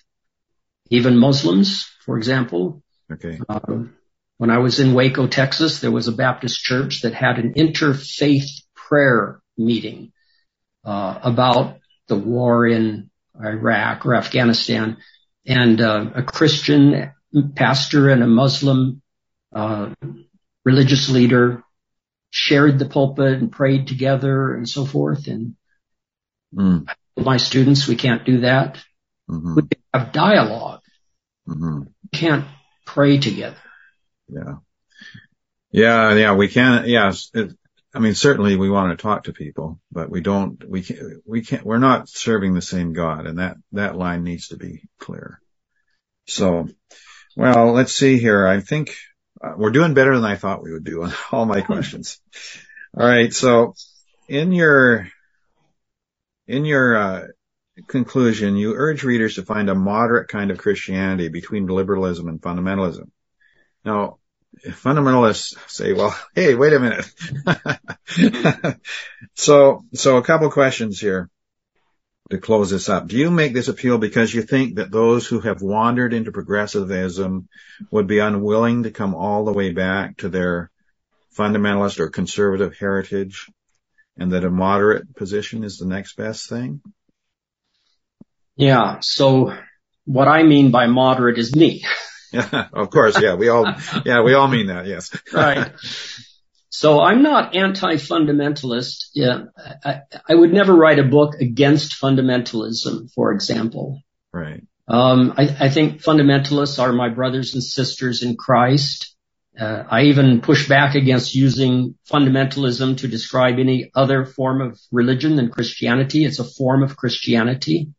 even 0.90 1.18
Muslims, 1.18 1.86
for 2.06 2.18
example. 2.18 2.84
Okay. 3.12 3.40
Um, 3.50 3.96
when 4.38 4.50
I 4.50 4.58
was 4.60 4.80
in 4.80 4.94
Waco, 4.94 5.28
Texas, 5.28 5.80
there 5.80 5.92
was 5.92 6.08
a 6.08 6.12
Baptist 6.12 6.62
church 6.62 7.02
that 7.02 7.14
had 7.14 7.38
an 7.40 7.54
interfaith 7.54 8.50
prayer 8.76 9.42
meeting 9.58 10.12
uh, 10.86 11.20
about 11.24 11.78
the 12.08 12.18
war 12.18 12.68
in 12.68 13.10
Iraq 13.42 14.06
or 14.06 14.16
Afghanistan, 14.16 14.98
and 15.46 15.80
uh, 15.82 16.12
a 16.16 16.24
Christian 16.24 17.12
pastor 17.56 18.10
and 18.10 18.24
a 18.24 18.28
Muslim 18.28 19.02
uh, 19.54 19.90
religious 20.66 21.10
leader 21.10 21.64
shared 22.32 22.80
the 22.80 22.86
pulpit 22.86 23.40
and 23.40 23.52
prayed 23.52 23.88
together 23.88 24.54
and 24.56 24.68
so 24.68 24.86
forth. 24.86 25.28
And 25.28 25.56
Mm. 26.56 26.88
my 27.18 27.38
students, 27.38 27.88
we 27.88 27.96
can't 27.96 28.26
do 28.26 28.42
that. 28.42 28.78
hmm 29.28 29.56
We 29.56 29.62
can 29.64 29.82
have 29.94 30.12
dialogue. 30.12 30.82
hmm 31.48 31.80
We 32.04 32.10
can't 32.20 32.46
pray 32.86 33.18
together. 33.18 33.58
Yeah. 34.34 34.56
Yeah. 35.72 36.14
Yeah. 36.14 36.34
We 36.36 36.48
can. 36.48 36.88
Yes. 36.88 37.30
It, 37.34 37.54
I 37.96 38.00
mean, 38.00 38.16
certainly 38.16 38.56
we 38.56 38.70
want 38.70 38.98
to 38.98 39.02
talk 39.02 39.26
to 39.26 39.34
people, 39.34 39.80
but 39.92 40.10
we 40.10 40.22
don't, 40.22 40.64
we 40.68 40.82
can't, 40.82 41.00
we 41.26 41.44
can't, 41.44 41.64
we're 41.64 41.78
not 41.78 42.10
serving 42.10 42.54
the 42.54 42.62
same 42.62 42.94
God 42.94 43.28
and 43.28 43.38
that, 43.38 43.58
that 43.74 43.96
line 43.96 44.24
needs 44.24 44.48
to 44.48 44.58
be 44.58 44.82
clear. 45.00 45.40
So, 46.26 46.68
well, 47.36 47.72
let's 47.74 47.94
see 47.94 48.18
here. 48.18 48.48
I 48.48 48.62
think 48.62 48.96
uh, 49.44 49.54
we're 49.56 49.70
doing 49.70 49.94
better 49.94 50.16
than 50.16 50.26
I 50.26 50.38
thought 50.38 50.64
we 50.64 50.74
would 50.74 50.84
do 50.84 51.04
on 51.04 51.14
all 51.32 51.46
my 51.46 51.62
questions. 51.62 52.20
All 52.98 53.06
right. 53.06 53.32
So 53.32 53.76
in 54.28 54.52
your, 54.54 55.08
in 56.48 56.66
your, 56.66 56.98
uh, 56.98 57.28
conclusion, 57.88 58.56
you 58.56 58.74
urge 58.76 59.04
readers 59.04 59.36
to 59.36 59.44
find 59.44 59.70
a 59.70 59.76
moderate 59.76 60.28
kind 60.30 60.52
of 60.52 60.60
Christianity 60.60 61.30
between 61.30 61.66
liberalism 61.66 62.28
and 62.28 62.42
fundamentalism. 62.42 63.10
Now, 63.84 64.20
fundamentalists 64.66 65.58
say, 65.70 65.94
well, 65.94 66.18
hey, 66.36 66.56
wait 66.56 66.74
a 66.74 66.80
minute. 66.80 68.78
so, 69.34 69.86
so 69.94 70.18
a 70.18 70.24
couple 70.24 70.50
questions 70.52 71.00
here 71.00 71.30
to 72.30 72.38
close 72.38 72.70
this 72.70 72.90
up. 72.90 73.08
Do 73.08 73.18
you 73.18 73.30
make 73.30 73.54
this 73.54 73.68
appeal 73.68 73.98
because 73.98 74.34
you 74.34 74.42
think 74.42 74.76
that 74.76 74.92
those 74.92 75.28
who 75.28 75.40
have 75.42 75.62
wandered 75.62 76.14
into 76.14 76.32
progressivism 76.32 77.48
would 77.92 78.08
be 78.08 78.20
unwilling 78.20 78.84
to 78.84 78.92
come 78.92 79.16
all 79.16 79.46
the 79.46 79.54
way 79.54 79.72
back 79.72 80.18
to 80.18 80.30
their 80.30 80.72
fundamentalist 81.36 82.00
or 82.00 82.10
conservative 82.10 82.78
heritage 82.78 83.50
and 84.18 84.32
that 84.32 84.46
a 84.46 84.50
moderate 84.50 85.16
position 85.16 85.64
is 85.64 85.78
the 85.78 85.88
next 85.88 86.16
best 86.16 86.48
thing? 86.48 86.82
Yeah. 88.56 89.00
So 89.02 89.56
what 90.06 90.28
I 90.28 90.44
mean 90.44 90.72
by 90.72 90.88
moderate 90.88 91.38
is 91.38 91.56
me. 91.56 91.86
Yeah, 92.34 92.68
of 92.74 92.90
course. 92.90 93.20
Yeah, 93.22 93.36
we 93.36 93.50
all, 93.50 93.66
yeah, 94.06 94.22
we 94.22 94.34
all 94.34 94.48
mean 94.48 94.68
that. 94.68 94.88
Yes. 94.88 95.16
right. 95.34 95.72
So 96.70 97.00
I'm 97.02 97.22
not 97.22 97.56
anti-fundamentalist. 97.56 99.10
Yeah, 99.14 99.44
I, 99.86 100.02
I 100.28 100.34
would 100.34 100.52
never 100.52 100.76
write 100.76 101.00
a 101.00 101.04
book 101.04 101.36
against 101.40 102.02
fundamentalism, 102.02 103.14
for 103.14 103.32
example. 103.32 104.02
Right. 104.32 104.64
Um, 104.88 105.36
I, 105.38 105.44
I 105.60 105.70
think 105.70 106.02
fundamentalists 106.02 106.82
are 106.82 106.92
my 106.92 107.10
brothers 107.10 107.54
and 107.54 107.64
sisters 107.64 108.24
in 108.24 108.36
Christ. 108.36 109.16
Uh, 109.58 109.84
I 109.88 110.06
even 110.06 110.42
push 110.42 110.68
back 110.68 110.96
against 110.96 111.36
using 111.36 111.96
fundamentalism 112.12 112.98
to 112.98 113.08
describe 113.08 113.60
any 113.60 113.92
other 113.94 114.26
form 114.26 114.62
of 114.62 114.80
religion 114.92 115.36
than 115.36 115.52
Christianity. 115.52 116.26
It's 116.26 116.40
a 116.40 116.44
form 116.44 116.82
of 116.82 116.98
Christianity. 116.98 117.94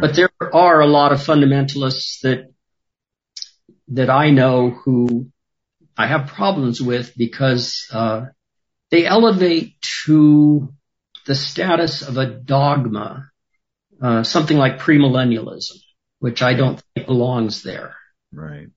But 0.00 0.14
there 0.14 0.30
are 0.52 0.80
a 0.80 0.86
lot 0.86 1.12
of 1.12 1.18
fundamentalists 1.18 2.20
that 2.20 2.52
that 3.88 4.10
I 4.10 4.30
know 4.30 4.70
who 4.70 5.30
I 5.96 6.06
have 6.06 6.28
problems 6.28 6.80
with 6.80 7.12
because 7.16 7.88
uh, 7.92 8.26
they 8.90 9.06
elevate 9.06 9.80
to 10.06 10.72
the 11.26 11.34
status 11.34 12.02
of 12.02 12.16
a 12.16 12.26
dogma, 12.26 13.30
uh, 14.00 14.22
something 14.22 14.56
like 14.56 14.78
premillennialism, 14.78 15.78
which 16.20 16.42
I 16.42 16.54
don't 16.54 16.82
think 16.94 17.06
belongs 17.06 17.62
there. 17.62 17.96
Right. 18.32 18.68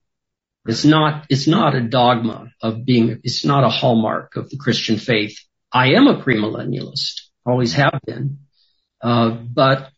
It's 0.66 0.84
not. 0.84 1.26
It's 1.28 1.48
not 1.48 1.74
a 1.74 1.80
dogma 1.80 2.52
of 2.60 2.84
being. 2.84 3.20
It's 3.24 3.44
not 3.44 3.64
a 3.64 3.68
hallmark 3.68 4.36
of 4.36 4.48
the 4.48 4.58
Christian 4.58 4.96
faith. 4.96 5.36
I 5.72 5.94
am 5.94 6.06
a 6.06 6.22
premillennialist, 6.22 7.22
always 7.44 7.72
have 7.74 7.98
been, 8.06 8.40
uh, 9.00 9.30
but 9.30 9.90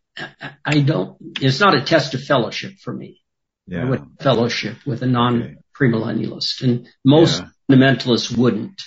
I 0.65 0.81
don't. 0.81 1.17
It's 1.41 1.61
not 1.61 1.75
a 1.75 1.83
test 1.83 2.15
of 2.15 2.23
fellowship 2.23 2.75
for 2.83 2.95
me. 2.95 3.21
Yeah. 3.67 3.89
would 3.89 4.05
fellowship 4.21 4.77
with 4.87 5.03
a 5.03 5.07
non-premillennialist, 5.07 6.63
and 6.63 6.89
most 7.05 7.43
Yeah. 7.43 7.49
fundamentalists 7.71 8.37
wouldn't. 8.37 8.83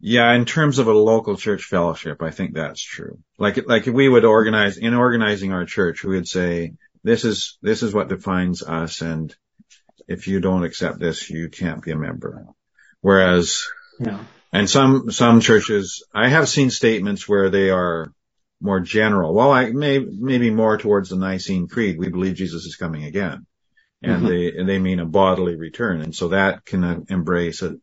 Yeah, 0.00 0.32
in 0.34 0.44
terms 0.44 0.78
of 0.78 0.86
a 0.86 0.92
local 0.92 1.36
church 1.36 1.64
fellowship, 1.64 2.22
I 2.22 2.30
think 2.30 2.54
that's 2.54 2.82
true. 2.82 3.18
Like, 3.38 3.66
like 3.66 3.86
if 3.86 3.94
we 3.94 4.08
would 4.08 4.24
organize, 4.24 4.76
in 4.76 4.94
organizing 4.94 5.52
our 5.52 5.64
church, 5.64 6.04
we 6.04 6.16
would 6.16 6.28
say, 6.28 6.74
this 7.02 7.24
is, 7.24 7.58
this 7.62 7.82
is 7.82 7.92
what 7.94 8.08
defines 8.08 8.62
us 8.62 9.00
and 9.00 9.34
if 10.06 10.28
you 10.28 10.40
don't 10.40 10.64
accept 10.64 10.98
this, 10.98 11.30
you 11.30 11.48
can't 11.48 11.82
be 11.82 11.90
a 11.90 11.96
member. 11.96 12.46
Whereas, 13.00 13.66
Yeah. 13.98 14.22
and 14.52 14.68
some, 14.68 15.10
some 15.10 15.40
churches, 15.40 16.04
I 16.14 16.28
have 16.28 16.48
seen 16.48 16.70
statements 16.70 17.26
where 17.28 17.48
they 17.48 17.70
are 17.70 18.12
more 18.64 18.80
general. 18.80 19.34
Well, 19.34 19.52
I 19.52 19.70
may, 19.70 19.98
maybe 19.98 20.48
more 20.48 20.78
towards 20.78 21.10
the 21.10 21.16
Nicene 21.16 21.68
Creed. 21.68 21.98
We 21.98 22.08
believe 22.08 22.34
Jesus 22.34 22.64
is 22.64 22.76
coming 22.76 23.04
again. 23.04 23.46
And 24.02 24.22
Mhm. 24.22 24.28
they, 24.28 24.64
they 24.64 24.78
mean 24.78 25.00
a 25.00 25.04
bodily 25.04 25.54
return. 25.54 26.00
And 26.00 26.14
so 26.14 26.28
that 26.28 26.64
can 26.64 27.04
embrace 27.10 27.60
a, 27.60 27.76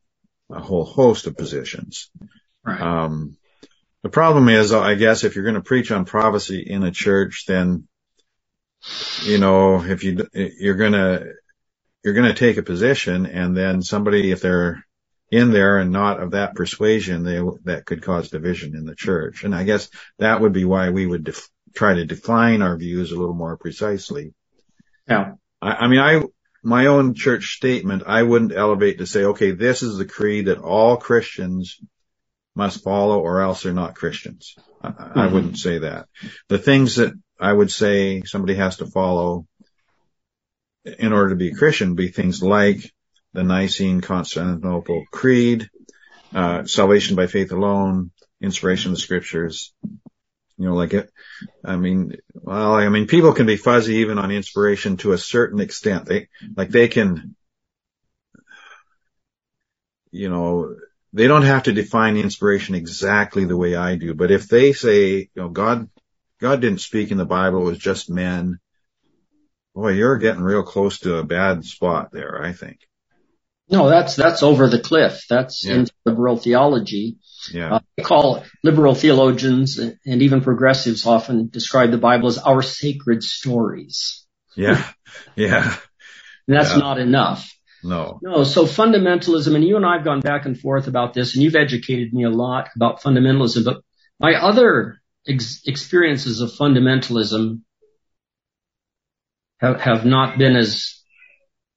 a 0.49 0.59
whole 0.59 0.83
host 0.83 1.27
of 1.27 1.37
positions. 1.37 2.09
Right. 2.65 2.81
Um, 2.81 3.37
the 4.01 4.09
problem 4.09 4.49
is, 4.49 4.73
I 4.73 4.95
guess, 4.95 5.23
if 5.23 5.35
you're 5.35 5.43
going 5.43 5.61
to 5.61 5.61
preach 5.61 5.91
on 5.91 6.05
prophecy 6.05 6.65
in 6.67 6.81
a 6.81 6.91
church, 6.91 7.45
then, 7.47 7.87
you 9.23 9.37
know, 9.37 9.83
if 9.83 10.03
you, 10.03 10.25
you're 10.33 10.75
going 10.75 10.93
to, 10.93 11.33
you're 12.03 12.15
going 12.15 12.33
to 12.33 12.39
take 12.39 12.57
a 12.57 12.63
position 12.63 13.27
and 13.27 13.55
then 13.55 13.83
somebody, 13.83 14.31
if 14.31 14.41
they're 14.41 14.83
in 15.31 15.51
there 15.51 15.77
and 15.77 15.91
not 15.91 16.21
of 16.21 16.31
that 16.31 16.55
persuasion, 16.55 17.23
they, 17.23 17.41
that 17.63 17.85
could 17.85 18.03
cause 18.03 18.29
division 18.29 18.75
in 18.75 18.85
the 18.85 18.95
church. 18.95 19.43
And 19.43 19.55
I 19.55 19.63
guess 19.63 19.89
that 20.19 20.41
would 20.41 20.53
be 20.53 20.65
why 20.65 20.89
we 20.89 21.07
would 21.07 21.23
def- 21.23 21.49
try 21.73 21.93
to 21.95 22.05
define 22.05 22.61
our 22.61 22.77
views 22.77 23.11
a 23.11 23.17
little 23.19 23.33
more 23.33 23.57
precisely. 23.57 24.33
yeah. 25.07 25.33
I, 25.61 25.71
I 25.71 25.87
mean, 25.87 25.99
I, 25.99 26.23
my 26.63 26.87
own 26.87 27.13
church 27.15 27.55
statement, 27.55 28.03
I 28.05 28.23
wouldn't 28.23 28.53
elevate 28.55 28.99
to 28.99 29.07
say, 29.07 29.23
okay, 29.23 29.51
this 29.51 29.83
is 29.83 29.97
the 29.97 30.05
creed 30.05 30.45
that 30.47 30.59
all 30.59 30.97
Christians 30.97 31.79
must 32.55 32.83
follow 32.83 33.19
or 33.19 33.41
else 33.41 33.63
they're 33.63 33.73
not 33.73 33.95
Christians. 33.95 34.55
I, 34.81 34.89
I 34.89 35.27
Mhm. 35.27 35.31
wouldn't 35.33 35.57
say 35.57 35.79
that. 35.79 36.07
The 36.49 36.57
things 36.59 36.95
that 36.97 37.13
I 37.39 37.51
would 37.53 37.71
say 37.71 38.23
somebody 38.25 38.55
has 38.55 38.77
to 38.77 38.85
follow 38.85 39.47
in 40.85 41.13
order 41.13 41.29
to 41.29 41.35
be 41.35 41.49
a 41.49 41.55
Christian 41.55 41.95
be 41.95 42.09
things 42.09 42.43
like 42.43 42.91
the 43.33 43.43
Nicene 43.43 44.01
Constantinople 44.01 45.05
Creed, 45.11 45.69
uh, 46.33 46.65
salvation 46.65 47.15
by 47.15 47.27
faith 47.27 47.51
alone, 47.51 48.11
inspiration 48.41 48.91
of 48.91 48.97
the 48.97 49.01
scriptures, 49.01 49.73
you 50.57 50.67
know, 50.67 50.75
like 50.75 50.93
it, 50.93 51.09
I 51.65 51.75
mean, 51.75 52.17
well, 52.33 52.75
I 52.75 52.87
mean, 52.89 53.07
people 53.07 53.33
can 53.33 53.47
be 53.47 53.57
fuzzy 53.57 53.95
even 53.95 54.19
on 54.19 54.31
inspiration 54.31 54.97
to 54.97 55.13
a 55.13 55.17
certain 55.17 55.59
extent. 55.59 56.05
They, 56.05 56.27
like 56.55 56.69
they 56.69 56.87
can, 56.87 57.35
you 60.11 60.29
know, 60.29 60.75
they 61.13 61.27
don't 61.27 61.43
have 61.43 61.63
to 61.63 61.73
define 61.73 62.17
inspiration 62.17 62.75
exactly 62.75 63.45
the 63.45 63.57
way 63.57 63.75
I 63.75 63.95
do, 63.95 64.13
but 64.13 64.31
if 64.31 64.47
they 64.47 64.73
say, 64.73 65.17
you 65.17 65.29
know, 65.35 65.49
God, 65.49 65.89
God 66.39 66.61
didn't 66.61 66.81
speak 66.81 67.11
in 67.11 67.17
the 67.17 67.25
Bible, 67.25 67.61
it 67.61 67.71
was 67.71 67.77
just 67.77 68.09
men. 68.09 68.59
Boy, 69.73 69.93
you're 69.93 70.17
getting 70.17 70.43
real 70.43 70.63
close 70.63 70.99
to 70.99 71.15
a 71.15 71.23
bad 71.23 71.65
spot 71.65 72.11
there, 72.11 72.41
I 72.41 72.53
think. 72.53 72.79
No, 73.71 73.89
that's, 73.89 74.15
that's 74.15 74.43
over 74.43 74.67
the 74.67 74.79
cliff. 74.79 75.23
That's 75.29 75.65
Yeah. 75.65 75.75
into 75.75 75.93
liberal 76.05 76.37
theology. 76.37 77.17
Yeah. 77.53 77.75
Uh, 77.75 77.79
I 77.97 78.01
call 78.01 78.43
liberal 78.63 78.93
theologians 78.95 79.79
and 79.79 79.97
even 80.05 80.41
progressives 80.41 81.05
often 81.07 81.47
describe 81.49 81.91
the 81.91 81.97
Bible 81.97 82.27
as 82.27 82.37
our 82.37 82.61
sacred 82.61 83.23
stories. 83.23 84.25
Yeah. 84.55 84.85
Yeah. 85.35 85.63
And 86.47 86.57
that's 86.57 86.71
Yeah. 86.71 86.77
not 86.77 86.99
enough. 86.99 87.49
No. 87.83 88.19
No, 88.21 88.43
so 88.43 88.65
fundamentalism, 88.65 89.55
and 89.55 89.63
you 89.63 89.75
and 89.75 89.85
I 89.85 89.95
have 89.95 90.03
gone 90.05 90.19
back 90.19 90.45
and 90.45 90.59
forth 90.59 90.87
about 90.87 91.13
this, 91.15 91.33
and 91.33 91.43
you've 91.43 91.55
educated 91.55 92.13
me 92.13 92.25
a 92.25 92.29
lot 92.29 92.69
about 92.75 93.01
fundamentalism, 93.01 93.63
but 93.63 93.81
my 94.19 94.35
other 94.35 95.01
ex- 95.27 95.61
experiences 95.65 96.41
of 96.41 96.51
fundamentalism 96.51 97.61
have, 99.59 99.81
have 99.81 100.05
not 100.05 100.37
been 100.37 100.55
as 100.55 101.01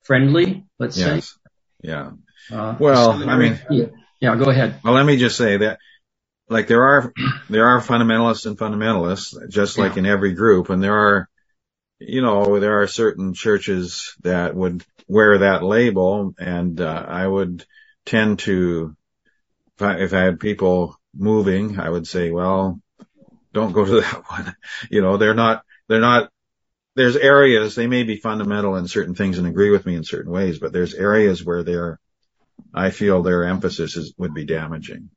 friendly, 0.03 0.67
let's 0.79 0.99
Yes. 0.99 1.39
Yeah. 1.85 2.13
Uh, 2.51 2.75
Well, 2.79 3.19
so- 3.19 3.29
I 3.29 3.37
mean- 3.37 3.61
yeah, 3.71 3.87
yeah, 4.21 4.37
go 4.37 4.51
ahead. 4.51 4.81
Well, 4.83 4.95
let 4.95 5.05
me 5.07 5.17
just 5.19 5.37
say 5.37 5.59
that, 5.59 5.79
like 6.49 6.67
there 6.67 6.83
are, 6.83 7.13
there 7.51 7.67
are 7.69 7.81
fundamentalists 7.81 8.47
and 8.47 8.57
fundamentalists, 8.59 9.35
just 9.51 9.79
like 9.79 9.93
Yeah. 9.95 10.01
in 10.01 10.07
every 10.07 10.33
group, 10.33 10.71
and 10.71 10.83
there 10.83 10.95
are, 10.97 11.29
you 11.99 12.23
know, 12.23 12.59
there 12.61 12.81
are 12.83 12.87
certain 12.87 13.35
churches 13.35 14.15
that 14.23 14.55
would 14.55 14.83
wear 15.09 15.39
that 15.39 15.63
label, 15.63 16.35
and 16.39 16.81
uh, 16.81 17.05
I 17.07 17.27
would 17.27 17.65
tend 18.07 18.39
to, 18.41 18.97
if 19.77 19.83
I, 19.83 19.95
if 20.01 20.13
I 20.15 20.21
had 20.21 20.41
people 20.41 20.97
moving, 21.15 21.79
I 21.79 21.89
would 21.89 22.07
say, 22.07 22.31
well, 22.31 22.81
don't 23.53 23.73
go 23.73 23.85
to 23.85 24.01
that 24.01 24.23
one. 24.29 24.57
You 24.91 25.03
know, 25.03 25.17
they're 25.19 25.35
not, 25.35 25.63
they're 25.89 26.01
not. 26.01 26.31
There's 26.97 27.17
areas 27.17 27.75
they 27.75 27.87
may 27.87 28.05
be 28.05 28.17
fundamental 28.17 28.77
in 28.77 28.87
certain 28.87 29.15
things 29.15 29.39
and 29.39 29.47
agree 29.47 29.71
with 29.71 29.85
me 29.85 29.97
in 29.97 30.05
certain 30.05 30.31
ways, 30.31 30.59
but 30.59 30.73
there's 30.73 30.95
areas 30.95 31.45
where 31.45 31.63
they're, 31.65 31.99
I 32.73 32.91
feel 32.91 33.23
their 33.23 33.45
emphasis 33.45 33.97
is 33.97 34.15
would 34.17 34.35
be 34.35 34.45
damaging. 34.45 35.11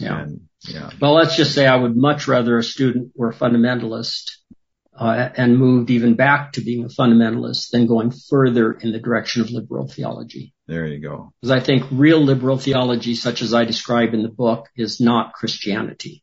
Yeah. 0.00 0.20
And 0.20 0.48
yeah, 0.62 0.90
Well, 1.00 1.14
let's 1.14 1.36
just 1.36 1.54
say 1.54 1.66
I 1.66 1.76
would 1.76 1.96
much 1.96 2.26
rather 2.26 2.58
a 2.58 2.62
student 2.62 3.12
were 3.14 3.30
a 3.30 3.34
fundamentalist 3.34 4.32
uh, 4.98 5.28
and 5.36 5.58
moved 5.58 5.90
even 5.90 6.14
back 6.14 6.52
to 6.52 6.60
being 6.60 6.84
a 6.84 6.88
fundamentalist 6.88 7.70
than 7.70 7.86
going 7.86 8.10
further 8.10 8.72
in 8.72 8.92
the 8.92 9.00
direction 9.00 9.42
of 9.42 9.50
liberal 9.50 9.88
theology. 9.88 10.52
there 10.66 10.86
you 10.86 11.00
go. 11.00 11.32
Because 11.40 11.50
I 11.50 11.60
think 11.60 11.84
real 11.90 12.20
liberal 12.20 12.58
theology, 12.58 13.14
such 13.14 13.42
as 13.42 13.54
I 13.54 13.64
describe 13.64 14.14
in 14.14 14.22
the 14.22 14.28
book, 14.28 14.68
is 14.76 15.00
not 15.00 15.32
Christianity. 15.32 16.22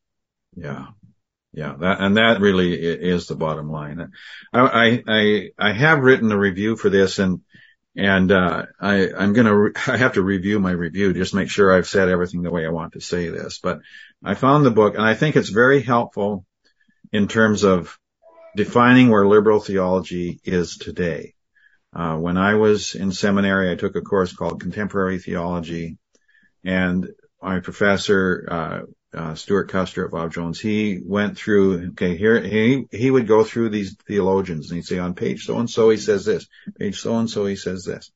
Yeah. 0.56 0.88
Yeah. 1.54 1.76
That, 1.80 2.00
and 2.00 2.18
that 2.18 2.42
really 2.42 2.74
is 2.76 3.28
the 3.28 3.36
bottom 3.36 3.72
line. 3.72 4.12
I, 4.54 5.04
I, 5.08 5.50
I, 5.58 5.72
have 5.72 6.00
written 6.00 6.32
a 6.32 6.38
review 6.38 6.76
for 6.76 6.90
this 6.90 7.18
and, 7.18 7.42
and, 7.96 8.32
uh, 8.32 8.66
I, 8.80 9.12
I'm 9.12 9.34
going 9.34 9.48
to, 9.48 9.56
re- 9.56 9.72
I 9.88 9.98
have 9.98 10.14
to 10.14 10.22
review 10.22 10.60
my 10.60 10.72
review, 10.72 11.14
just 11.14 11.34
make 11.34 11.50
sure 11.50 11.74
I've 11.74 11.88
said 11.88 12.10
everything 12.10 12.44
the 12.44 12.52
way 12.52 12.66
I 12.66 12.70
want 12.70 12.94
to 12.94 13.02
say 13.02 13.30
this, 13.30 13.60
but 13.62 13.80
I 14.24 14.36
found 14.36 14.66
the 14.66 14.72
book 14.72 14.94
and 14.94 15.04
I 15.04 15.16
think 15.16 15.36
it's 15.36 15.50
very 15.50 15.82
helpful 15.82 16.46
in 17.12 17.28
terms 17.28 17.64
of 17.64 17.98
defining 18.56 19.10
where 19.10 19.28
liberal 19.28 19.60
theology 19.60 20.40
is 20.44 20.78
today. 20.78 21.34
Uh, 21.96 22.18
when 22.18 22.38
I 22.38 22.54
was 22.54 22.94
in 22.94 23.12
seminary, 23.12 23.72
I 23.72 23.76
took 23.76 23.96
a 23.96 24.02
course 24.02 24.34
called 24.34 24.62
contemporary 24.62 25.18
theology 25.18 25.98
and 26.64 27.10
my 27.42 27.60
professor, 27.60 28.48
uh, 28.50 28.80
uh, 29.14 29.36
Stewart 29.36 29.70
Custer 29.70 30.06
at 30.06 30.12
Bob 30.12 30.32
Jones, 30.34 30.60
he 30.60 31.00
went 31.04 31.38
through, 31.38 31.90
okay, 31.90 32.16
here, 32.16 32.40
he, 32.42 32.86
he 32.92 33.10
would 33.10 33.28
go 33.28 33.44
through 33.44 33.70
these 33.70 33.96
theologians 34.08 34.70
and 34.70 34.78
he'd 34.78 34.86
say 34.86 35.00
on 35.00 35.16
page 35.16 35.46
so 35.46 35.58
and 35.58 35.70
so 35.70 35.90
he 35.90 35.98
says 35.98 36.26
this, 36.26 36.48
page 36.78 37.00
so 37.00 37.18
and 37.18 37.30
so 37.30 37.46
he 37.46 37.56
says 37.56 37.84
this. 37.84 38.12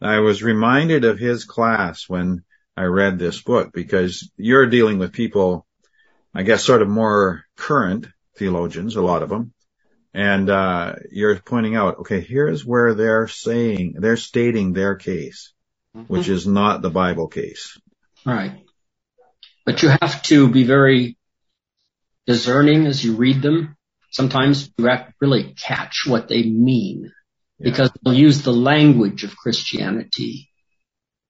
I 0.00 0.18
was 0.20 0.42
reminded 0.42 1.04
of 1.04 1.18
his 1.18 1.44
class 1.44 2.06
when 2.06 2.44
I 2.76 2.84
read 2.84 3.18
this 3.18 3.40
book 3.40 3.72
because 3.72 4.30
you're 4.36 4.66
dealing 4.66 4.98
with 4.98 5.12
people, 5.12 5.66
I 6.34 6.42
guess 6.42 6.62
sort 6.62 6.82
of 6.82 6.88
more 6.88 7.44
current 7.56 8.06
theologians, 8.36 8.96
a 8.96 9.02
lot 9.02 9.22
of 9.22 9.30
them. 9.30 9.54
And, 10.12 10.50
uh, 10.50 10.96
you're 11.10 11.38
pointing 11.40 11.76
out, 11.76 12.00
okay, 12.00 12.20
here's 12.20 12.64
where 12.64 12.94
they're 12.94 13.28
saying, 13.28 13.96
they're 13.98 14.16
stating 14.18 14.72
their 14.72 14.96
case, 14.96 15.52
which 16.08 16.28
is 16.28 16.46
not 16.46 16.82
the 16.82 16.90
Bible 16.90 17.28
case. 17.28 17.78
Right. 18.24 18.65
But 19.66 19.82
you 19.82 19.88
have 19.88 20.22
to 20.24 20.48
be 20.48 20.64
very 20.64 21.18
discerning 22.26 22.86
as 22.86 23.04
you 23.04 23.16
read 23.16 23.42
them. 23.42 23.76
Sometimes 24.10 24.70
you 24.78 24.86
have 24.86 25.08
to 25.08 25.14
really 25.20 25.54
catch 25.54 26.04
what 26.06 26.28
they 26.28 26.42
mean 26.44 27.12
Yeah. 27.58 27.64
because 27.70 27.90
they'll 28.02 28.14
use 28.14 28.42
the 28.42 28.52
language 28.52 29.24
of 29.24 29.36
Christianity. 29.36 30.48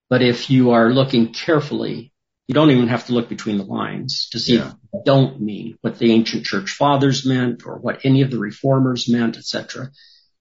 But 0.08 0.22
if 0.22 0.50
you 0.50 0.70
are 0.70 0.92
looking 0.92 1.32
carefully, 1.32 2.12
you 2.46 2.54
don't 2.54 2.70
even 2.70 2.88
have 2.88 3.06
to 3.06 3.12
look 3.12 3.28
between 3.28 3.58
the 3.58 3.64
lines 3.64 4.28
to 4.32 4.38
see 4.38 4.56
Yeah. 4.56 4.68
if 4.68 4.74
they 4.92 4.98
don't 5.04 5.40
mean 5.40 5.78
what 5.80 5.98
the 5.98 6.12
ancient 6.12 6.44
church 6.44 6.70
fathers 6.70 7.26
meant 7.26 7.66
or 7.66 7.78
what 7.78 8.04
any 8.04 8.22
of 8.22 8.30
the 8.30 8.38
reformers 8.38 9.08
meant, 9.08 9.36
etc. 9.36 9.90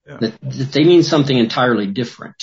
Yeah. 0.08 0.18
That, 0.18 0.40
that 0.42 0.72
they 0.72 0.84
mean 0.84 1.02
something 1.02 1.36
entirely 1.38 1.88
different. 1.88 2.36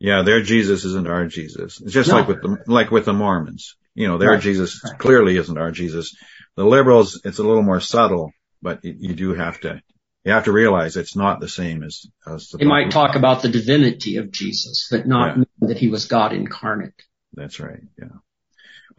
Yeah, 0.00 0.22
their 0.22 0.42
Jesus 0.42 0.84
isn't 0.84 1.06
our 1.06 1.26
Jesus. 1.26 1.80
It's 1.80 1.92
just 1.92 2.08
No. 2.08 2.16
like 2.16 2.28
with 2.28 2.42
the 2.42 2.58
like 2.66 2.90
with 2.90 3.04
the 3.04 3.12
Mormons. 3.12 3.76
You 3.96 4.08
know, 4.08 4.18
their 4.18 4.32
Right. 4.32 4.40
Jesus 4.40 4.80
Right. 4.84 4.98
clearly 4.98 5.36
isn't 5.38 5.58
our 5.58 5.72
Jesus. 5.72 6.14
The 6.54 6.64
liberals, 6.64 7.20
it's 7.24 7.38
a 7.38 7.42
little 7.42 7.62
more 7.62 7.80
subtle, 7.80 8.32
but 8.62 8.84
you, 8.84 8.94
you 8.98 9.14
do 9.14 9.34
have 9.34 9.58
to 9.60 9.82
you 10.24 10.32
have 10.32 10.44
to 10.44 10.52
realize 10.52 10.96
it's 10.96 11.16
not 11.16 11.40
the 11.40 11.48
same 11.48 11.82
as 11.82 12.06
as 12.26 12.48
the 12.48 12.58
They 12.58 12.64
might 12.64 12.90
talk 12.90 13.16
about 13.16 13.42
the 13.42 13.48
divinity 13.48 14.16
of 14.16 14.30
Jesus, 14.30 14.88
but 14.90 15.06
not 15.06 15.28
Yeah. 15.28 15.36
mean 15.36 15.68
that 15.70 15.78
he 15.78 15.88
was 15.88 16.06
God 16.06 16.32
incarnate. 16.32 17.00
That's 17.32 17.58
right. 17.58 17.82
Yeah. 17.98 18.18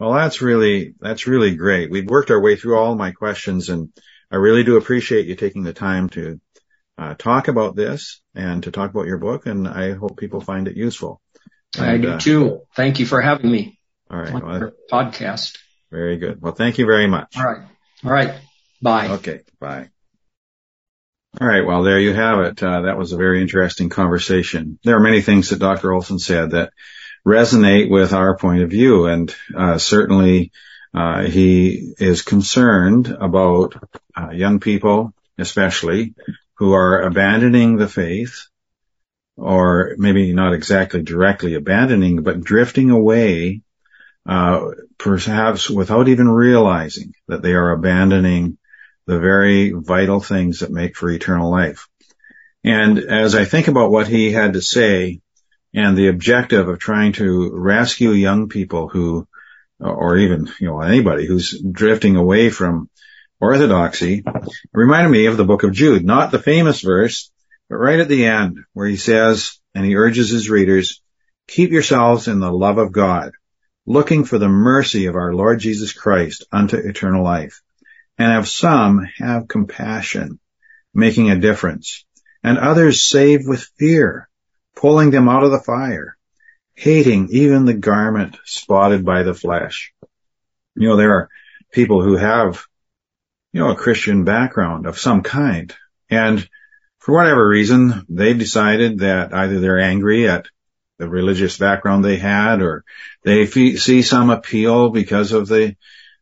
Well, 0.00 0.12
that's 0.14 0.42
really 0.42 0.94
that's 1.00 1.26
really 1.26 1.54
great. 1.54 1.90
We've 1.90 2.08
worked 2.08 2.30
our 2.30 2.40
way 2.40 2.56
through 2.56 2.76
all 2.76 2.94
my 2.96 3.12
questions, 3.12 3.68
and 3.68 3.90
I 4.32 4.36
really 4.36 4.64
do 4.64 4.76
appreciate 4.76 5.26
you 5.26 5.36
taking 5.36 5.62
the 5.62 5.72
time 5.72 6.08
to 6.10 6.40
uh, 6.96 7.14
talk 7.14 7.46
about 7.46 7.76
this 7.76 8.20
and 8.34 8.64
to 8.64 8.72
talk 8.72 8.90
about 8.90 9.06
your 9.06 9.18
book. 9.18 9.46
And 9.46 9.68
I 9.68 9.92
hope 9.92 10.16
people 10.16 10.40
find 10.40 10.66
it 10.66 10.76
useful. 10.76 11.20
I 11.78 11.98
do 11.98 12.10
uh, 12.10 12.18
too. 12.18 12.60
Thank 12.74 12.98
you 12.98 13.06
for 13.06 13.20
having 13.20 13.50
me 13.50 13.77
All 14.10 14.18
right. 14.18 14.32
Well, 14.32 14.72
podcast. 14.90 15.58
very 15.90 16.16
good. 16.16 16.40
Well, 16.40 16.54
thank 16.54 16.78
you 16.78 16.86
very 16.86 17.06
much. 17.06 17.36
All 17.36 17.44
right. 17.44 17.66
All 18.04 18.10
right. 18.10 18.34
Bye. 18.80 19.08
Okay, 19.08 19.40
bye. 19.60 19.90
All 21.40 21.46
right, 21.46 21.66
well, 21.66 21.82
there 21.82 22.00
you 22.00 22.14
have 22.14 22.40
it. 22.40 22.62
Uh, 22.62 22.82
that 22.82 22.96
was 22.96 23.12
a 23.12 23.16
very 23.16 23.42
interesting 23.42 23.90
conversation. 23.90 24.78
There 24.82 24.96
are 24.96 25.00
many 25.00 25.20
things 25.20 25.50
that 25.50 25.58
Dr. 25.58 25.92
Olson 25.92 26.18
said 26.18 26.52
that 26.52 26.72
resonate 27.26 27.90
with 27.90 28.12
our 28.12 28.36
point 28.36 28.62
of 28.62 28.70
view. 28.70 29.06
And 29.06 29.34
uh, 29.54 29.78
certainly 29.78 30.52
uh, 30.94 31.24
he 31.24 31.94
is 31.98 32.22
concerned 32.22 33.08
about 33.08 33.74
uh, 34.16 34.30
young 34.30 34.60
people, 34.60 35.12
especially, 35.36 36.14
who 36.54 36.72
are 36.72 37.02
abandoning 37.02 37.76
the 37.76 37.88
faith, 37.88 38.46
or 39.36 39.94
maybe 39.98 40.32
not 40.32 40.54
exactly 40.54 41.02
directly 41.02 41.54
abandoning, 41.54 42.22
but 42.22 42.40
drifting 42.40 42.90
away, 42.90 43.62
uh, 44.28 44.72
perhaps 44.98 45.70
without 45.70 46.06
even 46.08 46.28
realizing 46.28 47.14
that 47.28 47.40
they 47.40 47.54
are 47.54 47.70
abandoning 47.70 48.58
the 49.06 49.18
very 49.18 49.70
vital 49.70 50.20
things 50.20 50.60
that 50.60 50.70
make 50.70 50.96
for 50.96 51.08
eternal 51.08 51.50
life. 51.50 51.88
And 52.62 52.98
as 52.98 53.34
I 53.34 53.46
think 53.46 53.68
about 53.68 53.90
what 53.90 54.06
he 54.06 54.30
had 54.30 54.52
to 54.52 54.60
say 54.60 55.20
and 55.72 55.96
the 55.96 56.08
objective 56.08 56.68
of 56.68 56.78
trying 56.78 57.12
to 57.14 57.50
rescue 57.54 58.10
young 58.10 58.50
people 58.50 58.88
who, 58.88 59.26
or 59.80 60.18
even, 60.18 60.50
you 60.60 60.66
know, 60.66 60.82
anybody 60.82 61.26
who's 61.26 61.58
drifting 61.58 62.16
away 62.16 62.50
from 62.50 62.90
orthodoxy, 63.40 64.24
reminded 64.74 65.10
me 65.10 65.24
of 65.24 65.38
the 65.38 65.44
book 65.46 65.62
of 65.62 65.72
Jude, 65.72 66.04
not 66.04 66.32
the 66.32 66.38
famous 66.38 66.82
verse, 66.82 67.30
but 67.70 67.76
right 67.76 68.00
at 68.00 68.08
the 68.08 68.26
end 68.26 68.58
where 68.74 68.88
he 68.88 68.96
says, 68.96 69.58
and 69.74 69.86
he 69.86 69.96
urges 69.96 70.28
his 70.28 70.50
readers, 70.50 71.00
keep 71.46 71.70
yourselves 71.70 72.28
in 72.28 72.40
the 72.40 72.52
love 72.52 72.76
of 72.76 72.92
God, 72.92 73.32
looking 73.88 74.24
for 74.24 74.36
the 74.36 74.50
mercy 74.50 75.06
of 75.06 75.16
our 75.16 75.32
Lord 75.32 75.58
Jesus 75.58 75.94
Christ 75.94 76.44
unto 76.52 76.76
eternal 76.76 77.24
life 77.24 77.62
and 78.18 78.36
of 78.36 78.46
some 78.46 79.08
have 79.16 79.48
compassion, 79.48 80.38
making 80.92 81.30
a 81.30 81.38
difference, 81.38 82.04
and 82.44 82.58
others 82.58 83.00
save 83.00 83.46
with 83.46 83.70
fear, 83.78 84.28
pulling 84.76 85.10
them 85.10 85.26
out 85.26 85.42
of 85.42 85.52
the 85.52 85.60
fire, 85.60 86.18
hating 86.74 87.28
even 87.30 87.64
the 87.64 87.72
garment 87.72 88.36
spotted 88.44 89.06
by 89.06 89.22
the 89.22 89.32
flesh. 89.32 89.94
You 90.74 90.88
know, 90.88 90.96
there 90.96 91.14
are 91.14 91.30
people 91.72 92.02
who 92.02 92.16
have, 92.16 92.62
you 93.52 93.60
know, 93.60 93.70
a 93.70 93.76
Christian 93.76 94.24
background 94.24 94.84
of 94.84 94.98
some 94.98 95.22
kind, 95.22 95.74
and 96.10 96.46
for 96.98 97.14
whatever 97.14 97.48
reason, 97.48 98.04
they've 98.10 98.38
decided 98.38 98.98
that 98.98 99.32
either 99.32 99.60
they're 99.60 99.80
angry 99.80 100.28
at 100.28 100.46
the 100.98 101.08
religious 101.08 101.58
background 101.58 102.04
they 102.04 102.16
had, 102.16 102.60
or 102.60 102.84
they 103.22 103.46
see 103.46 104.02
some 104.02 104.30
appeal 104.30 104.90
because 104.90 105.32
of 105.32 105.48
the 105.48 105.76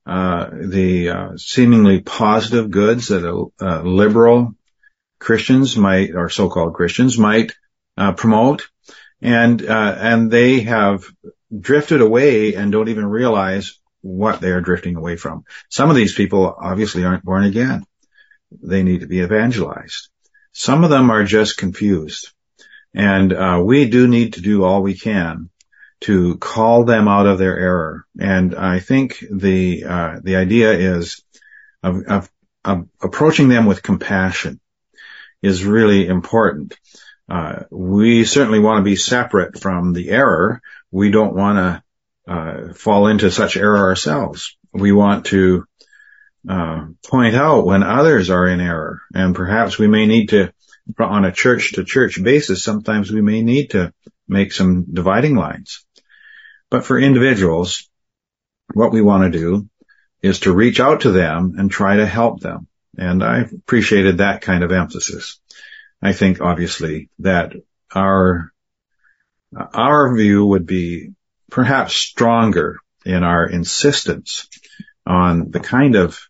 uh, 0.06 0.50
the 0.52 1.10
uh, 1.10 1.36
seemingly 1.36 2.00
positive 2.00 2.70
goods 2.70 3.08
that 3.08 3.24
uh, 3.26 3.82
liberal 3.82 4.54
Christians 5.18 5.76
might, 5.76 6.14
or 6.14 6.28
so-called 6.28 6.74
Christians 6.74 7.18
might 7.18 7.52
uh, 7.96 8.12
promote, 8.12 8.68
and 9.20 9.60
uh, 9.64 9.96
and 9.98 10.30
they 10.30 10.60
have 10.60 11.04
drifted 11.58 12.00
away 12.00 12.54
and 12.54 12.70
don't 12.70 12.88
even 12.88 13.06
realize 13.06 13.80
what 14.02 14.40
they 14.40 14.50
are 14.50 14.60
drifting 14.60 14.94
away 14.94 15.16
from. 15.16 15.44
Some 15.70 15.90
of 15.90 15.96
these 15.96 16.14
people 16.14 16.54
obviously 16.56 17.04
aren't 17.04 17.24
born 17.24 17.44
again; 17.44 17.84
they 18.52 18.82
need 18.82 19.00
to 19.00 19.08
be 19.08 19.20
evangelized. 19.20 20.08
Some 20.52 20.84
of 20.84 20.90
them 20.90 21.10
are 21.10 21.24
just 21.24 21.56
confused, 21.56 22.30
and 22.96 23.66
we 23.66 23.88
do 23.88 24.08
need 24.08 24.34
to 24.34 24.40
do 24.40 24.64
all 24.64 24.82
we 24.82 24.94
can 24.94 25.50
to 26.00 26.36
call 26.38 26.84
them 26.84 27.08
out 27.08 27.26
of 27.26 27.38
their 27.38 27.58
error. 27.58 28.06
And 28.18 28.54
I 28.54 28.80
think 28.80 29.24
the 29.30 29.84
uh, 29.84 30.20
the 30.22 30.36
idea 30.36 30.72
is 30.72 31.22
of, 31.82 32.02
of, 32.06 32.30
of, 32.64 32.88
approaching 33.02 33.48
them 33.48 33.66
with 33.66 33.82
compassion 33.82 34.60
is 35.42 35.64
really 35.64 36.06
important. 36.06 36.76
Uh, 37.28 37.64
we 37.70 38.24
certainly 38.24 38.58
want 38.58 38.78
to 38.78 38.90
be 38.90 38.96
separate 38.96 39.60
from 39.60 39.92
the 39.92 40.10
error. 40.10 40.60
We 40.90 41.10
don't 41.10 41.34
want 41.34 41.58
to 42.26 42.32
uh, 42.32 42.72
fall 42.74 43.08
into 43.08 43.30
such 43.30 43.56
error 43.56 43.78
ourselves. 43.78 44.56
We 44.72 44.92
want 44.92 45.26
to 45.26 45.64
uh, 46.48 46.86
point 47.06 47.34
out 47.34 47.66
when 47.66 47.82
others 47.82 48.30
are 48.30 48.46
in 48.46 48.60
error, 48.60 49.00
and 49.12 49.34
perhaps 49.34 49.78
we 49.78 49.88
may 49.88 50.06
need 50.06 50.28
to, 50.28 50.52
on 50.98 51.24
a 51.24 51.32
church 51.32 51.72
to 51.72 51.84
church 51.84 52.22
basis, 52.22 52.62
sometimes 52.62 53.10
we 53.10 53.20
may 53.20 53.42
need 53.42 53.70
to 53.70 53.92
make 54.28 54.52
some 54.52 54.86
dividing 54.92 55.34
lines. 55.34 55.84
But 56.70 56.84
for 56.84 56.98
individuals, 56.98 57.88
what 58.74 58.92
we 58.92 59.02
want 59.02 59.32
to 59.32 59.38
do 59.38 59.68
is 60.22 60.40
to 60.40 60.54
reach 60.54 60.80
out 60.80 61.02
to 61.02 61.10
them 61.10 61.54
and 61.58 61.70
try 61.70 61.96
to 61.96 62.06
help 62.06 62.40
them. 62.40 62.66
And 62.96 63.22
I 63.22 63.40
appreciated 63.40 64.18
that 64.18 64.42
kind 64.42 64.64
of 64.64 64.72
emphasis. 64.72 65.40
I 66.02 66.12
think 66.12 66.40
obviously 66.40 67.10
that 67.20 67.52
our, 67.94 68.52
our 69.54 70.16
view 70.16 70.46
would 70.46 70.66
be 70.66 71.12
perhaps 71.50 71.94
stronger 71.94 72.78
in 73.04 73.22
our 73.22 73.46
insistence 73.46 74.48
on 75.06 75.50
the 75.50 75.60
kind 75.60 75.94
of 75.94 76.25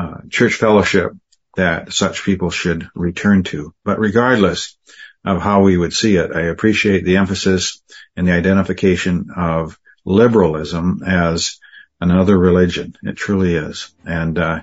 uh, 0.00 0.20
church 0.30 0.54
fellowship 0.54 1.12
that 1.56 1.92
such 1.92 2.24
people 2.24 2.50
should 2.50 2.88
return 2.94 3.42
to. 3.44 3.74
But 3.84 3.98
regardless 3.98 4.76
of 5.24 5.42
how 5.42 5.62
we 5.62 5.76
would 5.76 5.92
see 5.92 6.16
it, 6.16 6.30
I 6.34 6.42
appreciate 6.42 7.04
the 7.04 7.18
emphasis 7.18 7.82
and 8.16 8.26
the 8.26 8.32
identification 8.32 9.28
of 9.36 9.78
liberalism 10.04 11.02
as 11.06 11.58
another 12.00 12.38
religion. 12.38 12.94
It 13.02 13.16
truly 13.16 13.56
is. 13.56 13.92
And 14.06 14.38
uh, 14.38 14.62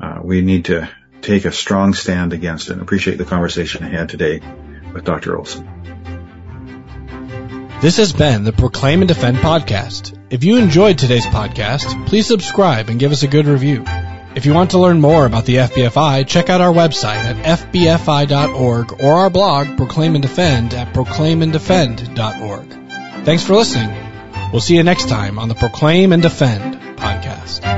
uh, 0.00 0.20
we 0.22 0.40
need 0.40 0.66
to 0.66 0.88
take 1.20 1.44
a 1.44 1.52
strong 1.52 1.92
stand 1.92 2.32
against 2.32 2.70
it. 2.70 2.80
Appreciate 2.80 3.18
the 3.18 3.24
conversation 3.24 3.84
I 3.84 3.88
had 3.88 4.08
today 4.08 4.40
with 4.94 5.04
Dr. 5.04 5.36
Olson. 5.36 5.68
This 7.82 7.98
has 7.98 8.12
been 8.12 8.42
the 8.42 8.52
Proclaim 8.52 9.02
and 9.02 9.08
Defend 9.08 9.36
podcast. 9.36 10.18
If 10.30 10.44
you 10.44 10.56
enjoyed 10.56 10.98
today's 10.98 11.26
podcast, 11.26 12.06
please 12.06 12.26
subscribe 12.26 12.88
and 12.88 12.98
give 12.98 13.12
us 13.12 13.22
a 13.22 13.28
good 13.28 13.46
review. 13.46 13.84
If 14.34 14.46
you 14.46 14.54
want 14.54 14.70
to 14.72 14.78
learn 14.78 15.00
more 15.00 15.26
about 15.26 15.46
the 15.46 15.56
FBFI, 15.56 16.26
check 16.26 16.50
out 16.50 16.60
our 16.60 16.72
website 16.72 17.24
at 17.24 17.36
fbfi.org 17.58 19.00
or 19.00 19.14
our 19.14 19.30
blog, 19.30 19.76
Proclaim 19.76 20.14
and 20.14 20.22
Defend, 20.22 20.74
at 20.74 20.94
proclaimanddefend.org. 20.94 23.24
Thanks 23.24 23.44
for 23.44 23.54
listening. 23.54 23.90
We'll 24.52 24.60
see 24.60 24.76
you 24.76 24.82
next 24.82 25.08
time 25.08 25.38
on 25.38 25.48
the 25.48 25.54
Proclaim 25.54 26.12
and 26.12 26.22
Defend 26.22 26.74
podcast. 26.96 27.77